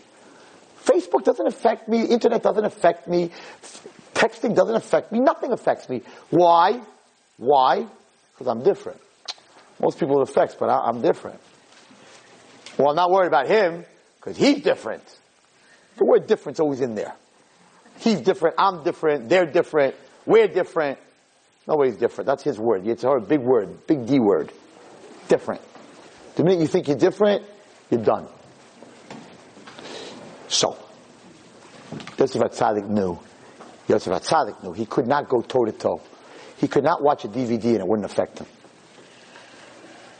Facebook 0.84 1.24
doesn't 1.24 1.46
affect 1.46 1.88
me. 1.88 2.04
Internet 2.04 2.42
doesn't 2.42 2.64
affect 2.64 3.08
me. 3.08 3.30
Texting 4.18 4.56
doesn't 4.56 4.74
affect 4.74 5.12
me. 5.12 5.20
Nothing 5.20 5.52
affects 5.52 5.88
me. 5.88 6.02
Why? 6.30 6.80
Why? 7.36 7.86
Because 8.32 8.48
I'm 8.48 8.64
different. 8.64 9.00
Most 9.80 10.00
people 10.00 10.20
it 10.20 10.28
affects, 10.28 10.56
but 10.58 10.68
I, 10.68 10.88
am 10.88 11.02
different. 11.02 11.38
Well, 12.76 12.90
I'm 12.90 12.96
not 12.96 13.12
worried 13.12 13.28
about 13.28 13.46
him 13.46 13.84
because 14.16 14.36
he's 14.36 14.60
different. 14.62 15.04
The 15.98 16.04
word 16.04 16.26
different's 16.26 16.58
always 16.58 16.80
in 16.80 16.96
there. 16.96 17.14
He's 18.00 18.20
different. 18.20 18.56
I'm 18.58 18.82
different. 18.82 19.28
They're 19.28 19.46
different. 19.46 19.94
We're 20.26 20.48
different. 20.48 20.98
Nobody's 21.68 21.96
different. 21.96 22.26
That's 22.26 22.42
his 22.42 22.58
word. 22.58 22.88
It's 22.88 23.04
a 23.04 23.20
big 23.20 23.40
word, 23.40 23.86
big 23.86 24.04
D 24.04 24.18
word. 24.18 24.50
Different. 25.28 25.60
The 26.34 26.42
minute 26.42 26.58
you 26.58 26.66
think 26.66 26.88
you're 26.88 26.96
different, 26.96 27.44
you're 27.88 28.02
done. 28.02 28.26
So, 30.48 30.76
Yosef 32.18 32.42
Atzadik 32.42 32.88
knew. 32.88 33.20
Yosef 33.88 34.12
Atzadik 34.12 34.62
knew 34.62 34.72
he 34.72 34.86
could 34.86 35.06
not 35.06 35.28
go 35.28 35.40
toe 35.40 35.64
to 35.64 35.72
toe. 35.72 36.00
He 36.58 36.68
could 36.68 36.84
not 36.84 37.02
watch 37.02 37.24
a 37.24 37.28
DVD 37.28 37.64
and 37.64 37.80
it 37.80 37.88
wouldn't 37.88 38.04
affect 38.04 38.38
him. 38.38 38.46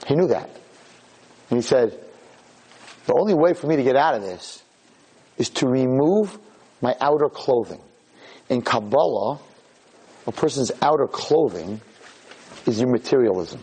He 0.07 0.15
knew 0.15 0.29
that. 0.29 0.49
And 1.51 1.59
he 1.59 1.63
said, 1.63 1.99
the 3.07 3.15
only 3.15 3.35
way 3.35 3.55
for 3.55 3.67
me 3.67 3.77
to 3.77 3.83
get 3.83 3.97
out 3.97 4.15
of 4.15 4.23
this 4.23 4.63
is 5.37 5.51
to 5.51 5.69
remove 5.69 6.39
my 6.81 6.95
outer 7.01 7.29
clothing. 7.29 7.81
In 8.49 8.63
Kabbalah, 8.63 9.39
a 10.27 10.33
person's 10.33 10.73
outer 10.83 11.07
clothing 11.07 11.81
is 12.67 12.81
your 12.81 12.91
materialism. 12.91 13.61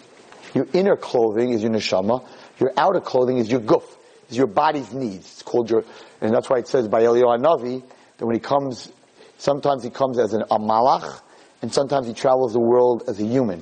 Your 0.53 0.67
inner 0.73 0.95
clothing 0.95 1.51
is 1.51 1.61
your 1.61 1.71
neshama. 1.71 2.27
Your 2.59 2.71
outer 2.77 3.01
clothing 3.01 3.37
is 3.37 3.51
your 3.51 3.59
guf, 3.59 3.83
is 4.29 4.37
your 4.37 4.47
body's 4.47 4.93
needs. 4.93 5.25
It's 5.25 5.43
called 5.43 5.69
your, 5.69 5.83
and 6.21 6.33
that's 6.33 6.49
why 6.49 6.59
it 6.59 6.67
says 6.67 6.87
by 6.87 7.03
Eliyahu 7.03 7.39
Navi 7.39 7.83
that 8.17 8.25
when 8.25 8.35
he 8.35 8.39
comes, 8.39 8.91
sometimes 9.37 9.83
he 9.83 9.89
comes 9.89 10.19
as 10.19 10.33
an, 10.33 10.43
a 10.43 10.59
malach, 10.59 11.21
and 11.61 11.73
sometimes 11.73 12.07
he 12.07 12.13
travels 12.13 12.53
the 12.53 12.59
world 12.59 13.03
as 13.07 13.19
a 13.19 13.25
human. 13.25 13.61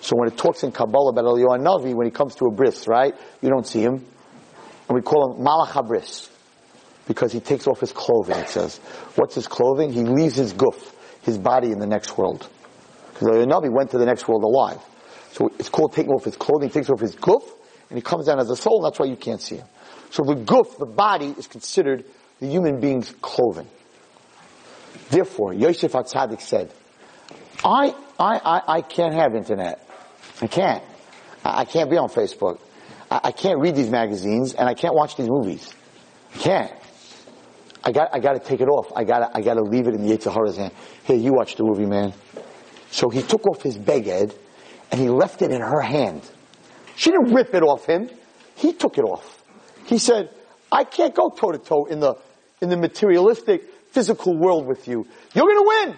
So 0.00 0.16
when 0.16 0.28
it 0.28 0.36
talks 0.36 0.64
in 0.64 0.72
Kabbalah 0.72 1.10
about 1.10 1.24
Eliyahu 1.24 1.60
Navi, 1.60 1.94
when 1.94 2.06
he 2.06 2.10
comes 2.10 2.34
to 2.36 2.46
a 2.46 2.50
bris, 2.50 2.88
right, 2.88 3.14
you 3.40 3.48
don't 3.48 3.66
see 3.66 3.82
him, 3.82 3.94
and 3.94 4.96
we 4.96 5.00
call 5.00 5.32
him 5.32 5.44
malach 5.44 5.68
habris 5.68 6.28
because 7.06 7.32
he 7.32 7.40
takes 7.40 7.66
off 7.66 7.80
his 7.80 7.92
clothing, 7.92 8.36
it 8.36 8.48
says. 8.48 8.78
What's 9.16 9.34
his 9.34 9.46
clothing? 9.46 9.92
He 9.92 10.02
leaves 10.02 10.36
his 10.36 10.54
guf, 10.54 10.92
his 11.22 11.38
body 11.38 11.72
in 11.72 11.78
the 11.78 11.86
next 11.86 12.16
world. 12.16 12.48
Because 13.12 13.28
the 13.28 13.46
Nabi 13.46 13.70
went 13.70 13.90
to 13.90 13.98
the 13.98 14.06
next 14.06 14.26
world 14.28 14.44
alive. 14.44 14.80
So 15.32 15.50
it's 15.58 15.68
called 15.68 15.92
taking 15.92 16.12
off 16.12 16.24
his 16.24 16.36
clothing, 16.36 16.68
he 16.68 16.72
takes 16.72 16.90
off 16.90 17.00
his 17.00 17.16
guf, 17.16 17.42
and 17.88 17.98
he 17.98 18.02
comes 18.02 18.26
down 18.26 18.38
as 18.38 18.50
a 18.50 18.56
soul, 18.56 18.82
that's 18.82 18.98
why 18.98 19.06
you 19.06 19.16
can't 19.16 19.40
see 19.40 19.56
him. 19.56 19.66
So 20.10 20.22
the 20.24 20.34
guf, 20.34 20.78
the 20.78 20.86
body, 20.86 21.34
is 21.38 21.46
considered 21.46 22.04
the 22.40 22.46
human 22.46 22.80
being's 22.80 23.14
clothing. 23.20 23.68
Therefore, 25.12 25.52
Yosef 25.52 25.92
Atzadik 25.92 26.40
said, 26.40 26.72
I, 27.62 27.94
I, 28.18 28.38
I, 28.38 28.62
I 28.76 28.80
can't 28.80 29.12
have 29.12 29.34
internet. 29.34 29.86
I 30.40 30.46
can't. 30.46 30.82
I, 31.44 31.60
I 31.60 31.64
can't 31.66 31.90
be 31.90 31.98
on 31.98 32.08
Facebook. 32.08 32.58
I, 33.10 33.20
I 33.24 33.32
can't 33.32 33.60
read 33.60 33.76
these 33.76 33.90
magazines, 33.90 34.54
and 34.54 34.66
I 34.66 34.72
can't 34.72 34.94
watch 34.94 35.16
these 35.16 35.28
movies. 35.28 35.70
I 36.34 36.38
can't. 36.38 36.72
I 37.84 37.92
got, 37.92 38.08
I 38.14 38.20
got 38.20 38.32
to 38.32 38.38
take 38.38 38.62
it 38.62 38.68
off. 38.68 38.90
I 38.96 39.04
got, 39.04 39.36
I 39.36 39.42
got 39.42 39.54
to 39.54 39.62
leave 39.62 39.86
it 39.86 39.94
in 39.94 40.06
the 40.06 40.16
yetzer 40.16 40.32
hara's 40.32 40.56
hand. 40.56 40.72
Here, 41.04 41.16
you 41.16 41.34
watch 41.34 41.56
the 41.56 41.64
movie, 41.64 41.84
man. 41.84 42.14
So 42.90 43.10
he 43.10 43.20
took 43.20 43.46
off 43.46 43.60
his 43.60 43.76
beged 43.76 44.34
and 44.90 44.98
he 44.98 45.10
left 45.10 45.42
it 45.42 45.50
in 45.50 45.60
her 45.60 45.82
hand. 45.82 46.22
She 46.96 47.10
didn't 47.10 47.34
rip 47.34 47.52
it 47.54 47.62
off 47.62 47.84
him. 47.84 48.08
He 48.54 48.72
took 48.72 48.96
it 48.96 49.02
off. 49.02 49.42
He 49.84 49.98
said, 49.98 50.30
I 50.70 50.84
can't 50.84 51.14
go 51.14 51.28
toe 51.28 51.52
to 51.52 51.58
toe 51.58 51.84
in 51.84 52.00
the, 52.00 52.14
in 52.62 52.70
the 52.70 52.78
materialistic, 52.78 53.64
physical 53.92 54.36
world 54.36 54.66
with 54.66 54.88
you. 54.88 55.06
You're 55.34 55.44
going 55.44 55.58
to 55.58 55.68
win. 55.68 55.96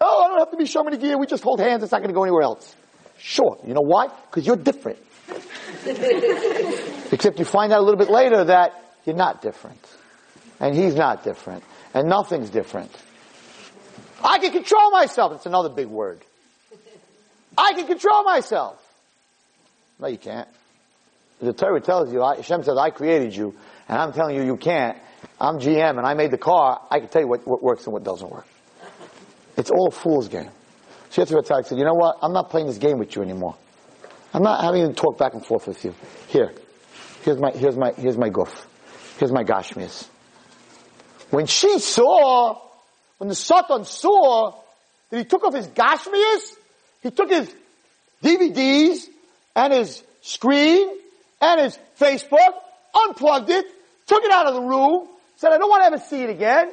Oh, 0.00 0.22
I 0.24 0.28
don't 0.28 0.38
have 0.38 0.50
to 0.50 0.56
be 0.56 0.64
shomer 0.64 0.90
negiah. 0.90 1.18
We 1.18 1.26
just 1.26 1.42
hold 1.42 1.60
hands. 1.60 1.82
It's 1.82 1.92
not 1.92 1.98
going 1.98 2.08
to 2.10 2.14
go 2.14 2.22
anywhere 2.22 2.42
else. 2.42 2.74
Sure. 3.18 3.58
You 3.66 3.74
know 3.74 3.82
why? 3.82 4.08
Because 4.08 4.46
you're 4.46 4.56
different. 4.56 4.98
Except 7.12 7.38
you 7.38 7.44
find 7.44 7.72
out 7.72 7.80
a 7.80 7.82
little 7.82 7.98
bit 7.98 8.10
later 8.10 8.44
that 8.44 8.72
you're 9.04 9.16
not 9.16 9.42
different. 9.42 9.80
And 10.60 10.74
he's 10.74 10.94
not 10.94 11.24
different. 11.24 11.64
And 11.94 12.08
nothing's 12.08 12.50
different. 12.50 12.90
I 14.22 14.38
can 14.38 14.52
control 14.52 14.90
myself. 14.90 15.32
It's 15.32 15.46
another 15.46 15.70
big 15.70 15.86
word. 15.86 16.20
I 17.56 17.72
can 17.72 17.86
control 17.86 18.22
myself. 18.22 18.82
No, 19.98 20.08
you 20.08 20.18
can't. 20.18 20.48
The 21.40 21.52
Torah 21.52 21.80
tells 21.80 22.12
you, 22.12 22.22
I- 22.22 22.36
Hashem 22.36 22.64
says, 22.64 22.76
I 22.78 22.90
created 22.90 23.34
you, 23.34 23.54
and 23.88 23.98
I'm 23.98 24.12
telling 24.12 24.36
you 24.36 24.42
you 24.44 24.56
can't. 24.56 24.98
I'm 25.40 25.58
GM 25.58 25.98
and 25.98 26.06
I 26.06 26.14
made 26.14 26.30
the 26.30 26.38
car. 26.38 26.80
I 26.90 27.00
can 27.00 27.08
tell 27.08 27.22
you 27.22 27.28
what, 27.28 27.46
what 27.46 27.62
works 27.62 27.84
and 27.84 27.92
what 27.92 28.04
doesn't 28.04 28.30
work. 28.30 28.46
It's 29.56 29.70
all 29.70 29.88
a 29.88 29.90
fool's 29.90 30.28
game. 30.28 30.50
So 31.10 31.24
Yitzhak 31.24 31.66
said, 31.66 31.78
you 31.78 31.84
know 31.84 31.94
what? 31.94 32.18
I'm 32.22 32.32
not 32.32 32.50
playing 32.50 32.66
this 32.66 32.78
game 32.78 32.98
with 32.98 33.14
you 33.16 33.22
anymore. 33.22 33.56
I'm 34.34 34.42
not 34.42 34.62
having 34.62 34.86
to 34.86 34.92
talk 34.92 35.16
back 35.18 35.32
and 35.34 35.44
forth 35.44 35.66
with 35.66 35.84
you. 35.84 35.94
Here. 36.28 36.52
Here's 37.22 37.38
my, 37.38 37.50
here's 37.52 37.76
my, 37.76 37.92
here's 37.92 38.18
my 38.18 38.28
guf. 38.28 38.52
Here's 39.18 39.32
my 39.32 39.44
gashmias. 39.44 40.06
When 41.30 41.46
she 41.46 41.78
saw, 41.78 42.60
when 43.18 43.28
the 43.28 43.34
Satan 43.34 43.84
saw 43.84 44.54
that 45.10 45.18
he 45.18 45.24
took 45.24 45.44
off 45.44 45.54
his 45.54 45.68
gashmias, 45.68 46.54
he 47.02 47.10
took 47.10 47.30
his 47.30 47.52
DVDs 48.22 49.06
and 49.54 49.72
his 49.72 50.02
screen 50.22 50.88
and 51.40 51.60
his 51.60 51.78
Facebook, 51.98 52.60
unplugged 52.94 53.50
it, 53.50 53.64
took 54.06 54.22
it 54.22 54.30
out 54.30 54.46
of 54.46 54.54
the 54.54 54.62
room, 54.62 55.08
said, 55.36 55.52
I 55.52 55.58
don't 55.58 55.68
want 55.68 55.82
to 55.82 55.86
ever 55.86 55.98
see 55.98 56.22
it 56.22 56.30
again. 56.30 56.72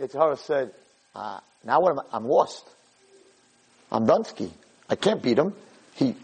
Yitzhara 0.00 0.38
said, 0.38 0.72
uh, 1.14 1.40
now 1.64 1.80
what 1.80 1.92
am 1.92 1.98
I? 2.00 2.02
I'm 2.12 2.26
lost. 2.26 2.64
I'm 3.90 4.06
Dunsky. 4.06 4.50
I 4.88 4.96
can't 4.96 5.22
beat 5.22 5.38
him. 5.38 5.54
He, 5.94 6.14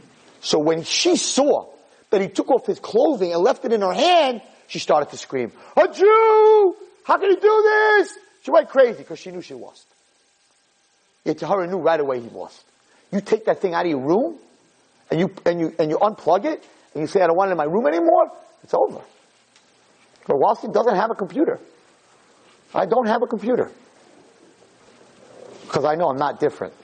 so 0.40 0.58
when 0.58 0.84
she 0.84 1.16
saw 1.16 1.66
that 2.10 2.20
he 2.20 2.28
took 2.28 2.50
off 2.50 2.66
his 2.66 2.78
clothing 2.78 3.32
and 3.32 3.42
left 3.42 3.64
it 3.64 3.72
in 3.72 3.80
her 3.80 3.92
hand, 3.92 4.42
she 4.68 4.78
started 4.78 5.10
to 5.10 5.16
scream, 5.16 5.52
a 5.76 5.88
Jew! 5.88 6.76
How 7.04 7.18
can 7.18 7.30
he 7.30 7.36
do 7.36 7.62
this? 7.98 8.16
She 8.44 8.50
went 8.50 8.68
crazy 8.68 8.98
because 8.98 9.18
she 9.18 9.30
knew 9.30 9.42
she 9.42 9.54
lost. 9.54 9.86
Yitzhara 11.26 11.68
knew 11.68 11.78
right 11.78 12.00
away 12.00 12.20
he 12.20 12.28
lost. 12.28 12.62
You 13.10 13.20
take 13.20 13.46
that 13.46 13.60
thing 13.60 13.74
out 13.74 13.84
of 13.84 13.90
your 13.90 14.00
room 14.00 14.38
and 15.10 15.20
you, 15.20 15.34
and 15.44 15.60
you, 15.60 15.74
and 15.78 15.90
you 15.90 15.98
unplug 15.98 16.44
it 16.44 16.64
and 16.94 17.02
you 17.02 17.06
say, 17.06 17.20
I 17.20 17.26
don't 17.26 17.36
want 17.36 17.48
it 17.50 17.52
in 17.52 17.58
my 17.58 17.64
room 17.64 17.86
anymore, 17.86 18.30
it's 18.62 18.74
over. 18.74 19.00
But 20.26 20.36
Wallerstein 20.36 20.72
doesn't 20.72 20.96
have 20.96 21.10
a 21.10 21.14
computer. 21.14 21.60
I 22.74 22.86
don't 22.86 23.06
have 23.06 23.22
a 23.22 23.26
computer. 23.26 23.70
Because 25.62 25.84
I 25.84 25.94
know 25.94 26.08
I'm 26.08 26.16
not 26.18 26.40
different. 26.40 26.74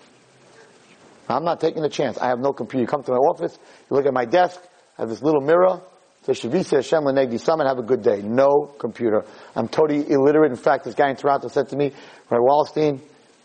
I'm 1.29 1.45
not 1.45 1.61
taking 1.61 1.83
the 1.83 1.89
chance. 1.89 2.19
I 2.19 2.29
have 2.29 2.41
no 2.41 2.53
computer. 2.53 2.83
You 2.83 2.87
come 2.87 3.03
to 3.05 3.13
my 3.13 3.17
office, 3.19 3.57
you 3.89 3.97
look 3.97 4.07
at 4.07 4.13
my 4.13 4.25
desk, 4.25 4.61
I 4.99 5.03
have 5.03 5.09
this 5.09 5.23
little 5.23 5.41
mirror, 5.41 5.81
says 6.23 6.41
Shavisa 6.41 6.77
Hashem 6.77 7.05
Lenegdi 7.05 7.39
Summit, 7.41 7.67
have 7.67 7.79
a 7.79 7.83
good 7.83 8.03
day. 8.03 8.21
No 8.23 8.67
computer. 8.79 9.25
I'm 9.55 9.69
totally 9.69 10.11
illiterate. 10.11 10.51
In 10.51 10.57
fact, 10.57 10.85
this 10.85 10.95
guy 10.95 11.09
in 11.11 11.17
Toronto 11.17 11.49
said 11.49 11.69
to 11.69 11.77
me, 11.77 11.93
Ray 12.31 12.39
Wallerstein, 12.39 13.01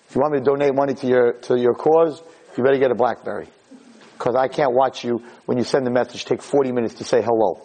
if 0.09 0.15
you 0.15 0.21
want 0.21 0.33
me 0.33 0.39
to 0.39 0.45
donate 0.45 0.73
money 0.73 0.93
to 0.95 1.07
your, 1.07 1.33
to 1.33 1.59
your 1.59 1.73
cause, 1.73 2.21
you 2.57 2.63
better 2.63 2.77
get 2.77 2.91
a 2.91 2.95
Blackberry. 2.95 3.47
Because 4.13 4.35
I 4.35 4.47
can't 4.47 4.73
watch 4.73 5.03
you 5.03 5.21
when 5.45 5.57
you 5.57 5.63
send 5.63 5.87
a 5.87 5.91
message 5.91 6.25
take 6.25 6.41
40 6.41 6.71
minutes 6.71 6.95
to 6.95 7.03
say 7.03 7.21
hello. 7.21 7.61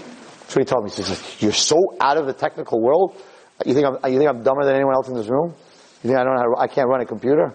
That's 0.50 0.56
what 0.56 0.66
he 0.66 0.70
told 0.72 0.84
me. 0.84 0.90
He 0.90 1.02
says, 1.02 1.36
"You're 1.40 1.52
so 1.52 1.76
out 2.00 2.16
of 2.16 2.26
the 2.26 2.32
technical 2.32 2.82
world. 2.82 3.14
You 3.64 3.72
think 3.72 3.86
I'm, 3.86 4.12
you 4.12 4.18
think 4.18 4.28
I'm 4.28 4.42
dumber 4.42 4.64
than 4.64 4.74
anyone 4.74 4.94
else 4.94 5.06
in 5.06 5.14
this 5.14 5.28
room? 5.28 5.54
You 6.02 6.10
think 6.10 6.18
I 6.18 6.24
don't 6.24 6.34
know 6.34 6.56
how 6.56 6.60
I 6.60 6.66
can't 6.66 6.88
run 6.88 7.00
a 7.00 7.06
computer? 7.06 7.54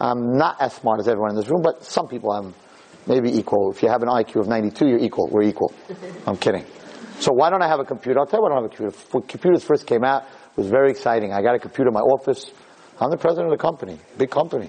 I'm 0.00 0.36
not 0.36 0.60
as 0.60 0.72
smart 0.72 0.98
as 0.98 1.06
everyone 1.06 1.30
in 1.30 1.36
this 1.36 1.48
room, 1.48 1.62
but 1.62 1.84
some 1.84 2.08
people 2.08 2.32
I'm 2.32 2.52
maybe 3.06 3.30
equal. 3.38 3.70
If 3.70 3.80
you 3.84 3.90
have 3.90 4.02
an 4.02 4.08
IQ 4.08 4.40
of 4.40 4.48
92, 4.48 4.88
you're 4.88 4.98
equal. 4.98 5.28
We're 5.30 5.44
equal. 5.44 5.72
I'm 6.26 6.36
kidding. 6.36 6.64
So 7.20 7.30
why 7.32 7.48
don't 7.48 7.62
I 7.62 7.68
have 7.68 7.78
a 7.78 7.84
computer? 7.84 8.18
I'll 8.18 8.26
tell 8.26 8.40
you 8.40 8.42
why 8.42 8.48
I 8.48 8.54
don't 8.54 8.64
have 8.64 8.72
a 8.72 8.76
computer. 8.76 9.06
When 9.12 9.22
computers 9.28 9.62
first 9.62 9.86
came 9.86 10.02
out, 10.02 10.24
it 10.24 10.56
was 10.56 10.66
very 10.66 10.90
exciting. 10.90 11.32
I 11.32 11.42
got 11.42 11.54
a 11.54 11.60
computer 11.60 11.90
in 11.90 11.94
my 11.94 12.00
office. 12.00 12.50
I'm 12.98 13.10
the 13.10 13.18
president 13.18 13.52
of 13.52 13.56
the 13.56 13.62
company, 13.62 14.00
big 14.18 14.30
company. 14.30 14.68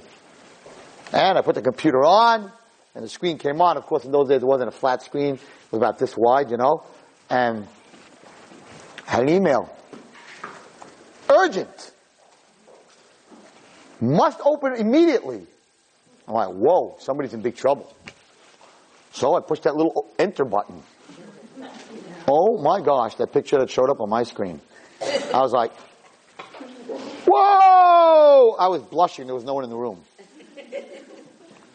And 1.12 1.40
I 1.40 1.42
put 1.42 1.56
the 1.56 1.64
computer 1.64 2.06
on, 2.06 2.52
and 2.94 3.04
the 3.04 3.10
screen 3.10 3.40
came 3.40 3.62
on. 3.62 3.78
Of 3.78 3.88
course, 3.88 4.06
in 4.06 4.12
those 4.12 4.30
days, 4.30 4.44
it 4.44 4.46
wasn't 4.46 4.68
a 4.68 4.78
flat 4.78 5.02
screen. 5.02 5.34
It 5.34 5.72
was 5.72 5.80
about 5.80 5.98
this 5.98 6.14
wide, 6.16 6.52
you 6.52 6.58
know. 6.58 6.84
And 7.32 7.66
an 9.08 9.30
email. 9.30 9.74
Urgent. 11.30 11.94
Must 14.02 14.38
open 14.44 14.76
immediately. 14.76 15.48
I'm 16.28 16.34
like, 16.34 16.50
whoa, 16.50 16.98
somebody's 17.00 17.34
in 17.34 17.42
big 17.42 17.56
trouble. 17.56 17.96
So 19.14 19.36
I 19.36 19.40
pushed 19.40 19.64
that 19.64 19.76
little 19.76 20.12
enter 20.20 20.44
button. 20.44 20.84
Oh 22.28 22.62
my 22.62 22.82
gosh, 22.82 23.16
that 23.16 23.32
picture 23.32 23.58
that 23.60 23.70
showed 23.70 23.90
up 23.90 24.02
on 24.02 24.10
my 24.10 24.24
screen. 24.24 24.60
I 25.34 25.40
was 25.40 25.54
like, 25.54 25.72
whoa! 27.26 28.56
I 28.60 28.68
was 28.68 28.82
blushing. 28.82 29.28
There 29.28 29.36
was 29.36 29.46
no 29.46 29.54
one 29.54 29.64
in 29.64 29.70
the 29.70 29.78
room. 29.78 30.04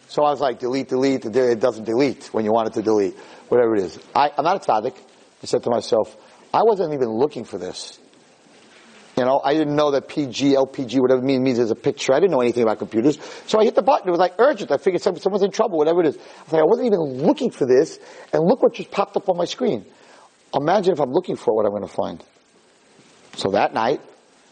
So 0.09 0.23
I 0.23 0.29
was 0.29 0.39
like, 0.39 0.59
delete, 0.59 0.89
delete. 0.89 1.25
It 1.25 1.59
doesn't 1.59 1.85
delete 1.85 2.27
when 2.27 2.45
you 2.45 2.51
want 2.51 2.67
it 2.67 2.73
to 2.75 2.83
delete. 2.83 3.17
Whatever 3.49 3.75
it 3.75 3.83
is. 3.83 3.99
I, 4.15 4.31
I'm 4.37 4.43
not 4.43 4.57
a 4.57 4.59
tzaddik. 4.59 4.93
I 5.41 5.45
said 5.45 5.63
to 5.63 5.69
myself, 5.69 6.15
I 6.53 6.63
wasn't 6.63 6.93
even 6.93 7.09
looking 7.09 7.43
for 7.43 7.57
this. 7.57 7.99
You 9.17 9.25
know, 9.25 9.41
I 9.43 9.55
didn't 9.55 9.75
know 9.75 9.91
that 9.91 10.07
PG, 10.07 10.53
LPG, 10.53 11.01
whatever 11.01 11.21
it 11.21 11.25
means, 11.25 11.41
means 11.41 11.57
there's 11.57 11.71
a 11.71 11.75
picture. 11.75 12.13
I 12.13 12.19
didn't 12.19 12.31
know 12.31 12.41
anything 12.41 12.61
about 12.61 12.77
computers. 12.77 13.17
So 13.47 13.59
I 13.59 13.63
hit 13.63 13.73
the 13.73 13.81
button. 13.81 14.07
It 14.07 14.11
was 14.11 14.19
like 14.19 14.35
urgent. 14.37 14.71
I 14.71 14.77
figured 14.77 15.01
someone's 15.01 15.41
in 15.41 15.49
trouble, 15.49 15.79
whatever 15.79 16.01
it 16.01 16.07
is. 16.07 16.17
I 16.17 16.43
was 16.43 16.53
like, 16.53 16.61
I 16.61 16.65
wasn't 16.65 16.87
even 16.87 16.99
looking 17.25 17.49
for 17.49 17.65
this. 17.65 17.97
And 18.31 18.43
look 18.43 18.61
what 18.61 18.75
just 18.75 18.91
popped 18.91 19.17
up 19.17 19.27
on 19.27 19.35
my 19.35 19.45
screen. 19.45 19.85
Imagine 20.53 20.93
if 20.93 20.99
I'm 20.99 21.11
looking 21.11 21.35
for 21.35 21.55
what 21.55 21.65
I'm 21.65 21.71
going 21.71 21.87
to 21.87 21.93
find. 21.93 22.23
So 23.37 23.49
that 23.51 23.73
night, 23.73 24.01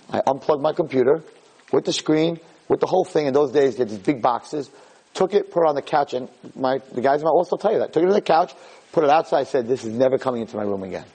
I 0.09 0.21
unplugged 0.25 0.63
my 0.63 0.73
computer 0.73 1.23
with 1.71 1.85
the 1.85 1.93
screen, 1.93 2.39
with 2.67 2.79
the 2.79 2.87
whole 2.87 3.05
thing. 3.05 3.27
In 3.27 3.33
those 3.33 3.51
days, 3.51 3.75
they 3.75 3.81
had 3.83 3.89
these 3.89 3.99
big 3.99 4.21
boxes. 4.21 4.69
Took 5.13 5.33
it, 5.35 5.51
put 5.51 5.63
it 5.63 5.69
on 5.69 5.75
the 5.75 5.81
couch, 5.81 6.13
and 6.13 6.27
my 6.55 6.79
the 6.91 7.01
guys 7.01 7.21
in 7.21 7.25
my 7.25 7.29
office 7.29 7.49
will 7.49 7.57
tell 7.57 7.71
you 7.71 7.79
that. 7.79 7.93
Took 7.93 8.03
it 8.03 8.07
on 8.07 8.13
the 8.13 8.21
couch, 8.21 8.53
put 8.95 9.03
it 9.03 9.09
outside. 9.09 9.41
I 9.41 9.43
said, 9.43 9.67
"This 9.67 9.83
is 9.83 9.93
never 9.93 10.17
coming 10.17 10.41
into 10.41 10.55
my 10.55 10.63
room 10.63 10.81
again." 10.83 11.05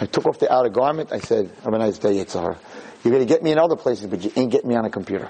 I 0.00 0.06
took 0.06 0.26
off 0.26 0.38
the 0.38 0.50
outer 0.52 0.70
garment. 0.70 1.12
I 1.12 1.18
said, 1.18 1.50
"Have 1.64 1.74
a 1.74 1.78
nice 1.78 1.98
day, 1.98 2.14
Yitzhar. 2.14 2.56
You're 3.02 3.12
going 3.12 3.26
to 3.26 3.28
get 3.28 3.42
me 3.42 3.50
in 3.50 3.58
other 3.58 3.76
places, 3.76 4.06
but 4.06 4.22
you 4.22 4.30
ain't 4.36 4.52
getting 4.52 4.70
me 4.70 4.76
on 4.76 4.84
a 4.84 4.90
computer. 4.90 5.28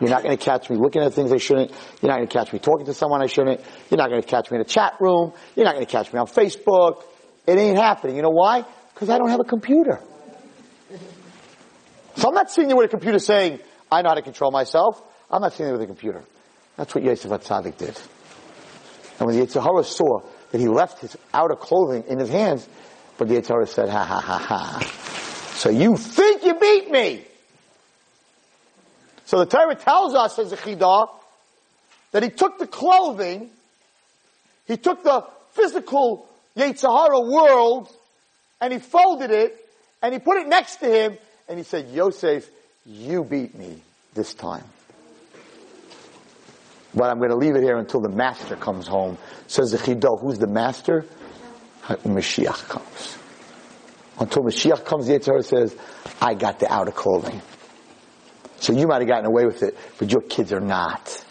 You're 0.00 0.10
not 0.10 0.24
going 0.24 0.36
to 0.36 0.44
catch 0.44 0.68
me 0.68 0.76
looking 0.76 1.02
at 1.02 1.14
things 1.14 1.32
I 1.32 1.38
shouldn't. 1.38 1.70
You're 2.02 2.10
not 2.10 2.16
going 2.16 2.28
to 2.28 2.32
catch 2.32 2.52
me 2.52 2.58
talking 2.58 2.86
to 2.86 2.94
someone 2.94 3.22
I 3.22 3.26
shouldn't. 3.26 3.60
You're 3.90 3.98
not 3.98 4.10
going 4.10 4.22
to 4.22 4.26
catch 4.26 4.50
me 4.50 4.56
in 4.56 4.60
a 4.60 4.64
chat 4.64 4.94
room. 5.00 5.32
You're 5.54 5.64
not 5.64 5.74
going 5.74 5.86
to 5.86 5.90
catch 5.90 6.12
me 6.12 6.18
on 6.18 6.26
Facebook. 6.26 7.04
It 7.46 7.56
ain't 7.58 7.78
happening. 7.78 8.16
You 8.16 8.22
know 8.22 8.30
why? 8.30 8.64
Because 8.92 9.08
I 9.08 9.18
don't 9.18 9.30
have 9.30 9.40
a 9.40 9.44
computer. 9.44 10.00
So 12.16 12.28
I'm 12.28 12.34
not 12.34 12.50
sitting 12.50 12.68
there 12.68 12.76
with 12.76 12.86
a 12.86 12.90
computer 12.90 13.18
saying, 13.18 13.60
I 13.90 14.02
know 14.02 14.10
how 14.10 14.14
to 14.14 14.22
control 14.22 14.50
myself. 14.50 15.00
I'm 15.30 15.42
not 15.42 15.52
sitting 15.52 15.66
there 15.66 15.74
with 15.74 15.82
a 15.82 15.86
computer. 15.86 16.22
That's 16.76 16.94
what 16.94 17.04
Yosef 17.04 17.30
Atzadik 17.30 17.76
did. 17.76 17.96
And 19.18 19.26
when 19.26 19.38
the 19.38 19.46
yetzer 19.46 19.62
hara 19.62 19.84
saw 19.84 20.20
that 20.50 20.60
he 20.60 20.68
left 20.68 21.00
his 21.00 21.16
outer 21.32 21.56
clothing 21.56 22.04
in 22.08 22.18
his 22.18 22.30
hands, 22.30 22.68
but 23.16 23.28
the 23.28 23.36
yetzer 23.36 23.48
hara 23.48 23.66
said, 23.66 23.88
ha 23.88 24.04
ha 24.04 24.20
ha 24.20 24.38
ha. 24.38 24.80
So 25.54 25.70
you 25.70 25.96
think 25.96 26.44
you 26.44 26.54
beat 26.54 26.90
me? 26.90 27.24
So 29.26 29.38
the 29.38 29.46
Torah 29.46 29.74
tells 29.74 30.14
us 30.14 30.38
as 30.38 30.52
a 30.52 30.56
chidah 30.56 31.08
that 32.12 32.22
he 32.22 32.30
took 32.30 32.58
the 32.58 32.66
clothing, 32.66 33.50
he 34.66 34.76
took 34.76 35.02
the 35.02 35.24
physical 35.52 36.28
yetzer 36.56 36.94
hara 36.94 37.20
world, 37.20 37.88
and 38.60 38.72
he 38.72 38.78
folded 38.78 39.30
it, 39.30 39.56
and 40.02 40.12
he 40.12 40.18
put 40.18 40.36
it 40.38 40.48
next 40.48 40.76
to 40.76 40.86
him, 40.86 41.18
and 41.48 41.58
he 41.58 41.64
said, 41.64 41.88
Yosef, 41.90 42.48
you 42.84 43.24
beat 43.24 43.54
me 43.54 43.80
this 44.14 44.34
time. 44.34 44.64
But 46.94 47.10
I'm 47.10 47.18
going 47.18 47.30
to 47.30 47.36
leave 47.36 47.56
it 47.56 47.62
here 47.62 47.76
until 47.76 48.00
the 48.00 48.08
master 48.08 48.56
comes 48.56 48.86
home. 48.86 49.18
Says 49.46 49.72
the 49.72 49.78
Chidah, 49.78 50.20
who's 50.20 50.38
the 50.38 50.46
master? 50.46 51.04
Mashiach 51.86 52.68
comes. 52.68 53.18
Until 54.18 54.42
Mashiach 54.44 54.84
comes, 54.84 55.06
the 55.06 55.14
yetzer 55.18 55.26
hara 55.26 55.42
says, 55.42 55.76
I 56.20 56.34
got 56.34 56.60
the 56.60 56.72
outer 56.72 56.92
clothing. 56.92 57.42
So 58.58 58.72
you 58.72 58.86
might 58.86 59.00
have 59.00 59.08
gotten 59.08 59.26
away 59.26 59.44
with 59.44 59.62
it, 59.62 59.76
but 59.98 60.10
your 60.10 60.22
kids 60.22 60.52
are 60.52 60.60
not. 60.60 61.24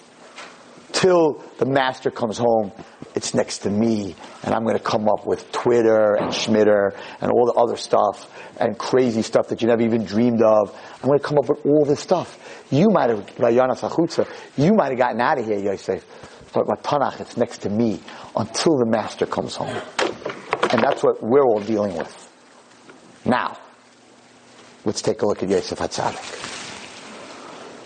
Till 0.91 1.43
the 1.57 1.65
master 1.65 2.11
comes 2.11 2.37
home, 2.37 2.71
it's 3.15 3.33
next 3.33 3.59
to 3.59 3.69
me, 3.69 4.15
and 4.43 4.53
I'm 4.53 4.63
going 4.63 4.77
to 4.77 4.83
come 4.83 5.07
up 5.07 5.25
with 5.25 5.51
Twitter 5.51 6.15
and 6.15 6.31
Schmitter 6.31 6.95
and 7.21 7.31
all 7.31 7.45
the 7.45 7.53
other 7.53 7.77
stuff 7.77 8.29
and 8.59 8.77
crazy 8.77 9.21
stuff 9.21 9.49
that 9.49 9.61
you 9.61 9.67
never 9.67 9.81
even 9.83 10.03
dreamed 10.03 10.41
of. 10.41 10.75
I'm 11.01 11.07
going 11.07 11.19
to 11.19 11.25
come 11.25 11.37
up 11.37 11.49
with 11.49 11.65
all 11.65 11.85
this 11.85 11.99
stuff. 11.99 12.65
You 12.71 12.89
might 12.89 13.09
have, 13.09 13.25
Rayana 13.35 13.77
Sachutza, 13.77 14.27
you 14.57 14.73
might 14.73 14.89
have 14.89 14.97
gotten 14.97 15.21
out 15.21 15.37
of 15.39 15.45
here, 15.45 15.59
Yosef. 15.59 16.05
But 16.53 16.67
Tanakh, 16.83 17.19
it's 17.19 17.37
next 17.37 17.59
to 17.59 17.69
me 17.69 17.99
until 18.35 18.77
the 18.77 18.85
master 18.85 19.25
comes 19.25 19.55
home. 19.55 19.75
And 20.71 20.81
that's 20.81 21.03
what 21.03 21.21
we're 21.21 21.43
all 21.43 21.59
dealing 21.59 21.97
with. 21.97 22.31
Now, 23.25 23.57
let's 24.85 25.01
take 25.01 25.21
a 25.21 25.25
look 25.25 25.41
at 25.41 25.49
Yosef 25.49 25.79
Hatzadik. 25.79 26.51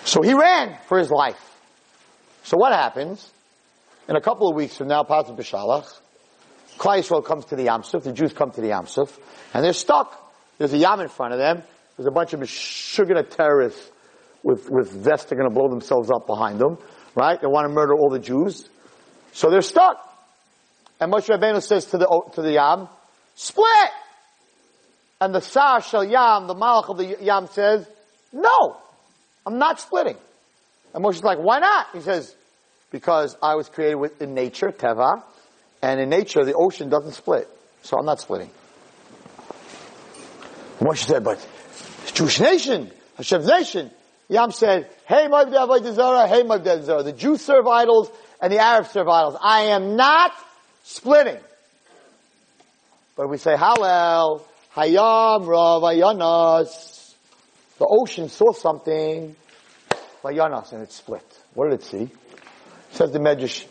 So 0.06 0.22
he 0.22 0.34
ran 0.34 0.78
for 0.88 0.98
his 0.98 1.12
life. 1.12 1.40
So 2.44 2.56
what 2.58 2.72
happens? 2.72 3.30
In 4.08 4.15
a 4.15 4.22
couple 4.22 4.50
of 4.50 4.56
weeks 4.56 4.78
from 4.78 4.88
now, 4.88 5.04
Pasuk 5.04 5.38
B'Shalach, 5.38 5.93
Klal 6.78 7.00
Yisrael 7.00 7.26
comes 7.26 7.46
to 7.46 7.58
the 7.58 7.65
Yamsuf, 7.65 8.04
the 8.04 8.13
Jews 8.13 8.32
come 8.32 8.52
to 8.52 8.62
the 8.62 8.70
Yamsuf, 8.70 9.17
and 9.54 9.65
they're 9.65 9.74
stuck. 9.74 10.34
There's 10.58 10.72
a 10.74 10.78
Yam 10.78 11.02
in 11.02 11.10
front 11.10 11.34
of 11.34 11.39
them. 11.39 11.62
There's 11.98 12.08
a 12.08 12.12
bunch 12.12 12.34
of 12.34 12.39
Meshuggah 12.39 13.30
terrorists 13.30 13.91
with, 14.43 14.70
with 14.70 14.91
vests 14.91 15.32
are 15.32 15.36
going 15.36 15.50
to 15.50 15.54
blow 15.54 15.67
themselves 15.67 16.10
up 16.10 16.26
behind 16.26 16.60
them, 16.60 16.78
right? 17.15 17.39
They 17.41 17.48
want 17.48 17.67
to 17.67 17.74
murder 17.74 17.96
all 17.96 18.10
the 18.10 18.20
Jews. 18.20 18.70
So 19.34 19.50
they're 19.50 19.62
stuck. 19.62 19.98
And 21.02 21.12
Moshe 21.12 21.28
Rabbeinu 21.28 21.62
says 21.62 21.86
to 21.88 21.98
the, 21.98 22.08
oh, 22.08 22.30
to 22.34 22.41
the 22.41 22.54
Yam, 22.54 22.88
split! 23.36 23.67
And 25.20 25.36
the 25.36 25.41
Sar 25.41 25.82
Shal 25.82 26.06
Yam, 26.06 26.48
the 26.48 26.56
Malach 26.56 26.89
of 26.89 26.98
the 26.98 27.17
Yam 27.22 27.48
says, 27.48 27.86
no, 28.32 28.78
I'm 29.46 29.58
not 29.58 29.82
splitting. 29.82 30.17
And 30.93 31.04
Moshe's 31.04 31.24
like, 31.24 31.39
why 31.39 31.60
not? 31.60 31.88
He 31.93 32.02
says, 32.02 32.34
because 32.91 33.38
I 33.41 33.56
was 33.56 33.69
created 33.69 33.95
with, 33.95 34.21
in 34.21 34.34
nature, 34.34 34.71
Teva, 34.71 35.23
and 35.82 36.00
in 36.00 36.10
nature 36.10 36.45
the 36.45 36.54
ocean 36.54 36.89
doesn't 36.89 37.13
split. 37.13 37.47
So 37.82 37.97
I'm 37.97 38.06
not 38.06 38.19
splitting. 38.19 38.50
Moshe 40.80 41.06
said, 41.06 41.23
but 41.23 41.45
Jewish 42.13 42.39
nation, 42.39 42.91
Hashem's 43.17 43.47
nation. 43.47 43.91
Yam 44.30 44.52
said, 44.52 44.89
hey 45.06 45.28
Avodah 45.28 45.93
Zarah, 45.93 46.28
hey 46.28 46.43
Zarah. 46.82 47.04
The 47.04 47.13
Jews 47.13 47.41
serve 47.41 47.67
idols 47.67 48.12
and 48.41 48.52
the 48.52 48.60
Arabs 48.60 48.89
serve 48.91 49.08
idols. 49.08 49.38
I 49.41 49.62
am 49.76 49.95
not 49.95 50.34
splitting. 50.84 51.39
But 53.15 53.30
we 53.30 53.38
say, 53.38 53.56
Hallel, 53.56 54.43
Hayam 54.76 55.47
Rav 55.47 55.82
Ayanas. 55.82 57.13
The 57.80 57.88
ocean 57.88 58.30
saw 58.30 58.52
something, 58.52 59.36
Vayanas, 60.23 60.71
and 60.73 60.84
it 60.84 60.91
split. 60.91 61.26
What 61.54 61.69
did 61.69 61.82
it 61.82 61.84
see? 61.84 62.12
Says 62.98 63.12
the 63.12 63.20
Medrash, 63.20 63.64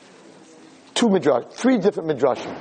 two 0.95 1.09
Midrash, 1.09 1.47
three 1.51 1.79
different 1.79 2.09
Midrashim. 2.09 2.57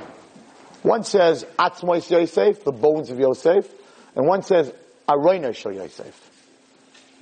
One 0.82 1.04
says, 1.04 1.44
Atzmois 1.56 2.10
Yosef, 2.10 2.64
the 2.64 2.72
bones 2.72 3.08
of 3.12 3.20
Yosef, 3.20 3.72
and 4.16 4.26
one 4.26 4.42
says, 4.42 4.72
Shal 5.08 5.72
Yosef. 5.72 6.30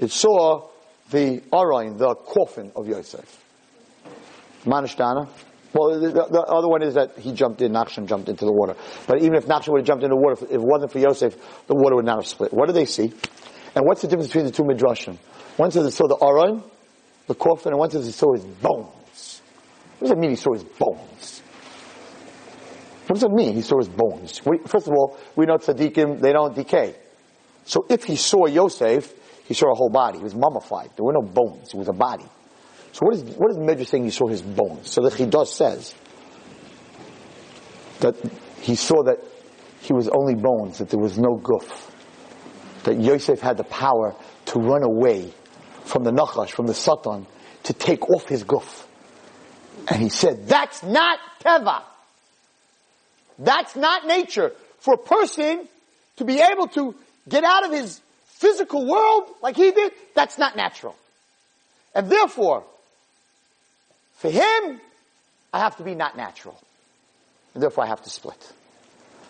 It 0.00 0.11
saw 0.11 0.70
the 1.11 1.42
Aron, 1.52 1.98
the 1.98 2.14
coffin 2.14 2.72
of 2.74 2.88
Yosef. 2.88 3.44
Manishtana. 4.64 5.28
Well, 5.74 6.00
the, 6.00 6.09
the, 6.11 6.40
other 6.40 6.68
one 6.68 6.83
is 6.83 6.94
that 6.94 7.18
he 7.18 7.35
jumped 7.35 7.61
in, 7.61 7.72
Nachshon 7.72 8.07
jumped 8.07 8.30
into 8.30 8.46
the 8.46 8.52
water. 8.52 8.76
But 9.07 9.20
even 9.20 9.35
if 9.35 9.44
Nachshon 9.44 9.72
would 9.72 9.80
have 9.80 9.87
jumped 9.87 10.04
into 10.04 10.14
the 10.14 10.22
water, 10.22 10.42
if 10.42 10.52
it 10.52 10.59
wasn't 10.59 10.90
for 10.90 11.00
Yosef, 11.00 11.37
the 11.66 11.74
water 11.74 11.96
would 11.96 12.07
not 12.07 12.16
have 12.16 12.26
split. 12.26 12.54
What 12.54 12.68
do 12.68 12.72
they 12.72 12.87
see? 12.87 13.12
And 13.74 13.85
what's 13.85 14.00
the 14.00 14.09
difference 14.09 14.28
between 14.28 14.46
the 14.46 14.52
two 14.52 14.62
Midrashim? 14.62 15.18
One 15.59 15.70
says 15.70 15.85
it 15.85 15.90
saw 15.90 16.09
the 16.09 16.16
Aron, 16.16 16.62
the 17.26 17.35
coffin, 17.35 17.72
and 17.72 17.78
one 17.78 17.90
says 17.90 18.09
it 18.09 18.12
saw 18.12 18.33
his 18.33 18.42
bones. 18.42 19.03
What 19.98 20.09
does 20.09 20.11
it 20.11 20.18
mean 20.18 20.30
he 20.30 20.37
saw 20.37 20.52
his 20.52 20.64
bones? 20.64 21.42
What 23.07 23.14
does 23.14 23.24
it 23.24 23.30
mean 23.30 23.54
he 23.54 23.62
saw 23.62 23.78
his 23.78 23.88
bones? 23.88 24.40
We, 24.44 24.59
first 24.66 24.87
of 24.87 24.94
all, 24.94 25.18
we 25.37 25.46
know 25.46 25.57
tzaddikim, 25.57 26.20
they 26.20 26.33
don't 26.33 26.54
decay. 26.54 26.96
So 27.64 27.87
if 27.88 28.04
he 28.04 28.16
saw 28.16 28.46
Yosef, 28.46 29.12
he 29.44 29.54
saw 29.54 29.70
a 29.70 29.74
whole 29.74 29.90
body. 29.90 30.18
He 30.18 30.24
was 30.24 30.35
mummified. 30.35 30.90
There 30.96 31.04
were 31.04 31.12
no 31.12 31.22
bones. 31.22 31.68
It 31.68 31.76
was 31.76 31.88
a 31.88 31.92
body. 31.92 32.24
So 32.92 33.00
what 33.07 33.14
is, 33.14 33.22
what 33.37 33.50
is 33.50 33.59
Medrash 33.59 33.88
saying 33.88 34.04
he 34.04 34.11
saw 34.11 34.26
his 34.26 34.42
bones? 34.42 34.90
So 34.90 35.02
the 35.02 35.11
Chidah 35.11 35.46
says 35.46 35.94
that 38.00 38.14
he 38.61 38.74
saw 38.74 39.02
that 39.04 39.18
he 39.80 39.92
was 39.92 40.09
only 40.09 40.35
bones, 40.35 40.78
that 40.78 40.88
there 40.88 41.00
was 41.00 41.18
no 41.18 41.37
guf. 41.37 41.90
That 42.85 43.00
Yosef 43.00 43.40
had 43.40 43.57
the 43.57 43.64
power 43.64 44.14
to 44.46 44.59
run 44.59 44.83
away 44.83 45.33
from 45.85 46.04
the 46.04 46.11
Nachash, 46.11 46.50
from 46.50 46.66
the 46.66 46.74
Satan, 46.74 47.26
to 47.64 47.72
take 47.72 48.09
off 48.11 48.28
his 48.28 48.44
guf. 48.44 48.83
And 49.88 50.02
he 50.02 50.08
said, 50.08 50.46
that's 50.48 50.82
not 50.82 51.18
Teva. 51.40 51.82
That's 53.38 53.76
not 53.76 54.06
nature. 54.06 54.52
For 54.78 54.94
a 54.94 54.98
person 54.98 55.68
to 56.16 56.24
be 56.24 56.40
able 56.40 56.68
to 56.68 56.94
get 57.28 57.44
out 57.44 57.66
of 57.66 57.72
his 57.72 58.00
physical 58.26 58.86
world 58.86 59.28
like 59.42 59.56
he 59.56 59.70
did, 59.70 59.92
that's 60.14 60.38
not 60.38 60.56
natural. 60.56 60.94
And 61.94 62.10
therefore, 62.10 62.64
for 64.16 64.30
him, 64.30 64.80
I 65.52 65.58
have 65.58 65.76
to 65.76 65.82
be 65.82 65.94
not 65.94 66.16
natural. 66.16 66.60
And 67.54 67.62
therefore 67.62 67.84
I 67.84 67.88
have 67.88 68.02
to 68.02 68.10
split. 68.10 68.52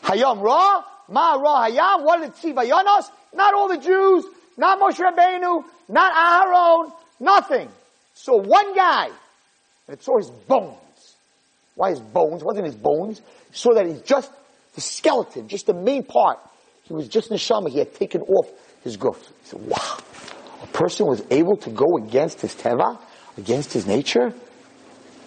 Hayam 0.02 0.42
Ra, 0.42 0.82
Ma 1.08 1.34
Ra 1.34 1.68
Hayam, 1.68 2.04
what 2.04 2.20
did 2.20 2.34
see 2.36 2.52
Not 2.52 3.54
all 3.54 3.68
the 3.68 3.78
Jews, 3.78 4.24
not 4.56 4.80
Moshe 4.80 4.98
Rabbeinu, 4.98 5.64
not 5.88 6.12
Aharon, 6.14 6.92
nothing. 7.20 7.68
So 8.14 8.36
one 8.36 8.74
guy, 8.74 9.10
and 9.86 9.96
it 9.96 10.02
saw 10.02 10.16
his 10.16 10.30
bones. 10.30 10.76
Why 11.74 11.90
his 11.90 12.00
bones? 12.00 12.42
It 12.42 12.46
wasn't 12.46 12.66
his 12.66 12.76
bones. 12.76 13.20
He 13.50 13.56
saw 13.56 13.74
that 13.74 13.86
he's 13.86 14.02
just 14.02 14.30
the 14.74 14.80
skeleton, 14.80 15.48
just 15.48 15.66
the 15.66 15.74
main 15.74 16.04
part. 16.04 16.38
He 16.84 16.94
was 16.94 17.08
just 17.08 17.30
neshama. 17.30 17.70
He 17.70 17.78
had 17.78 17.94
taken 17.94 18.22
off 18.22 18.48
his 18.82 18.96
guf. 18.96 19.18
He 19.18 19.46
said, 19.46 19.66
wow. 19.66 19.98
A 20.62 20.66
person 20.68 21.06
was 21.06 21.22
able 21.30 21.56
to 21.58 21.70
go 21.70 21.96
against 21.98 22.40
his 22.40 22.54
teva, 22.54 22.98
against 23.36 23.72
his 23.72 23.86
nature, 23.86 24.32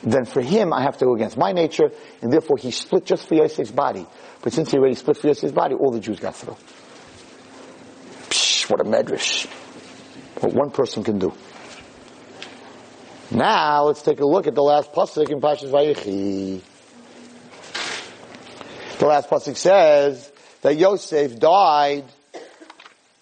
then 0.03 0.25
for 0.25 0.41
him 0.41 0.73
I 0.73 0.83
have 0.83 0.97
to 0.97 1.05
go 1.05 1.15
against 1.15 1.37
my 1.37 1.51
nature, 1.51 1.91
and 2.21 2.31
therefore 2.31 2.57
he 2.57 2.71
split 2.71 3.05
just 3.05 3.27
for 3.27 3.35
Yosef's 3.35 3.71
body. 3.71 4.05
But 4.41 4.53
since 4.53 4.71
he 4.71 4.77
already 4.77 4.95
split 4.95 5.17
for 5.17 5.27
Yosef's 5.27 5.51
body, 5.51 5.75
all 5.75 5.91
the 5.91 5.99
Jews 5.99 6.19
got 6.19 6.35
through. 6.35 6.55
Psh, 8.29 8.69
what 8.69 8.81
a 8.81 8.83
medrash. 8.83 9.47
What 10.41 10.53
one 10.53 10.69
person 10.71 11.03
can 11.03 11.17
do. 11.17 11.33
Now 13.29 13.83
let's 13.83 14.01
take 14.01 14.21
a 14.21 14.25
look 14.25 14.47
at 14.47 14.55
the 14.55 14.63
last 14.63 14.93
pasuk 14.93 15.29
in 15.29 15.41
Pashas 15.41 15.69
Vayechi. 15.69 16.61
The 18.99 19.05
last 19.05 19.29
pasuk 19.29 19.57
says 19.57 20.31
that 20.61 20.77
Yosef 20.77 21.37
died, 21.37 22.05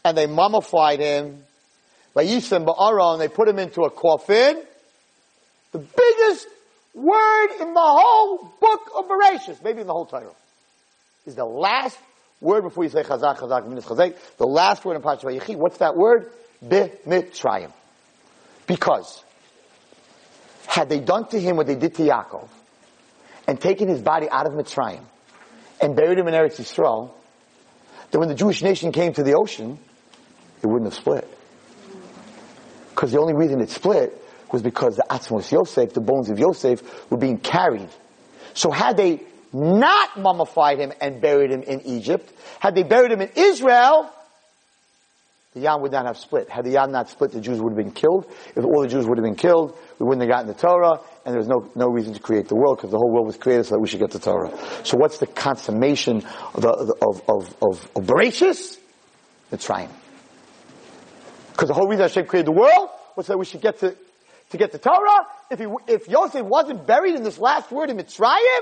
and 0.04 0.16
they 0.16 0.28
mummified 0.28 1.00
him. 1.00 1.44
Vayisem 2.16 2.66
ba'aron, 2.68 3.18
they 3.18 3.28
put 3.28 3.48
him 3.48 3.58
into 3.58 3.82
a 3.82 3.90
coffin. 3.90 4.62
The 5.72 5.80
biggest 5.80 6.48
word 6.94 7.48
in 7.60 7.74
the 7.74 7.82
whole 7.82 8.54
book 8.62 8.92
of 8.96 9.06
Bereshit, 9.08 9.64
maybe 9.64 9.82
in 9.82 9.88
the 9.88 9.94
whole 9.94 10.06
title, 10.06 10.36
is 11.26 11.34
the 11.34 11.46
last 11.46 11.98
word 12.40 12.62
before 12.62 12.84
you 12.84 12.92
say 12.92 13.02
chazak, 13.02 13.40
chazak, 13.40 13.68
minas 13.68 13.86
chazak. 13.86 14.16
The 14.38 14.46
last 14.46 14.86
word 14.86 14.98
in 14.98 15.02
Parashat 15.02 15.24
Vayechi. 15.24 15.56
What's 15.56 15.80
that 15.80 15.98
word? 15.98 16.32
B'mitzrayim. 16.64 17.72
Because 18.68 19.25
had 20.68 20.90
they 20.90 21.00
done 21.00 21.28
to 21.30 21.40
him 21.40 21.56
what 21.58 21.68
they 21.68 21.76
did 21.76 21.96
to 21.96 22.04
Yaakov, 22.04 22.48
and 23.48 23.60
taken 23.60 23.88
his 23.88 24.02
body 24.02 24.28
out 24.30 24.46
of 24.48 24.54
Mitzrayim, 24.54 25.04
and 25.82 25.96
buried 25.96 26.18
him 26.18 26.28
in 26.28 26.34
Eretz 26.34 26.60
Yisrael, 26.60 27.12
then 28.12 28.20
when 28.20 28.30
the 28.30 28.36
Jewish 28.36 28.62
nation 28.62 28.92
came 28.92 29.14
to 29.14 29.24
the 29.24 29.34
ocean, 29.34 29.78
it 30.62 30.68
wouldn't 30.68 30.92
have 30.92 31.00
split. 31.00 31.28
Because 32.90 33.12
the 33.12 33.20
only 33.20 33.34
reason 33.34 33.60
it 33.62 33.70
split 33.70 34.22
was 34.52 34.62
because 34.62 34.96
the 34.96 35.06
Atzmos 35.10 35.52
Yosef, 35.52 35.94
the 35.94 36.02
bones 36.02 36.30
of 36.30 36.40
Yosef, 36.40 37.12
were 37.12 37.18
being 37.18 37.38
carried. 37.38 37.90
So 38.54 38.72
had 38.72 38.96
they 38.96 39.22
not 39.52 40.18
mummified 40.20 40.80
him 40.80 40.94
and 41.02 41.20
buried 41.20 41.52
him 41.52 41.64
in 41.64 41.82
Egypt, 41.82 42.32
had 42.60 42.74
they 42.74 42.84
buried 42.84 43.12
him 43.12 43.22
in 43.22 43.32
Israel, 43.36 44.10
the 45.56 45.62
Yam 45.62 45.82
would 45.82 45.94
not 45.94 46.06
have 46.06 46.18
split. 46.18 46.50
Had 46.50 46.66
the 46.66 46.72
Yam 46.72 46.92
not 46.92 47.10
split, 47.10 47.32
the 47.32 47.40
Jews 47.40 47.62
would 47.62 47.72
have 47.72 47.78
been 47.78 47.94
killed. 47.94 48.30
If 48.56 48.66
all 48.66 48.82
the 48.82 48.90
Jews 48.90 49.08
would 49.08 49.18
have 49.18 49.24
been 49.24 49.38
killed, 49.38 49.76
we 49.98 50.06
wouldn't 50.06 50.22
have 50.22 50.30
gotten 50.30 50.48
the 50.48 50.54
Torah, 50.54 51.00
and 51.26 51.34
there 51.34 51.40
was 51.40 51.48
no, 51.48 51.72
no 51.76 51.88
reason 51.88 52.14
to 52.14 52.20
create 52.20 52.50
the 52.50 52.56
world, 52.56 52.78
because 52.78 52.92
the 52.92 52.98
whole 52.98 53.10
world 53.10 53.26
was 53.26 53.38
created 53.38 53.66
so 53.66 53.76
that 53.76 53.80
we 53.80 53.88
should 53.88 54.02
get 54.02 54.12
the 54.12 54.20
Torah. 54.20 54.52
So 54.84 54.98
what's 54.98 55.18
the 55.20 55.28
consummation 55.28 56.18
of, 56.54 56.62
the, 56.62 56.96
of, 57.02 57.22
of, 57.30 57.56
of, 57.62 57.90
of 57.96 58.06
Bereshis? 58.06 58.78
Mitzrayim. 59.50 59.90
Because 61.54 61.70
the 61.70 61.74
whole 61.74 61.88
reason 61.88 62.02
Hashem 62.02 62.26
created 62.26 62.48
the 62.48 62.60
world 62.60 62.90
was 63.16 63.28
that 63.28 63.40
we 63.40 63.46
should 63.46 63.62
get 63.62 63.80
to, 63.80 63.96
to 64.50 64.58
get 64.58 64.74
the 64.74 64.78
Torah. 64.78 65.26
If 65.50 65.60
he, 65.60 65.68
if 65.88 66.10
Yosef 66.10 66.44
wasn't 66.44 66.86
buried 66.86 67.16
in 67.16 67.24
this 67.24 67.40
last 67.40 67.72
word 67.72 67.90
in 67.90 67.96
Mitzrayim, 67.96 68.60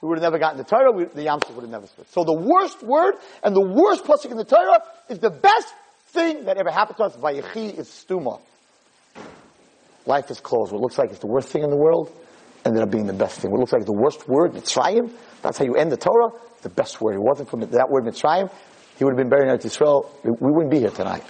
we 0.00 0.08
would 0.08 0.18
have 0.18 0.22
never 0.22 0.38
gotten 0.38 0.58
the 0.58 0.64
Torah, 0.64 0.92
we, 0.92 1.04
the 1.04 1.24
Yam 1.24 1.40
Suf 1.40 1.54
would 1.56 1.62
have 1.62 1.70
never 1.70 1.86
split. 1.88 2.08
So 2.10 2.22
the 2.22 2.32
worst 2.32 2.82
word 2.82 3.14
and 3.42 3.56
the 3.56 3.60
worst 3.60 4.04
pasuk 4.04 4.30
in 4.30 4.36
the 4.36 4.44
Torah 4.44 4.82
is 5.08 5.18
the 5.18 5.30
best 5.30 5.74
thing 6.12 6.44
that 6.44 6.56
ever 6.56 6.70
happened 6.70 6.98
to 6.98 7.04
us. 7.04 7.16
Vayechi 7.16 7.78
is 7.78 7.88
stuma. 7.88 8.40
Life 10.06 10.30
is 10.30 10.40
closed. 10.40 10.72
What 10.72 10.80
looks 10.80 10.98
like 10.98 11.10
it's 11.10 11.20
the 11.20 11.26
worst 11.26 11.48
thing 11.48 11.62
in 11.62 11.70
the 11.70 11.76
world 11.76 12.12
ended 12.64 12.82
up 12.82 12.90
being 12.90 13.06
the 13.06 13.12
best 13.12 13.40
thing. 13.40 13.50
What 13.50 13.60
looks 13.60 13.72
like 13.72 13.84
the 13.84 13.92
worst 13.92 14.28
word, 14.28 14.52
Mitzrayim, 14.52 15.10
that's 15.42 15.58
how 15.58 15.64
you 15.64 15.74
end 15.74 15.90
the 15.90 15.96
Torah, 15.96 16.30
the 16.62 16.68
best 16.68 17.00
word. 17.00 17.14
It 17.14 17.20
wasn't 17.20 17.50
from 17.50 17.60
that 17.60 17.88
word 17.88 18.04
Mitzrayim, 18.04 18.50
he 18.98 19.04
would 19.04 19.12
have 19.12 19.18
been 19.18 19.30
buried 19.30 19.48
in 19.48 19.56
Eretz 19.56 19.64
Israel. 19.64 20.14
We 20.22 20.32
wouldn't 20.40 20.70
be 20.70 20.78
here 20.78 20.90
tonight. 20.90 21.24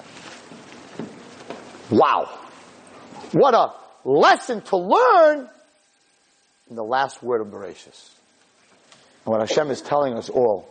Wow. 1.91 2.39
What 3.33 3.55
a 3.55 3.73
lesson 4.05 4.63
to 4.63 4.77
learn 4.77 5.49
in 6.69 6.77
the 6.77 6.85
last 6.85 7.23
word 7.23 7.41
of 7.41 7.49
Bereshis. 7.49 8.11
And 9.25 9.33
what 9.33 9.41
Hashem 9.41 9.71
is 9.71 9.81
telling 9.81 10.15
us 10.15 10.29
all 10.29 10.69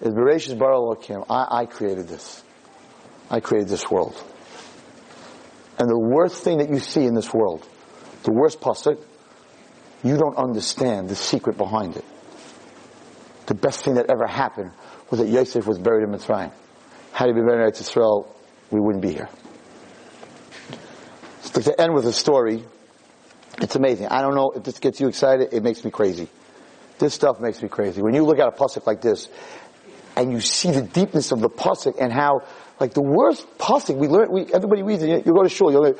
is 0.00 0.12
Bereshis 0.12 0.58
Bara 0.58 0.76
Elokim, 0.76 1.24
I, 1.30 1.60
I 1.60 1.66
created 1.66 2.08
this. 2.08 2.42
I 3.30 3.40
created 3.40 3.68
this 3.68 3.90
world. 3.90 4.22
And 5.78 5.88
the 5.88 5.98
worst 5.98 6.42
thing 6.42 6.58
that 6.58 6.70
you 6.70 6.78
see 6.80 7.04
in 7.04 7.14
this 7.14 7.32
world, 7.32 7.66
the 8.24 8.32
worst 8.32 8.60
pasuk, 8.60 8.98
you 10.02 10.16
don't 10.16 10.36
understand 10.36 11.08
the 11.08 11.14
secret 11.14 11.56
behind 11.56 11.96
it. 11.96 12.04
The 13.46 13.54
best 13.54 13.84
thing 13.84 13.94
that 13.94 14.10
ever 14.10 14.26
happened 14.26 14.72
was 15.10 15.20
that 15.20 15.28
Yosef 15.28 15.66
was 15.66 15.78
buried 15.78 16.04
in 16.04 16.10
Mitzrayim. 16.10 16.52
Had 17.12 17.28
he 17.28 17.32
been 17.32 17.46
buried 17.46 17.74
in 17.74 17.80
Israel, 17.80 18.34
we 18.70 18.80
wouldn't 18.80 19.02
be 19.02 19.12
here. 19.12 19.28
So 21.42 21.60
to 21.62 21.80
end 21.80 21.94
with 21.94 22.06
a 22.06 22.12
story, 22.12 22.62
it's 23.60 23.74
amazing. 23.74 24.06
I 24.08 24.22
don't 24.22 24.34
know 24.34 24.52
if 24.54 24.62
this 24.62 24.78
gets 24.78 25.00
you 25.00 25.08
excited. 25.08 25.52
It 25.52 25.62
makes 25.62 25.84
me 25.84 25.90
crazy. 25.90 26.28
This 26.98 27.14
stuff 27.14 27.40
makes 27.40 27.62
me 27.62 27.68
crazy. 27.68 28.02
When 28.02 28.14
you 28.14 28.24
look 28.24 28.38
at 28.38 28.48
a 28.48 28.52
pasuk 28.52 28.86
like 28.86 29.00
this, 29.00 29.28
and 30.16 30.32
you 30.32 30.40
see 30.40 30.72
the 30.72 30.82
deepness 30.82 31.32
of 31.32 31.40
the 31.40 31.48
pasuk 31.48 31.94
and 32.00 32.12
how, 32.12 32.42
like 32.80 32.94
the 32.94 33.02
worst 33.02 33.46
pasuk 33.58 33.96
we 33.96 34.08
learn, 34.08 34.30
we 34.30 34.46
everybody 34.52 34.82
reads 34.82 35.02
it. 35.02 35.26
You 35.26 35.34
go 35.34 35.42
to 35.42 35.48
shul, 35.48 35.72
you're 35.72 35.80
like, 35.80 35.98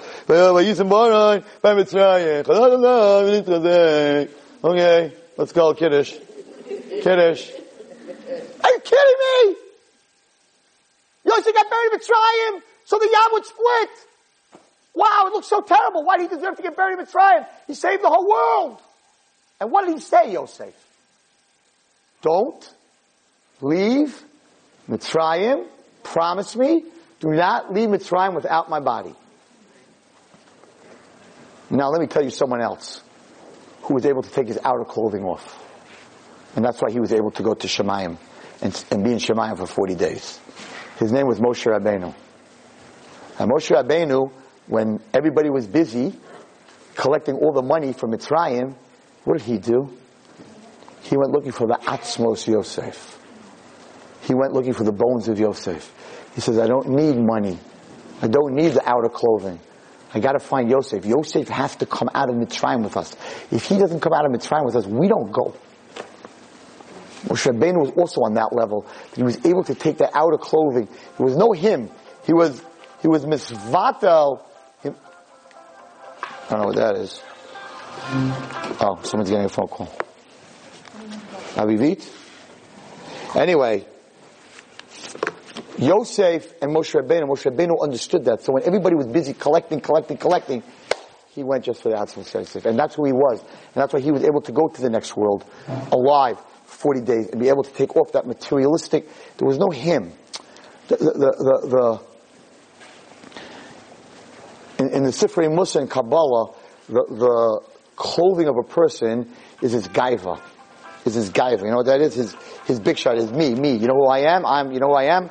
okay, 4.65 5.13
let's 5.37 5.53
go, 5.53 5.75
kiddush, 5.75 6.15
kiddush. 7.03 7.51
Are 8.65 8.71
you 8.71 8.81
kidding 8.81 9.19
me? 9.25 9.57
Yosef 11.25 11.55
got 11.55 11.71
buried 11.71 11.93
in 11.93 11.99
Mitzrayim, 11.99 12.63
so 12.85 12.99
the 12.99 13.09
Yam 13.11 13.33
would 13.33 13.45
split. 13.45 13.91
Wow, 14.95 15.25
it 15.27 15.33
looks 15.33 15.49
so 15.49 15.61
terrible. 15.61 16.05
Why 16.05 16.17
did 16.17 16.31
he 16.31 16.37
deserve 16.37 16.57
to 16.57 16.63
get 16.63 16.77
buried 16.77 16.99
in 16.99 17.05
Mitzrayim? 17.05 17.47
He 17.67 17.75
saved 17.75 18.03
the 18.03 18.09
whole 18.09 18.27
world. 18.29 18.81
And 19.61 19.71
what 19.71 19.85
did 19.87 19.95
he 19.95 20.01
say, 20.01 20.33
Yosef? 20.33 20.75
Don't 22.23 22.75
leave 23.61 24.25
Mitzrayim. 24.89 25.67
Promise 26.13 26.57
me. 26.57 26.85
Do 27.21 27.29
not 27.31 27.75
leave 27.75 27.91
Mitzrayim 27.91 28.35
without 28.35 28.71
my 28.71 28.81
body. 28.81 29.15
Now 31.71 31.91
let 31.91 32.01
me 32.01 32.07
tell 32.07 32.25
you 32.25 32.31
someone 32.31 32.63
else 32.63 33.03
who 33.83 33.95
was 33.95 34.07
able 34.07 34.23
to 34.23 34.31
take 34.31 34.49
his 34.49 34.59
outer 34.65 34.85
clothing 34.85 35.25
off. 35.25 35.65
And 36.57 36.65
that's 36.65 36.81
why 36.81 36.91
he 36.91 36.99
was 36.99 37.13
able 37.13 37.31
to 37.33 37.43
go 37.43 37.53
to 37.53 37.67
Shemayim 37.67 38.17
and, 38.63 38.85
and 38.91 39.05
be 39.05 39.13
in 39.13 39.19
Shemayim 39.19 39.59
for 39.59 39.67
40 39.67 39.97
days. 39.97 40.41
His 40.99 41.13
name 41.13 41.27
was 41.27 41.41
Moshe 41.41 41.67
Rabbeinu. 41.67 42.15
And 43.39 43.51
Moshe 43.51 43.71
Rabbeinu, 43.71 44.33
when 44.67 45.01
everybody 45.13 45.51
was 45.51 45.67
busy 45.67 46.15
collecting 46.95 47.35
all 47.35 47.53
the 47.53 47.63
money 47.63 47.93
from 47.93 48.13
Mitzrayim, 48.13 48.75
what 49.25 49.39
did 49.39 49.47
he 49.47 49.59
do? 49.59 49.95
He 51.03 51.19
went 51.19 51.33
looking 51.33 51.53
for 51.53 51.67
the 51.67 51.79
Atzmos 51.83 52.47
Yosef. 52.47 53.18
He 54.29 54.35
went 54.35 54.53
looking 54.53 54.75
for 54.75 54.85
the 54.85 54.93
bones 54.93 55.27
of 55.29 55.39
Yosef. 55.39 55.91
He 56.35 56.43
says, 56.43 56.59
I 56.59 56.67
don't 56.67 56.91
need 56.91 57.17
money. 57.17 57.59
I 58.21 58.29
don't 58.29 58.55
need 58.55 58.73
the 58.75 58.87
outer 58.87 59.09
clothing. 59.09 59.59
I 60.13 60.21
gotta 60.21 60.39
find 60.39 60.71
Yosef. 60.71 61.07
Yosef 61.07 61.49
has 61.49 61.77
to 61.77 61.87
come 61.87 62.11
out 62.15 62.29
of 62.29 62.37
Mitzrayim 62.37 62.85
with 62.85 62.99
us. 62.99 63.17
If 63.51 63.65
he 63.65 63.79
doesn't 63.79 64.01
come 64.01 64.13
out 64.13 64.27
of 64.27 64.33
Mitzrayim 64.33 64.67
with 64.67 64.77
us, 64.77 64.87
we 64.87 65.09
don't 65.09 65.33
go. 65.33 65.55
Moshe 67.25 67.51
Rabbeinu 67.51 67.79
was 67.81 67.91
also 67.97 68.21
on 68.21 68.35
that 68.35 68.53
level. 68.53 68.87
He 69.17 69.23
was 69.23 69.45
able 69.47 69.65
to 69.65 69.75
take 69.75 69.97
the 69.97 70.15
outer 70.15 70.37
clothing. 70.37 70.89
There 71.17 71.27
was 71.27 71.37
no 71.37 71.53
him. 71.53 71.91
He 72.27 72.35
was, 72.35 72.63
he 73.01 73.09
was 73.09 73.25
misvatel. 73.25 74.43
I 74.85 74.91
don't 76.51 76.61
know 76.61 76.67
what 76.67 76.77
that 76.77 76.97
is. 76.97 77.23
Oh, 78.81 79.01
someone's 79.05 79.31
getting 79.31 79.47
a 79.47 79.49
phone 79.49 79.69
call. 79.69 79.91
Avivit? 81.55 82.07
Anyway, 83.35 83.87
Yosef 85.79 86.55
and 86.61 86.75
Moshe 86.75 86.95
Rabbeinu, 87.01 87.29
Moshe 87.29 87.51
Rabbeinu 87.51 87.81
understood 87.81 88.25
that. 88.25 88.43
So 88.43 88.53
when 88.53 88.65
everybody 88.65 88.97
was 88.97 89.07
busy 89.07 89.33
collecting, 89.33 89.81
collecting, 89.81 90.17
collecting, 90.17 90.63
he 91.29 91.45
went 91.45 91.65
just 91.65 91.83
for 91.83 91.91
the 91.91 91.97
Atzmos 91.97 92.35
Yosef. 92.35 92.67
And 92.67 92.79
that's 92.79 92.97
who 92.97 93.05
he 93.05 93.13
was. 93.13 93.41
And 93.41 93.75
that's 93.75 93.93
why 93.93 94.01
he 94.01 94.11
was 94.11 94.25
able 94.25 94.41
to 94.43 94.53
go 94.53 94.69
to 94.69 94.83
the 94.83 94.91
next 94.91 95.17
world 95.17 95.45
alive 95.93 96.39
40 96.65 97.03
days 97.03 97.29
and 97.31 97.41
be 97.41 97.49
able 97.49 97.63
to 97.63 97.73
take 97.73 97.97
off 97.97 98.13
that 98.13 98.27
materialistic. 98.27 99.09
There 99.39 99.47
was 99.47 99.59
no 99.59 99.71
him. 99.71 100.13
The, 100.89 100.97
the, 100.97 101.13
the, 101.13 102.01
the 104.79 104.83
in, 104.85 104.91
in 104.91 105.03
the 105.05 105.11
Sifrei 105.11 105.49
Musar 105.49 105.81
and 105.81 105.91
Kabbalah, 105.91 106.55
the, 106.89 107.61
clothing 107.97 108.47
of 108.47 108.57
a 108.57 108.63
person 108.63 109.29
is 109.61 109.73
his 109.73 109.89
gaiva. 109.89 110.41
Is 111.05 111.15
his 111.15 111.31
gaiva. 111.31 111.63
You 111.63 111.71
know 111.71 111.79
what 111.79 111.87
that 111.87 112.01
is? 112.01 112.15
His, 112.15 112.37
his 112.65 112.79
big 112.79 112.97
shot 112.97 113.17
is 113.17 113.33
me, 113.33 113.55
me. 113.57 113.77
You 113.77 113.89
know 113.89 113.95
who 113.95 114.07
I 114.07 114.21
am? 114.37 114.47
I'm, 114.47 114.71
you 114.71 114.79
know 114.79 114.89
who 114.89 114.95
I 114.95 115.17
am? 115.17 115.31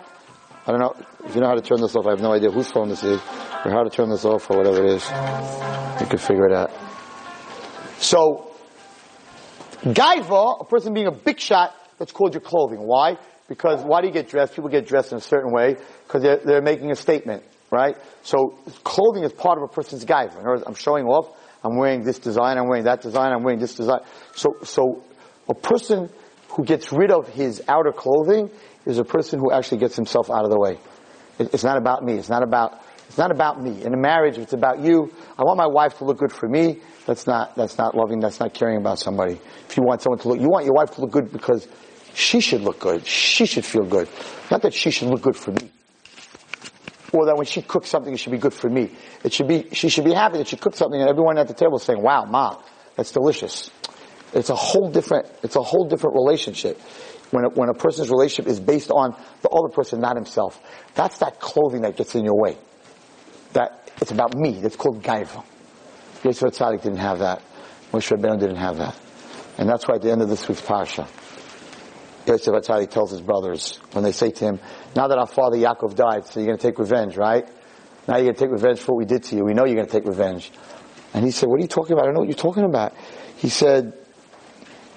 I 0.67 0.71
don't 0.71 0.81
know. 0.81 0.93
If 1.25 1.33
you 1.33 1.39
know 1.39 1.47
how 1.47 1.55
to 1.55 1.61
turn 1.61 1.79
this 1.79 1.95
off, 1.95 2.05
I 2.07 2.09
have 2.09 2.19
no 2.19 2.33
idea 2.33 2.51
whose 2.51 2.69
phone 2.69 2.89
this 2.89 3.01
is, 3.01 3.21
or 3.63 3.71
how 3.71 3.83
to 3.83 3.89
turn 3.89 4.09
this 4.09 4.25
off, 4.25 4.51
or 4.51 4.57
whatever 4.57 4.83
it 4.83 4.91
is. 4.91 5.03
You 6.01 6.07
can 6.07 6.17
figure 6.17 6.45
it 6.45 6.53
out. 6.53 6.71
So, 7.99 8.51
gaiva, 9.85 10.59
a 10.59 10.65
person 10.65 10.93
being 10.93 11.07
a 11.07 11.11
big 11.11 11.39
shot, 11.39 11.73
that's 11.97 12.11
called 12.11 12.33
your 12.33 12.41
clothing. 12.41 12.79
Why? 12.79 13.17
Because 13.47 13.81
why 13.81 14.01
do 14.01 14.07
you 14.07 14.13
get 14.13 14.27
dressed? 14.27 14.55
People 14.55 14.69
get 14.69 14.85
dressed 14.85 15.13
in 15.13 15.19
a 15.19 15.21
certain 15.21 15.53
way 15.53 15.77
because 16.05 16.21
they're, 16.21 16.41
they're 16.43 16.61
making 16.61 16.91
a 16.91 16.95
statement, 16.95 17.43
right? 17.71 17.95
So 18.23 18.59
clothing 18.83 19.23
is 19.23 19.31
part 19.31 19.57
of 19.57 19.63
a 19.63 19.73
person's 19.73 20.03
gaiva. 20.03 20.33
In 20.33 20.39
other 20.39 20.49
words, 20.49 20.63
I'm 20.67 20.75
showing 20.75 21.05
off. 21.05 21.29
I'm 21.63 21.77
wearing 21.77 22.03
this 22.03 22.19
design. 22.19 22.57
I'm 22.57 22.67
wearing 22.67 22.83
that 22.83 23.01
design. 23.01 23.31
I'm 23.31 23.43
wearing 23.43 23.59
this 23.59 23.73
design. 23.73 24.01
So, 24.35 24.49
so 24.63 25.03
a 25.47 25.53
person 25.53 26.09
who 26.49 26.65
gets 26.65 26.91
rid 26.91 27.09
of 27.09 27.29
his 27.29 27.63
outer 27.69 27.93
clothing 27.93 28.49
is 28.87 28.99
a 28.99 29.03
person 29.03 29.39
who 29.39 29.51
actually 29.51 29.79
gets 29.79 29.95
himself 29.95 30.29
out 30.29 30.45
of 30.45 30.51
the 30.51 30.59
way. 30.59 30.79
It, 31.39 31.53
it's 31.53 31.63
not 31.63 31.77
about 31.77 32.03
me. 32.03 32.13
It's 32.13 32.29
not 32.29 32.43
about, 32.43 32.81
it's 33.07 33.17
not 33.17 33.31
about 33.31 33.61
me. 33.61 33.83
In 33.83 33.93
a 33.93 33.97
marriage, 33.97 34.37
it's 34.37 34.53
about 34.53 34.79
you. 34.79 35.13
I 35.37 35.43
want 35.43 35.57
my 35.57 35.67
wife 35.67 35.97
to 35.99 36.05
look 36.05 36.17
good 36.17 36.31
for 36.31 36.47
me. 36.47 36.79
That's 37.05 37.27
not, 37.27 37.55
that's 37.55 37.77
not 37.77 37.95
loving. 37.95 38.19
That's 38.19 38.39
not 38.39 38.53
caring 38.53 38.77
about 38.77 38.99
somebody. 38.99 39.39
If 39.69 39.77
you 39.77 39.83
want 39.83 40.01
someone 40.01 40.19
to 40.19 40.27
look, 40.29 40.39
you 40.39 40.49
want 40.49 40.65
your 40.65 40.73
wife 40.73 40.91
to 40.95 41.01
look 41.01 41.11
good 41.11 41.31
because 41.31 41.67
she 42.13 42.39
should 42.39 42.61
look 42.61 42.79
good. 42.79 43.05
She 43.05 43.45
should 43.45 43.65
feel 43.65 43.85
good. 43.85 44.09
Not 44.49 44.61
that 44.63 44.73
she 44.73 44.89
should 44.91 45.09
look 45.09 45.21
good 45.21 45.35
for 45.35 45.51
me. 45.51 45.71
Or 47.13 47.25
that 47.27 47.37
when 47.37 47.45
she 47.45 47.61
cooks 47.61 47.89
something, 47.89 48.13
it 48.13 48.17
should 48.17 48.31
be 48.31 48.37
good 48.37 48.53
for 48.53 48.69
me. 48.69 48.91
It 49.23 49.33
should 49.33 49.47
be, 49.47 49.67
she 49.71 49.89
should 49.89 50.03
be 50.03 50.13
happy 50.13 50.37
that 50.39 50.47
she 50.47 50.57
cooked 50.57 50.77
something 50.77 50.99
and 50.99 51.09
everyone 51.09 51.37
at 51.37 51.47
the 51.47 51.53
table 51.53 51.77
is 51.77 51.83
saying, 51.83 52.01
wow, 52.01 52.25
ma, 52.25 52.61
that's 52.95 53.11
delicious. 53.11 53.71
It's 54.33 54.49
a 54.49 54.55
whole 54.55 54.89
different, 54.89 55.27
it's 55.41 55.55
a 55.55 55.61
whole 55.61 55.87
different 55.87 56.15
relationship. 56.15 56.79
When 57.31 57.43
a, 57.43 57.49
when 57.49 57.69
a 57.69 57.73
person's 57.73 58.09
relationship 58.09 58.49
is 58.49 58.59
based 58.59 58.89
on 58.89 59.15
the 59.41 59.49
other 59.49 59.69
person, 59.69 59.99
not 59.99 60.15
himself. 60.15 60.59
That's 60.95 61.17
that 61.19 61.39
clothing 61.39 61.81
that 61.81 61.97
gets 61.97 62.15
in 62.15 62.23
your 62.23 62.39
way. 62.39 62.57
That, 63.53 63.91
it's 64.01 64.11
about 64.11 64.35
me. 64.35 64.61
That's 64.61 64.75
called 64.75 65.03
gaiva. 65.03 65.43
Yosef 66.23 66.53
Tzadik 66.53 66.83
didn't 66.83 66.99
have 66.99 67.19
that. 67.19 67.41
Moshe 67.91 68.15
Rabbeinu 68.15 68.39
didn't 68.39 68.57
have 68.57 68.77
that. 68.77 68.97
And 69.57 69.67
that's 69.67 69.87
why 69.87 69.95
at 69.95 70.01
the 70.01 70.11
end 70.11 70.21
of 70.21 70.29
this 70.29 70.47
week's 70.47 70.61
Parsha, 70.61 71.07
Yosef 72.27 72.53
Atzadik 72.53 72.89
tells 72.89 73.11
his 73.11 73.21
brothers, 73.21 73.79
when 73.91 74.03
they 74.03 74.11
say 74.11 74.31
to 74.31 74.45
him, 74.45 74.59
now 74.95 75.07
that 75.07 75.17
our 75.17 75.27
father 75.27 75.57
Yaakov 75.57 75.95
died, 75.95 76.25
so 76.27 76.39
you're 76.39 76.47
going 76.47 76.57
to 76.57 76.63
take 76.63 76.79
revenge, 76.79 77.17
right? 77.17 77.47
Now 78.07 78.17
you're 78.17 78.25
going 78.25 78.35
to 78.35 78.39
take 78.39 78.51
revenge 78.51 78.79
for 78.79 78.93
what 78.93 78.99
we 78.99 79.05
did 79.05 79.23
to 79.25 79.35
you. 79.35 79.43
We 79.43 79.53
know 79.53 79.65
you're 79.65 79.75
going 79.75 79.87
to 79.87 79.91
take 79.91 80.05
revenge. 80.05 80.51
And 81.13 81.25
he 81.25 81.31
said, 81.31 81.49
what 81.49 81.59
are 81.59 81.61
you 81.61 81.67
talking 81.67 81.93
about? 81.93 82.03
I 82.03 82.05
don't 82.07 82.15
know 82.15 82.19
what 82.21 82.29
you're 82.29 82.35
talking 82.35 82.63
about. 82.63 82.93
He 83.37 83.49
said, 83.49 83.96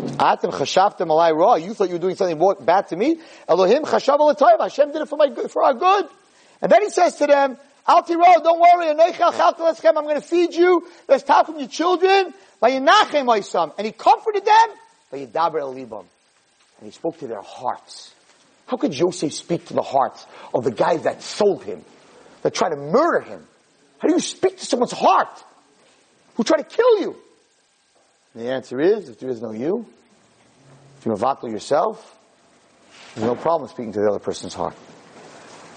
Atem 0.01 0.53
chashavtem 0.53 1.09
alai 1.09 1.35
ra. 1.37 1.55
You 1.57 1.75
thought 1.75 1.89
you 1.89 1.95
were 1.95 2.01
doing 2.01 2.17
something 2.17 2.39
bad 2.61 2.89
to 2.89 2.97
me. 2.97 3.21
Elohim 3.49 3.85
chashav 3.85 4.19
alatayv. 4.19 4.61
Hashem 4.61 4.93
did 4.93 5.03
it 5.03 5.09
for 5.09 5.17
my 5.17 5.29
for 5.49 5.63
our 5.63 5.75
good. 5.75 6.07
And 6.63 6.71
then 6.71 6.83
he 6.83 6.91
says 6.91 7.17
to 7.17 7.27
them, 7.27 7.57
Al 7.87 8.03
tiro, 8.03 8.25
don't 8.43 8.61
worry. 8.61 8.89
I'm 8.91 8.97
going 8.97 10.15
to 10.15 10.21
feed 10.21 10.55
you. 10.55 10.87
Let's 11.09 11.25
talk 11.25 11.47
from 11.47 11.59
your 11.59 11.69
children. 11.69 12.35
And 12.63 13.87
he 13.87 13.93
comforted 13.93 14.45
them. 14.45 14.69
And 15.13 15.29
he 16.83 16.91
spoke 16.91 17.19
to 17.19 17.27
their 17.27 17.41
hearts. 17.43 18.15
How 18.67 18.77
could 18.77 18.93
Joseph 18.93 19.33
speak 19.33 19.67
to 19.67 19.75
the 19.75 19.83
hearts 19.83 20.25
of 20.55 20.63
the 20.63 20.71
guys 20.71 21.03
that 21.03 21.23
sold 21.23 21.65
him, 21.65 21.85
that 22.43 22.55
tried 22.55 22.71
to 22.71 22.77
murder 22.77 23.21
him? 23.21 23.45
How 23.99 24.09
do 24.09 24.15
you 24.15 24.21
speak 24.21 24.59
to 24.59 24.65
someone's 24.67 24.93
heart 24.93 25.43
who 26.37 26.45
tried 26.45 26.59
to 26.59 26.77
kill 26.77 27.01
you? 27.01 27.17
The 28.35 28.49
answer 28.53 28.81
is, 28.81 29.09
if 29.09 29.19
there 29.19 29.31
is 29.31 29.43
no 29.43 29.53
you, 29.53 29.87
if 30.99 31.07
you're 31.07 31.17
mavatal 31.17 31.51
yourself, 31.51 32.17
there's 33.15 33.27
no 33.27 33.35
problem 33.35 33.69
speaking 33.69 33.93
to 33.93 34.01
the 34.01 34.09
other 34.09 34.21
person's 34.21 34.55
heart. 34.55 34.77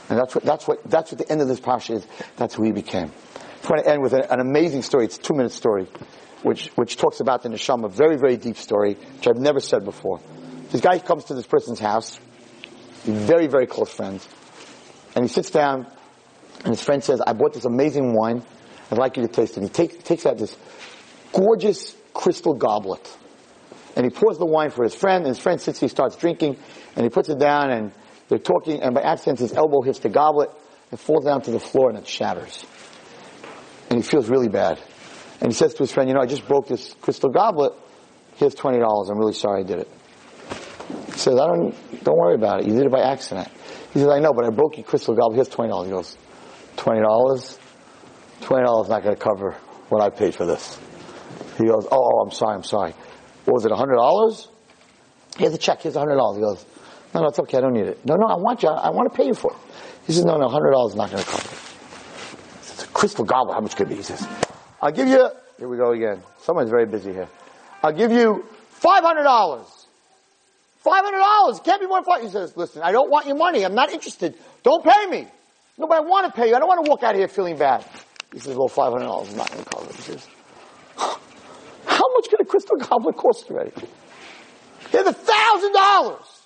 And 0.10 0.20
that's 0.20 0.36
what, 0.36 0.44
that's 0.44 0.68
what, 0.68 0.84
that's 0.84 1.12
what 1.12 1.18
the 1.18 1.32
end 1.32 1.42
of 1.42 1.48
this 1.48 1.60
parsha 1.60 1.96
is. 1.96 2.08
That's 2.36 2.54
who 2.54 2.64
he 2.64 2.72
became. 2.72 3.12
I 3.64 3.68
want 3.68 3.86
to 3.86 3.90
end 3.90 4.04
with 4.04 4.14
an, 4.14 4.26
an 4.30 4.40
amazing 4.40 4.84
story. 4.84 5.06
It's 5.06 5.18
a 5.18 5.22
two 5.22 5.34
minute 5.34 5.54
story, 5.54 5.88
which, 6.44 6.68
which 6.76 6.98
talks 6.98 7.22
about 7.22 7.42
the 7.42 7.50
neshama, 7.50 7.86
a 7.86 7.90
very, 7.90 8.18
very 8.18 8.38
deep 8.38 8.58
story, 8.58 8.96
which 8.96 9.28
I've 9.28 9.38
never 9.38 9.60
said 9.60 9.86
before. 9.86 10.20
This 10.70 10.82
guy 10.82 11.00
comes 11.00 11.26
to 11.26 11.34
this 11.34 11.48
person's 11.48 11.80
house, 11.80 12.20
very, 13.04 13.48
very 13.48 13.66
close 13.66 13.90
friends, 13.90 14.28
and 15.16 15.24
he 15.26 15.30
sits 15.30 15.50
down, 15.50 15.88
and 16.60 16.68
his 16.68 16.84
friend 16.84 17.04
says, 17.04 17.22
I 17.26 17.34
bought 17.34 17.54
this 17.54 17.66
amazing 17.66 18.14
wine, 18.14 18.44
I'd 18.92 18.98
like 18.98 19.18
you 19.18 19.24
to 19.24 19.30
taste 19.30 19.54
it. 19.54 19.62
And 19.62 19.68
he 19.68 19.74
takes, 19.74 20.04
takes 20.04 20.26
out 20.26 20.38
this 20.38 20.56
gorgeous 21.32 21.96
crystal 22.14 22.54
goblet, 22.54 23.18
and 23.96 24.06
he 24.06 24.10
pours 24.10 24.38
the 24.38 24.46
wine 24.46 24.70
for 24.70 24.84
his 24.84 24.96
friend, 24.96 25.26
and 25.26 25.28
his 25.28 25.40
friend 25.40 25.60
sits, 25.60 25.80
he 25.80 25.88
starts 25.88 26.16
drinking, 26.16 26.58
and 26.96 27.04
he 27.04 27.10
puts 27.10 27.30
it 27.30 27.40
down, 27.40 27.72
and 27.72 27.92
they're 28.30 28.40
talking, 28.40 28.82
and 28.82 28.94
by 28.96 29.02
accident 29.02 29.40
his 29.40 29.54
elbow 29.54 29.82
hits 29.82 30.00
the 30.00 30.10
goblet, 30.10 30.50
and 30.92 31.00
falls 31.00 31.26
down 31.26 31.42
to 31.42 31.52
the 31.52 31.60
floor, 31.60 31.90
and 31.90 31.98
it 31.98 32.08
shatters. 32.08 32.66
And 33.90 33.98
he 33.98 34.08
feels 34.08 34.30
really 34.30 34.50
bad. 34.50 34.82
And 35.42 35.52
he 35.52 35.56
says 35.56 35.74
to 35.74 35.84
his 35.84 35.92
friend, 35.92 36.10
you 36.10 36.16
know, 36.16 36.22
I 36.22 36.26
just 36.26 36.48
broke 36.48 36.68
this 36.68 36.96
crystal 37.02 37.30
goblet, 37.30 37.74
here's 38.36 38.56
$20, 38.56 39.10
I'm 39.10 39.18
really 39.18 39.34
sorry 39.34 39.62
I 39.62 39.66
did 39.66 39.80
it. 39.80 39.92
He 41.08 41.20
says, 41.20 41.36
I 41.40 41.48
don't, 41.48 42.04
don't 42.04 42.18
worry 42.18 42.36
about 42.36 42.62
it. 42.62 42.68
You 42.68 42.74
did 42.74 42.86
it 42.86 42.92
by 42.92 43.02
accident. 43.02 43.48
He 43.94 44.00
says, 44.00 44.10
I 44.10 44.20
know, 44.20 44.34
but 44.34 44.46
I 44.46 44.50
broke 44.50 44.78
your 44.78 44.86
crystal 44.86 45.16
goblet. 45.16 45.36
Here's 45.36 45.50
$20. 45.50 45.86
He 45.86 45.92
goes, 45.92 46.18
$20? 46.78 47.60
Twenty 48.44 48.66
dollars 48.66 48.88
is 48.88 48.90
not 48.90 49.04
going 49.04 49.16
to 49.16 49.22
cover 49.22 49.54
what 49.88 50.02
I 50.02 50.10
paid 50.10 50.36
for 50.36 50.46
this. 50.46 50.78
He 51.58 51.66
goes, 51.66 51.88
oh, 51.92 51.98
oh, 51.98 52.24
I'm 52.26 52.32
sorry, 52.32 52.56
I'm 52.56 52.64
sorry. 52.64 52.94
What 53.46 53.54
was 53.56 53.66
it, 53.66 53.72
a 53.72 53.76
hundred 53.76 53.96
dollars? 53.96 54.48
Here's 55.38 55.54
a 55.54 55.58
check. 55.58 55.82
Here's 55.82 55.96
a 55.96 56.00
hundred 56.00 56.16
dollars. 56.16 56.38
He 56.38 56.42
goes, 56.42 56.66
no, 57.14 57.22
no, 57.22 57.28
it's 57.28 57.40
okay. 57.40 57.58
I 57.58 57.62
don't 57.62 57.74
need 57.74 57.88
it. 57.88 58.06
No, 58.06 58.16
no, 58.16 58.28
I 58.28 58.36
want 58.36 58.64
you. 58.64 58.70
I, 58.70 58.88
I 58.88 58.90
want 58.90 59.12
to 59.12 59.18
pay 59.18 59.26
you 59.26 59.34
for 59.34 59.52
it. 59.52 59.58
He 60.08 60.14
says, 60.14 60.26
no, 60.26 60.38
no, 60.38 60.50
hundred 60.50 60.72
dollars 60.72 60.94
is 60.94 60.98
not 60.98 61.12
going 61.12 61.24
to 61.24 61.30
cover 61.30 61.48
it. 61.48 61.60
It's 62.60 62.84
a 62.84 62.88
crystal 62.88 63.26
goblet. 63.26 63.56
How 63.56 63.62
much 63.62 63.76
could 63.76 63.88
it 63.88 63.90
be? 63.92 63.96
He 63.98 64.04
says, 64.04 64.28
I'll 64.82 64.92
give 64.92 65.08
you. 65.08 65.30
Here 65.60 65.68
we 65.68 65.78
go 65.78 65.92
again. 65.92 66.22
Someone's 66.42 66.70
very 66.70 66.86
busy 66.86 67.14
here. 67.14 67.30
I'll 67.84 67.94
give 67.94 68.12
you 68.12 68.46
five 68.70 69.04
hundred 69.04 69.24
dollars. 69.24 69.68
Five 70.80 71.04
hundred 71.06 71.20
dollars. 71.20 71.60
Can't 71.64 71.80
be 71.80 71.88
more 71.88 72.02
than. 72.02 72.22
He 72.24 72.30
says, 72.30 72.58
listen, 72.58 72.82
I 72.82 72.92
don't 72.92 73.10
want 73.10 73.28
your 73.28 73.38
money. 73.38 73.64
I'm 73.64 73.76
not 73.76 73.92
interested. 73.92 74.36
Don't 74.64 74.84
pay 74.84 75.06
me. 75.10 75.28
No, 75.78 75.88
but 75.88 75.98
I 75.98 76.02
want 76.02 76.26
to 76.28 76.32
pay 76.40 76.50
you. 76.50 76.56
I 76.56 76.60
don't 76.60 76.68
want 76.68 76.84
to 76.86 76.90
walk 76.90 77.04
out 77.04 77.16
here 77.16 77.28
feeling 77.28 77.58
bad. 77.58 77.86
He 78.34 78.40
says, 78.40 78.56
well, 78.56 78.68
five 78.68 78.92
hundred 78.92 79.06
dollars 79.06 79.30
is 79.30 79.36
not 79.36 79.52
going 79.52 79.64
to 79.64 79.70
cover 79.70 79.90
it. 79.90 79.96
He 79.96 80.02
says, 80.02 80.28
how 80.98 82.06
much 82.16 82.30
could 82.30 82.42
a 82.42 82.43
crystal 82.54 82.78
goblet 82.78 83.18
cost 83.18 83.50
already? 83.50 83.72
Here's 84.92 85.08
a 85.08 85.14
thousand 85.14 85.74
dollars. 85.74 86.42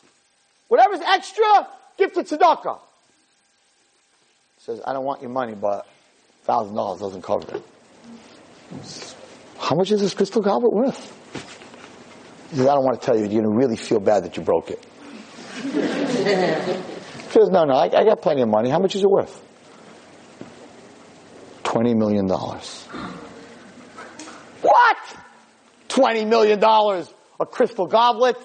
Whatever's 0.70 1.02
extra, 1.02 1.68
give 1.98 2.14
to 2.14 2.24
tzedakah. 2.24 2.80
Says, 4.60 4.80
I 4.88 4.94
don't 4.94 5.04
want 5.04 5.22
your 5.22 5.32
money, 5.32 5.54
but 5.54 5.86
thousand 6.44 6.76
dollars 6.76 7.02
doesn't 7.02 7.24
cover 7.24 7.58
it. 7.58 7.64
How 9.60 9.76
much 9.76 9.92
is 9.92 10.00
this 10.00 10.14
crystal 10.14 10.42
goblet 10.42 10.72
worth? 10.72 11.14
He 12.52 12.56
says, 12.56 12.68
I 12.68 12.76
don't 12.76 12.86
want 12.86 13.02
to 13.02 13.06
tell 13.06 13.18
you. 13.18 13.24
You're 13.24 13.42
going 13.42 13.52
to 13.52 13.58
really 13.58 13.76
feel 13.76 14.00
bad 14.00 14.24
that 14.24 14.38
you 14.38 14.44
broke 14.44 14.72
it. 14.72 14.86
he 15.62 15.70
says, 17.32 17.50
no, 17.50 17.66
no, 17.66 17.74
I, 17.74 17.88
I 17.88 18.06
got 18.06 18.22
plenty 18.22 18.44
of 18.44 18.48
money. 18.48 18.70
How 18.70 18.80
much 18.80 18.96
is 18.96 19.04
it 19.04 19.10
worth? 19.10 19.44
$20 21.64 21.98
million. 21.98 22.28
What? 24.62 25.18
$20 25.98 26.28
million 26.28 26.64
a 26.64 27.46
crystal 27.48 27.88
goblet? 27.88 28.38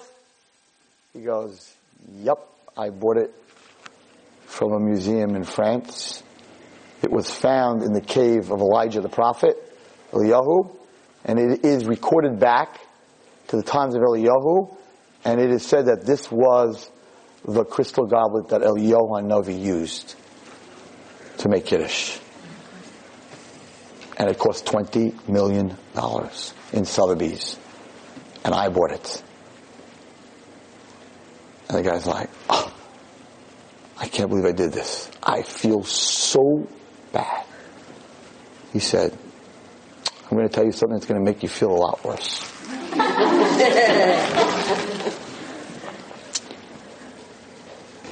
He 1.13 1.21
goes, 1.21 1.71
yep, 2.15 2.39
I 2.75 2.89
bought 2.89 3.17
it 3.17 3.31
from 4.45 4.73
a 4.73 4.79
museum 4.79 5.35
in 5.35 5.43
France. 5.43 6.23
It 7.03 7.11
was 7.11 7.29
found 7.29 7.83
in 7.83 7.93
the 7.93 8.01
cave 8.01 8.49
of 8.49 8.59
Elijah 8.59 9.01
the 9.01 9.09
prophet, 9.09 9.55
Eliyahu, 10.11 10.75
and 11.25 11.37
it 11.37 11.63
is 11.63 11.85
recorded 11.85 12.39
back 12.39 12.79
to 13.49 13.57
the 13.57 13.63
times 13.63 13.93
of 13.93 14.01
Eliyahu, 14.01 14.75
and 15.23 15.39
it 15.39 15.51
is 15.51 15.63
said 15.63 15.85
that 15.85 16.05
this 16.05 16.31
was 16.31 16.89
the 17.45 17.63
crystal 17.63 18.07
goblet 18.07 18.47
that 18.49 18.61
Eliyahu 18.61 19.21
Hanavi 19.21 19.61
used 19.61 20.15
to 21.39 21.49
make 21.49 21.65
Kiddush. 21.65 22.17
And 24.17 24.29
it 24.29 24.37
cost 24.37 24.65
$20 24.65 25.27
million 25.27 25.75
in 26.71 26.85
Sotheby's. 26.85 27.57
And 28.45 28.53
I 28.53 28.69
bought 28.69 28.91
it. 28.91 29.23
And 31.69 31.77
the 31.77 31.89
guy's 31.89 32.05
like, 32.05 32.29
oh, 32.49 32.71
I 33.97 34.07
can't 34.07 34.29
believe 34.29 34.45
I 34.45 34.51
did 34.51 34.71
this. 34.71 35.09
I 35.21 35.41
feel 35.41 35.83
so 35.83 36.67
bad. 37.11 37.45
He 38.71 38.79
said, 38.79 39.17
I'm 40.23 40.37
going 40.37 40.47
to 40.47 40.53
tell 40.53 40.65
you 40.65 40.71
something 40.71 40.95
that's 40.95 41.05
going 41.05 41.23
to 41.23 41.25
make 41.25 41.41
you 41.43 41.49
feel 41.49 41.71
a 41.71 41.77
lot 41.77 42.03
worse. 42.03 42.51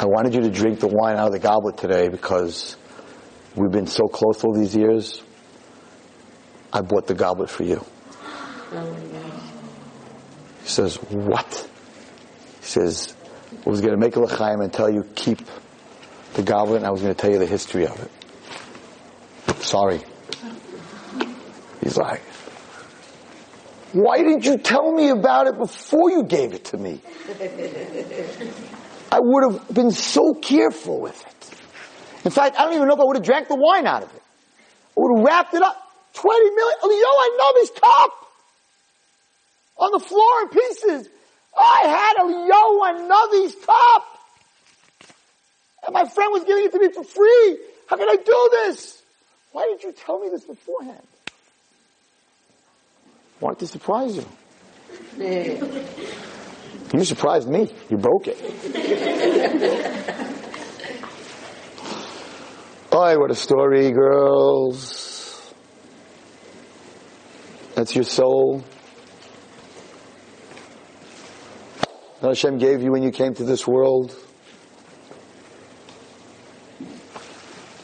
I 0.02 0.06
wanted 0.06 0.34
you 0.34 0.42
to 0.42 0.50
drink 0.50 0.80
the 0.80 0.88
wine 0.88 1.18
out 1.18 1.28
of 1.28 1.34
the 1.34 1.40
goblet 1.40 1.78
today 1.78 2.10
because 2.10 2.76
we've 3.56 3.72
been 3.72 3.86
so 3.86 4.08
close 4.08 4.44
all 4.44 4.54
these 4.54 4.76
years. 4.76 5.22
I 6.74 6.82
bought 6.82 7.08
the 7.08 7.14
goblet 7.14 7.50
for 7.50 7.64
you. 7.64 7.84
He 10.62 10.68
says, 10.68 10.96
what? 10.96 11.70
He 12.60 12.66
says, 12.66 13.16
I 13.66 13.70
was 13.70 13.82
going 13.82 13.92
to 13.92 14.00
make 14.00 14.16
a 14.16 14.20
l'chaim 14.20 14.62
and 14.62 14.72
tell 14.72 14.90
you 14.90 15.04
keep 15.16 15.40
the 16.34 16.44
goblet 16.44 16.78
and 16.78 16.86
I 16.86 16.92
was 16.92 17.02
going 17.02 17.14
to 17.14 17.20
tell 17.20 17.32
you 17.32 17.40
the 17.40 17.46
history 17.46 17.86
of 17.86 18.00
it. 18.02 18.12
Sorry. 19.64 20.02
He's 21.84 21.98
like, 21.98 22.22
why 23.94 24.18
didn't 24.20 24.46
you 24.46 24.58
tell 24.58 24.94
me 24.94 25.10
about 25.10 25.48
it 25.48 25.58
before 25.58 26.10
you 26.12 26.24
gave 26.24 26.54
it 26.54 26.66
to 26.66 26.78
me? 26.78 27.02
I 29.12 29.20
would 29.20 29.52
have 29.52 29.68
been 29.74 29.92
so 29.92 30.34
careful 30.34 31.02
with 31.02 31.20
it. 31.26 31.60
In 32.24 32.32
fact, 32.32 32.56
I 32.58 32.64
don't 32.64 32.76
even 32.76 32.88
know 32.88 32.94
if 32.94 33.00
I 33.02 33.04
would 33.04 33.18
have 33.18 33.26
drank 33.26 33.50
the 33.50 33.58
wine 33.58 33.86
out 33.86 34.04
of 34.04 34.16
it. 34.16 34.22
I 34.22 34.94
would 34.96 35.18
have 35.18 35.26
wrapped 35.26 35.54
it 35.54 35.62
up. 35.62 35.91
20 36.14 36.50
million. 36.56 36.78
Yo, 36.84 36.90
I 36.90 37.36
know 37.38 37.52
this 37.62 37.72
cup 37.80 38.12
on 39.78 39.92
the 39.92 40.00
floor 40.00 40.42
in 40.44 40.50
pieces. 40.50 41.10
I 41.58 41.88
had 41.88 42.26
a 42.26 42.30
Yo 42.30 42.80
Navi's 43.10 43.56
cup. 43.66 44.08
And 45.86 45.94
my 45.94 46.08
friend 46.08 46.32
was 46.32 46.44
giving 46.44 46.66
it 46.66 46.72
to 46.72 46.80
me 46.80 46.92
for 46.92 47.04
free. 47.04 47.58
How 47.88 47.98
can 47.98 48.08
I 48.08 48.16
do 48.16 48.50
this? 48.52 49.02
Why 49.52 49.64
didn't 49.64 49.84
you 49.84 49.92
tell 49.92 50.20
me 50.20 50.30
this 50.30 50.44
beforehand? 50.44 51.02
wanted 53.42 53.60
to 53.60 53.68
surprise 53.68 54.16
you. 54.16 54.26
You 56.94 57.04
surprised 57.04 57.50
me. 57.50 57.74
You 57.90 57.98
broke 57.98 58.28
it. 58.28 58.38
Oh, 62.94 63.18
what 63.20 63.32
a 63.32 63.36
story, 63.36 63.90
girls. 63.94 65.11
That's 67.76 67.96
your 67.96 68.04
soul. 68.04 68.64
That 72.22 72.28
Hashem 72.28 72.58
gave 72.60 72.84
you 72.84 72.92
when 72.92 73.02
you 73.02 73.12
came 73.12 73.34
to 73.36 73.44
this 73.44 73.66
world. 73.66 74.16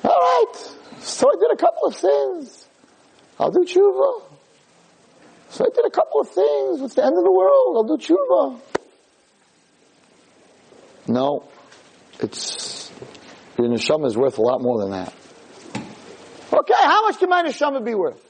All 0.03 0.11
right. 0.11 0.53
So 0.99 1.27
I 1.27 1.35
did 1.39 1.51
a 1.51 1.57
couple 1.57 1.87
of 1.87 1.95
sins. 1.95 2.67
I'll 3.39 3.51
do 3.51 3.61
tshuva. 3.61 4.23
So 5.49 5.65
I 5.65 5.69
did 5.73 5.85
a 5.85 5.89
couple 5.89 6.21
of 6.21 6.29
things. 6.29 6.81
It's 6.81 6.95
the 6.95 7.05
end 7.05 7.17
of 7.17 7.23
the 7.23 7.31
world. 7.31 7.77
I'll 7.77 7.97
do 7.97 7.97
tshuva. 7.97 8.59
No. 11.07 11.49
It's, 12.19 12.91
your 13.57 13.69
neshama 13.69 14.07
is 14.07 14.17
worth 14.17 14.37
a 14.37 14.41
lot 14.41 14.61
more 14.61 14.81
than 14.81 14.91
that. 14.91 15.13
Okay, 16.51 16.73
how 16.77 17.03
much 17.03 17.19
can 17.19 17.29
my 17.29 17.43
neshama 17.43 17.83
be 17.83 17.95
worth? 17.95 18.26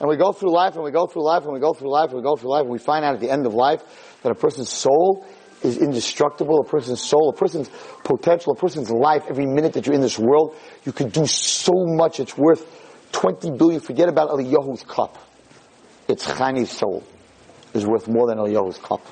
And 0.00 0.08
we 0.08 0.16
go 0.16 0.32
through 0.32 0.52
life 0.52 0.74
and 0.74 0.82
we 0.82 0.90
go 0.90 1.06
through 1.06 1.24
life 1.24 1.44
and 1.44 1.52
we 1.52 1.60
go 1.60 1.74
through 1.74 1.92
life 1.92 2.08
and 2.10 2.16
we 2.16 2.22
go 2.22 2.34
through 2.34 2.50
life 2.50 2.62
and 2.62 2.70
we 2.70 2.78
find 2.78 3.04
out 3.04 3.14
at 3.14 3.20
the 3.20 3.30
end 3.30 3.46
of 3.46 3.54
life 3.54 3.82
that 4.22 4.32
a 4.32 4.34
person's 4.34 4.70
soul 4.70 5.26
is 5.62 5.76
indestructible, 5.76 6.58
a 6.60 6.64
person's 6.64 7.02
soul, 7.02 7.28
a 7.28 7.36
person's 7.36 7.70
potential, 8.02 8.54
a 8.54 8.56
person's 8.56 8.90
life, 8.90 9.24
every 9.28 9.44
minute 9.44 9.74
that 9.74 9.86
you're 9.86 9.94
in 9.94 10.00
this 10.00 10.18
world, 10.18 10.56
you 10.84 10.92
can 10.92 11.10
do 11.10 11.26
so 11.26 11.72
much, 11.74 12.18
it's 12.18 12.36
worth 12.36 12.64
20 13.12 13.50
billion. 13.58 13.80
Forget 13.80 14.08
about 14.08 14.30
Eliyahu's 14.30 14.82
cup. 14.84 15.18
It's 16.08 16.26
Chani's 16.26 16.70
soul 16.70 17.04
is 17.74 17.86
worth 17.86 18.08
more 18.08 18.26
than 18.26 18.38
Eliyahu's 18.38 18.78
cup. 18.78 19.04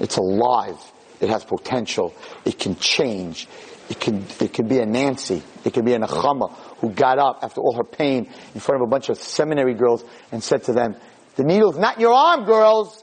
It's 0.00 0.16
alive. 0.16 0.76
It 1.20 1.28
has 1.28 1.44
potential. 1.44 2.14
It 2.44 2.58
can 2.58 2.76
change. 2.76 3.48
It 3.88 3.98
can, 4.00 4.24
it 4.40 4.52
can 4.52 4.68
be 4.68 4.78
a 4.78 4.86
Nancy. 4.86 5.42
It 5.64 5.72
can 5.72 5.84
be 5.84 5.94
a 5.94 5.98
Nechama 5.98 6.52
who 6.80 6.90
got 6.90 7.18
up 7.18 7.40
after 7.42 7.60
all 7.60 7.74
her 7.74 7.84
pain 7.84 8.30
in 8.54 8.60
front 8.60 8.82
of 8.82 8.86
a 8.86 8.90
bunch 8.90 9.08
of 9.08 9.18
seminary 9.18 9.74
girls 9.74 10.04
and 10.30 10.42
said 10.42 10.64
to 10.64 10.72
them, 10.72 10.96
the 11.36 11.44
needle's 11.44 11.78
not 11.78 11.96
in 11.96 12.02
your 12.02 12.12
arm, 12.12 12.44
girls. 12.44 13.02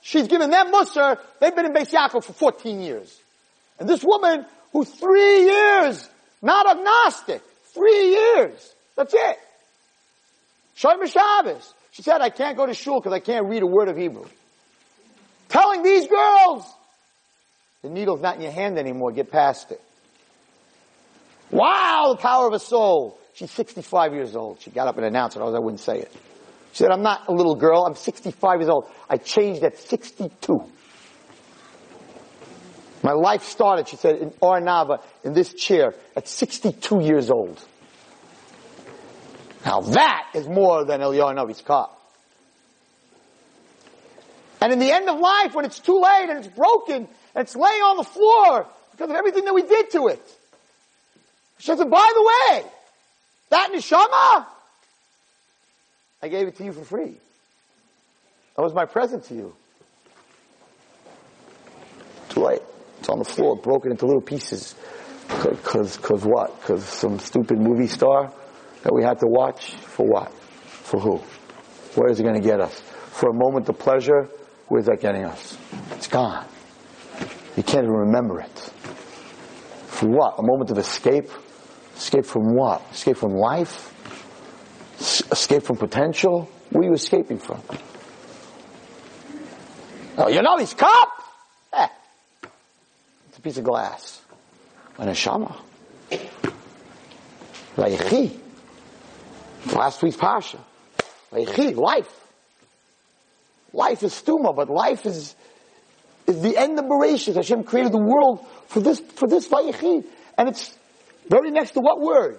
She's 0.00 0.26
given 0.26 0.50
them 0.50 0.72
Musar. 0.72 1.18
They've 1.38 1.54
been 1.54 1.66
in 1.66 1.72
Beis 1.72 1.92
Yaakov 1.92 2.24
for 2.24 2.32
14 2.32 2.80
years. 2.80 3.14
And 3.78 3.88
this 3.88 4.02
woman, 4.02 4.46
who 4.72 4.84
three 4.84 5.42
years, 5.42 6.08
not 6.42 6.68
agnostic, 6.68 7.42
three 7.74 8.10
years, 8.10 8.74
that's 8.96 9.14
it. 9.14 9.38
Shomer 10.76 11.06
Shabbos. 11.06 11.74
She 11.90 12.02
said, 12.02 12.20
I 12.20 12.30
can't 12.30 12.56
go 12.56 12.66
to 12.66 12.74
shul 12.74 13.00
because 13.00 13.12
I 13.12 13.20
can't 13.20 13.46
read 13.46 13.62
a 13.62 13.66
word 13.66 13.88
of 13.88 13.96
Hebrew. 13.96 14.26
Telling 15.48 15.82
these 15.82 16.06
girls, 16.06 16.64
the 17.88 17.94
needle's 17.94 18.20
not 18.20 18.36
in 18.36 18.42
your 18.42 18.52
hand 18.52 18.78
anymore, 18.78 19.12
get 19.12 19.30
past 19.30 19.72
it. 19.72 19.80
Wow, 21.50 22.14
the 22.14 22.20
power 22.20 22.46
of 22.46 22.52
a 22.52 22.58
soul. 22.58 23.18
She's 23.32 23.50
65 23.50 24.12
years 24.12 24.36
old. 24.36 24.60
She 24.60 24.70
got 24.70 24.88
up 24.88 24.98
and 24.98 25.06
announced 25.06 25.36
it, 25.36 25.40
I 25.40 25.58
wouldn't 25.58 25.80
say 25.80 26.00
it. 26.00 26.12
She 26.72 26.78
said, 26.78 26.90
I'm 26.90 27.02
not 27.02 27.28
a 27.28 27.32
little 27.32 27.54
girl, 27.54 27.84
I'm 27.86 27.94
65 27.94 28.60
years 28.60 28.68
old. 28.68 28.90
I 29.08 29.16
changed 29.16 29.62
at 29.64 29.78
62. 29.78 30.64
My 33.02 33.12
life 33.12 33.44
started, 33.44 33.88
she 33.88 33.96
said, 33.96 34.16
in 34.16 34.34
Ohr 34.42 34.60
Naava, 34.60 35.02
in 35.24 35.32
this 35.32 35.54
chair, 35.54 35.94
at 36.14 36.28
62 36.28 37.00
years 37.00 37.30
old. 37.30 37.64
Now 39.64 39.80
that 39.80 40.32
is 40.34 40.46
more 40.46 40.84
than 40.84 41.00
Eliyahu 41.00 41.64
cup. 41.64 41.94
And 44.60 44.72
in 44.72 44.78
the 44.78 44.90
end 44.90 45.08
of 45.08 45.18
life, 45.18 45.54
when 45.54 45.64
it's 45.64 45.78
too 45.78 46.00
late 46.00 46.28
and 46.28 46.44
it's 46.44 46.54
broken 46.54 47.08
it's 47.38 47.54
laying 47.56 47.82
on 47.82 47.96
the 47.96 48.04
floor 48.04 48.66
because 48.92 49.10
of 49.10 49.16
everything 49.16 49.44
that 49.44 49.54
we 49.54 49.62
did 49.62 49.90
to 49.92 50.08
it, 50.08 50.22
she 51.58 51.66
said, 51.66 51.90
by 51.90 52.10
the 52.14 52.22
way, 52.22 52.64
That 53.50 53.70
neshama, 53.72 54.46
I 56.22 56.28
gave 56.28 56.48
it 56.48 56.56
to 56.56 56.64
you 56.64 56.72
for 56.72 56.84
free. 56.84 57.16
That 58.56 58.62
was 58.62 58.74
my 58.74 58.84
present 58.84 59.24
to 59.24 59.34
you. 59.34 59.54
Too 62.30 62.40
late. 62.40 62.62
It's 62.98 63.08
on 63.08 63.18
the 63.18 63.24
floor, 63.24 63.56
broken 63.56 63.92
into 63.92 64.06
little 64.06 64.20
pieces. 64.20 64.74
Cause, 65.28 65.96
cause 65.98 66.24
what? 66.24 66.60
Cause 66.62 66.84
some 66.84 67.18
stupid 67.18 67.58
movie 67.58 67.86
star 67.86 68.32
that 68.82 68.92
we 68.92 69.02
had 69.04 69.20
to 69.20 69.26
watch? 69.26 69.74
For 69.74 70.06
what? 70.06 70.32
For 70.32 70.98
who? 70.98 71.16
Where 71.94 72.10
is 72.10 72.18
it 72.18 72.24
going 72.24 72.40
to 72.40 72.46
get 72.46 72.60
us? 72.60 72.80
For 72.80 73.30
a 73.30 73.34
moment 73.34 73.68
of 73.68 73.78
pleasure? 73.78 74.28
Where's 74.66 74.86
that 74.86 75.00
getting 75.00 75.24
us? 75.24 75.56
It's 75.92 76.08
gone. 76.08 76.44
You 77.58 77.64
can't 77.64 77.82
even 77.82 77.96
remember 77.96 78.38
it. 78.40 78.56
For 79.88 80.08
what? 80.08 80.38
A 80.38 80.42
moment 80.44 80.70
of 80.70 80.78
escape? 80.78 81.28
Escape 81.96 82.24
from 82.24 82.54
what? 82.54 82.80
Escape 82.92 83.16
from 83.16 83.32
life? 83.32 83.92
Escape 85.32 85.64
from 85.64 85.76
potential? 85.76 86.48
What 86.70 86.82
are 86.82 86.86
you 86.86 86.92
escaping 86.92 87.38
from? 87.38 87.60
Oh, 90.16 90.28
you 90.28 90.40
know 90.40 90.56
his 90.58 90.72
cup? 90.72 91.08
Eh. 91.72 91.88
It's 93.28 93.38
a 93.38 93.40
piece 93.40 93.58
of 93.58 93.64
glass. 93.64 94.20
An 94.96 95.08
neshama. 95.08 95.56
Vayechi. 97.74 98.38
Last 99.74 100.00
week's 100.00 100.16
Pasha. 100.16 100.64
Vayechi, 101.32 101.74
life. 101.74 102.24
Life 103.72 104.04
is 104.04 104.12
stuma, 104.14 104.54
but 104.54 104.70
life 104.70 105.06
is, 105.06 105.34
is 106.28 106.42
the 106.42 106.56
end 106.56 106.78
of 106.78 106.84
Bereshit. 106.84 107.34
Hashem 107.34 107.64
created 107.64 107.92
the 107.92 107.98
world 107.98 108.46
for 108.66 108.80
this, 108.80 109.00
for 109.00 109.26
this 109.26 109.48
Vayechi. 109.48 110.04
And 110.36 110.48
it's 110.48 110.76
very 111.28 111.50
next 111.50 111.72
to 111.72 111.80
what 111.80 112.00
word? 112.00 112.38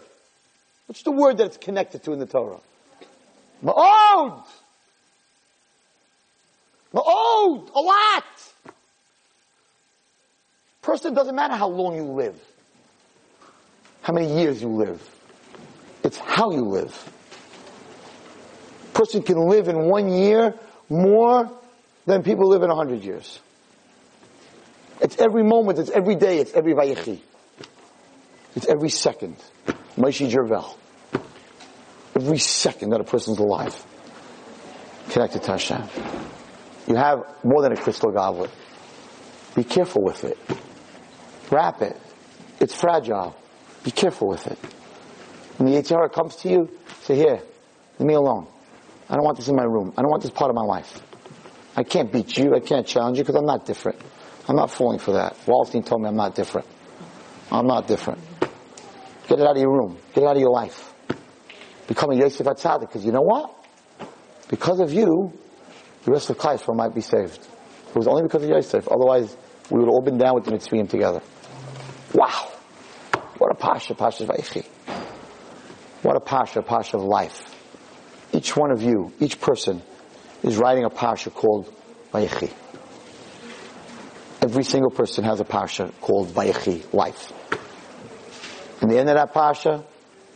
What's 0.85 1.03
the 1.03 1.11
word 1.11 1.37
that 1.37 1.47
it's 1.47 1.57
connected 1.57 2.03
to 2.03 2.13
in 2.13 2.19
the 2.19 2.25
Torah? 2.25 2.59
Ma'od! 3.63 4.45
Ma'od! 6.93 7.69
A 7.75 7.79
lot! 7.79 8.23
Person 10.81 11.13
doesn't 11.13 11.35
matter 11.35 11.55
how 11.55 11.67
long 11.67 11.95
you 11.95 12.03
live. 12.03 12.39
How 14.01 14.13
many 14.13 14.39
years 14.39 14.61
you 14.61 14.69
live. 14.69 15.01
It's 16.03 16.17
how 16.17 16.51
you 16.51 16.61
live. 16.61 17.13
Person 18.93 19.21
can 19.23 19.47
live 19.49 19.67
in 19.67 19.89
one 19.89 20.09
year 20.09 20.55
more 20.89 21.51
than 22.05 22.23
people 22.23 22.47
live 22.47 22.63
in 22.63 22.69
a 22.69 22.75
hundred 22.75 23.03
years. 23.03 23.39
It's 25.01 25.17
every 25.17 25.43
moment, 25.43 25.79
it's 25.79 25.89
every 25.89 26.15
day, 26.15 26.39
it's 26.39 26.53
every 26.53 26.73
vayechi. 26.73 27.19
It's 28.55 28.67
every 28.67 28.89
second. 28.89 29.37
Moshe 29.95 30.29
Jervel. 30.29 30.75
Every 32.15 32.37
second 32.37 32.89
that 32.89 32.99
a 32.99 33.03
person's 33.03 33.39
alive. 33.39 33.85
Connected 35.09 35.43
to 35.43 35.51
Hashem. 35.51 35.83
You 36.87 36.95
have 36.95 37.23
more 37.43 37.61
than 37.61 37.71
a 37.71 37.77
crystal 37.77 38.11
goblet. 38.11 38.51
Be 39.55 39.63
careful 39.63 40.03
with 40.03 40.23
it. 40.23 40.37
Wrap 41.51 41.81
it. 41.81 41.97
It's 42.59 42.73
fragile. 42.73 43.35
Be 43.83 43.91
careful 43.91 44.27
with 44.27 44.45
it. 44.47 44.57
When 45.57 45.71
the 45.71 45.79
HR 45.79 46.09
comes 46.09 46.35
to 46.37 46.49
you, 46.49 46.69
say, 47.03 47.15
here, 47.15 47.41
leave 47.99 48.07
me 48.07 48.13
alone. 48.13 48.47
I 49.09 49.15
don't 49.15 49.23
want 49.23 49.37
this 49.37 49.47
in 49.47 49.55
my 49.55 49.63
room. 49.63 49.93
I 49.97 50.01
don't 50.01 50.11
want 50.11 50.23
this 50.23 50.31
part 50.31 50.49
of 50.49 50.55
my 50.55 50.63
life. 50.63 51.01
I 51.75 51.83
can't 51.83 52.11
beat 52.11 52.37
you. 52.37 52.53
I 52.55 52.59
can't 52.59 52.85
challenge 52.85 53.17
you 53.17 53.23
because 53.23 53.35
I'm 53.35 53.45
not 53.45 53.65
different. 53.65 53.99
I'm 54.49 54.55
not 54.55 54.71
falling 54.71 54.97
for 54.97 55.11
that. 55.11 55.37
Wallerstein 55.45 55.85
told 55.85 56.01
me 56.01 56.07
I'm 56.07 56.15
not 56.15 56.33
different. 56.33 56.65
I'm 57.51 57.67
not 57.67 57.87
different. 57.87 58.19
Get 59.27 59.39
it 59.39 59.45
out 59.45 59.55
of 59.55 59.61
your 59.61 59.71
room. 59.71 59.99
Get 60.15 60.23
it 60.23 60.27
out 60.27 60.37
of 60.37 60.41
your 60.41 60.49
life. 60.49 60.91
Become 61.87 62.11
a 62.11 62.15
Yosef 62.15 62.47
Atzadik 62.47 62.81
because 62.81 63.05
you 63.05 63.11
know 63.11 63.21
what? 63.21 63.55
Because 64.49 64.79
of 64.79 64.91
you, 64.91 65.31
the 66.03 66.11
rest 66.11 66.31
of 66.31 66.39
Klal 66.39 66.57
Yisrael 66.57 66.75
might 66.75 66.95
be 66.95 67.01
saved. 67.01 67.47
It 67.89 67.95
was 67.95 68.07
only 68.07 68.23
because 68.23 68.43
of 68.43 68.49
Yosef. 68.49 68.87
Otherwise, 68.87 69.37
we 69.69 69.77
would 69.77 69.85
have 69.85 69.93
all 69.93 70.01
been 70.01 70.17
down 70.17 70.33
with 70.33 70.45
the 70.45 70.51
Mitzrayim 70.51 70.89
together. 70.89 71.21
Wow. 72.15 72.51
What 73.37 73.51
a 73.51 73.55
Pasha, 73.55 73.93
Pasha 73.93 74.25
Vayechi. 74.25 74.65
What 76.01 76.17
a 76.17 76.19
Pasha, 76.19 76.63
Pasha 76.63 76.97
of 76.97 77.03
life. 77.03 77.55
Each 78.33 78.57
one 78.57 78.71
of 78.71 78.81
you, 78.81 79.13
each 79.19 79.39
person, 79.39 79.83
is 80.41 80.57
writing 80.57 80.85
a 80.85 80.89
Pasha 80.89 81.29
called 81.29 81.71
Vayechi. 82.11 82.51
Every 84.49 84.63
single 84.63 84.89
person 84.89 85.25
has 85.25 85.39
a 85.39 85.45
Pasha 85.45 85.93
called 86.01 86.29
Vayechi, 86.29 86.91
life. 86.91 87.31
And 88.81 88.89
the 88.89 88.97
end 88.97 89.07
of 89.07 89.15
that 89.15 89.31
Pasha 89.31 89.85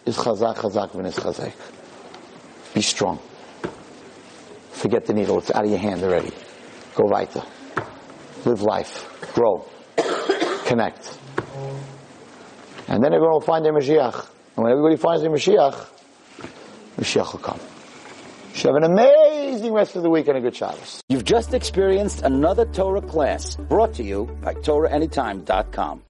is 0.05 0.15
Chazak, 0.15 0.57
Chazak, 0.57 0.91
V'nis 0.91 1.15
Chazak. 1.15 1.51
Be 2.75 2.83
strong. 2.83 3.17
Forget 4.69 5.05
the 5.05 5.15
needle. 5.15 5.39
It's 5.39 5.49
out 5.49 5.63
of 5.63 5.69
your 5.71 5.79
hand 5.79 6.03
already. 6.03 6.29
Go 6.93 7.05
weiter. 7.05 7.41
Live 8.45 8.61
life. 8.61 9.33
Grow. 9.33 9.65
Connect. 10.67 11.17
And 12.87 13.03
then 13.03 13.15
everyone 13.15 13.31
will 13.31 13.41
find 13.41 13.65
their 13.65 13.73
Mashiach. 13.73 14.27
And 14.55 14.63
when 14.63 14.71
everybody 14.71 14.97
finds 14.97 15.23
their 15.23 15.31
Mashiach, 15.31 15.87
Mashiach 16.97 17.33
will 17.33 17.39
come. 17.39 17.59
Should 18.53 18.75
have 18.75 18.75
an 18.75 18.91
amazing 19.53 19.73
rest 19.73 19.95
of 19.95 20.01
the 20.01 20.09
week 20.09 20.27
and 20.27 20.37
a 20.37 20.41
good 20.41 20.55
Shabbos. 20.55 21.01
You've 21.09 21.25
just 21.25 21.53
experienced 21.53 22.23
another 22.23 22.65
Torah 22.65 23.01
class 23.01 23.55
brought 23.55 23.93
to 23.95 24.03
you 24.03 24.25
by 24.41 24.55
TorahAnytime.com. 24.55 26.01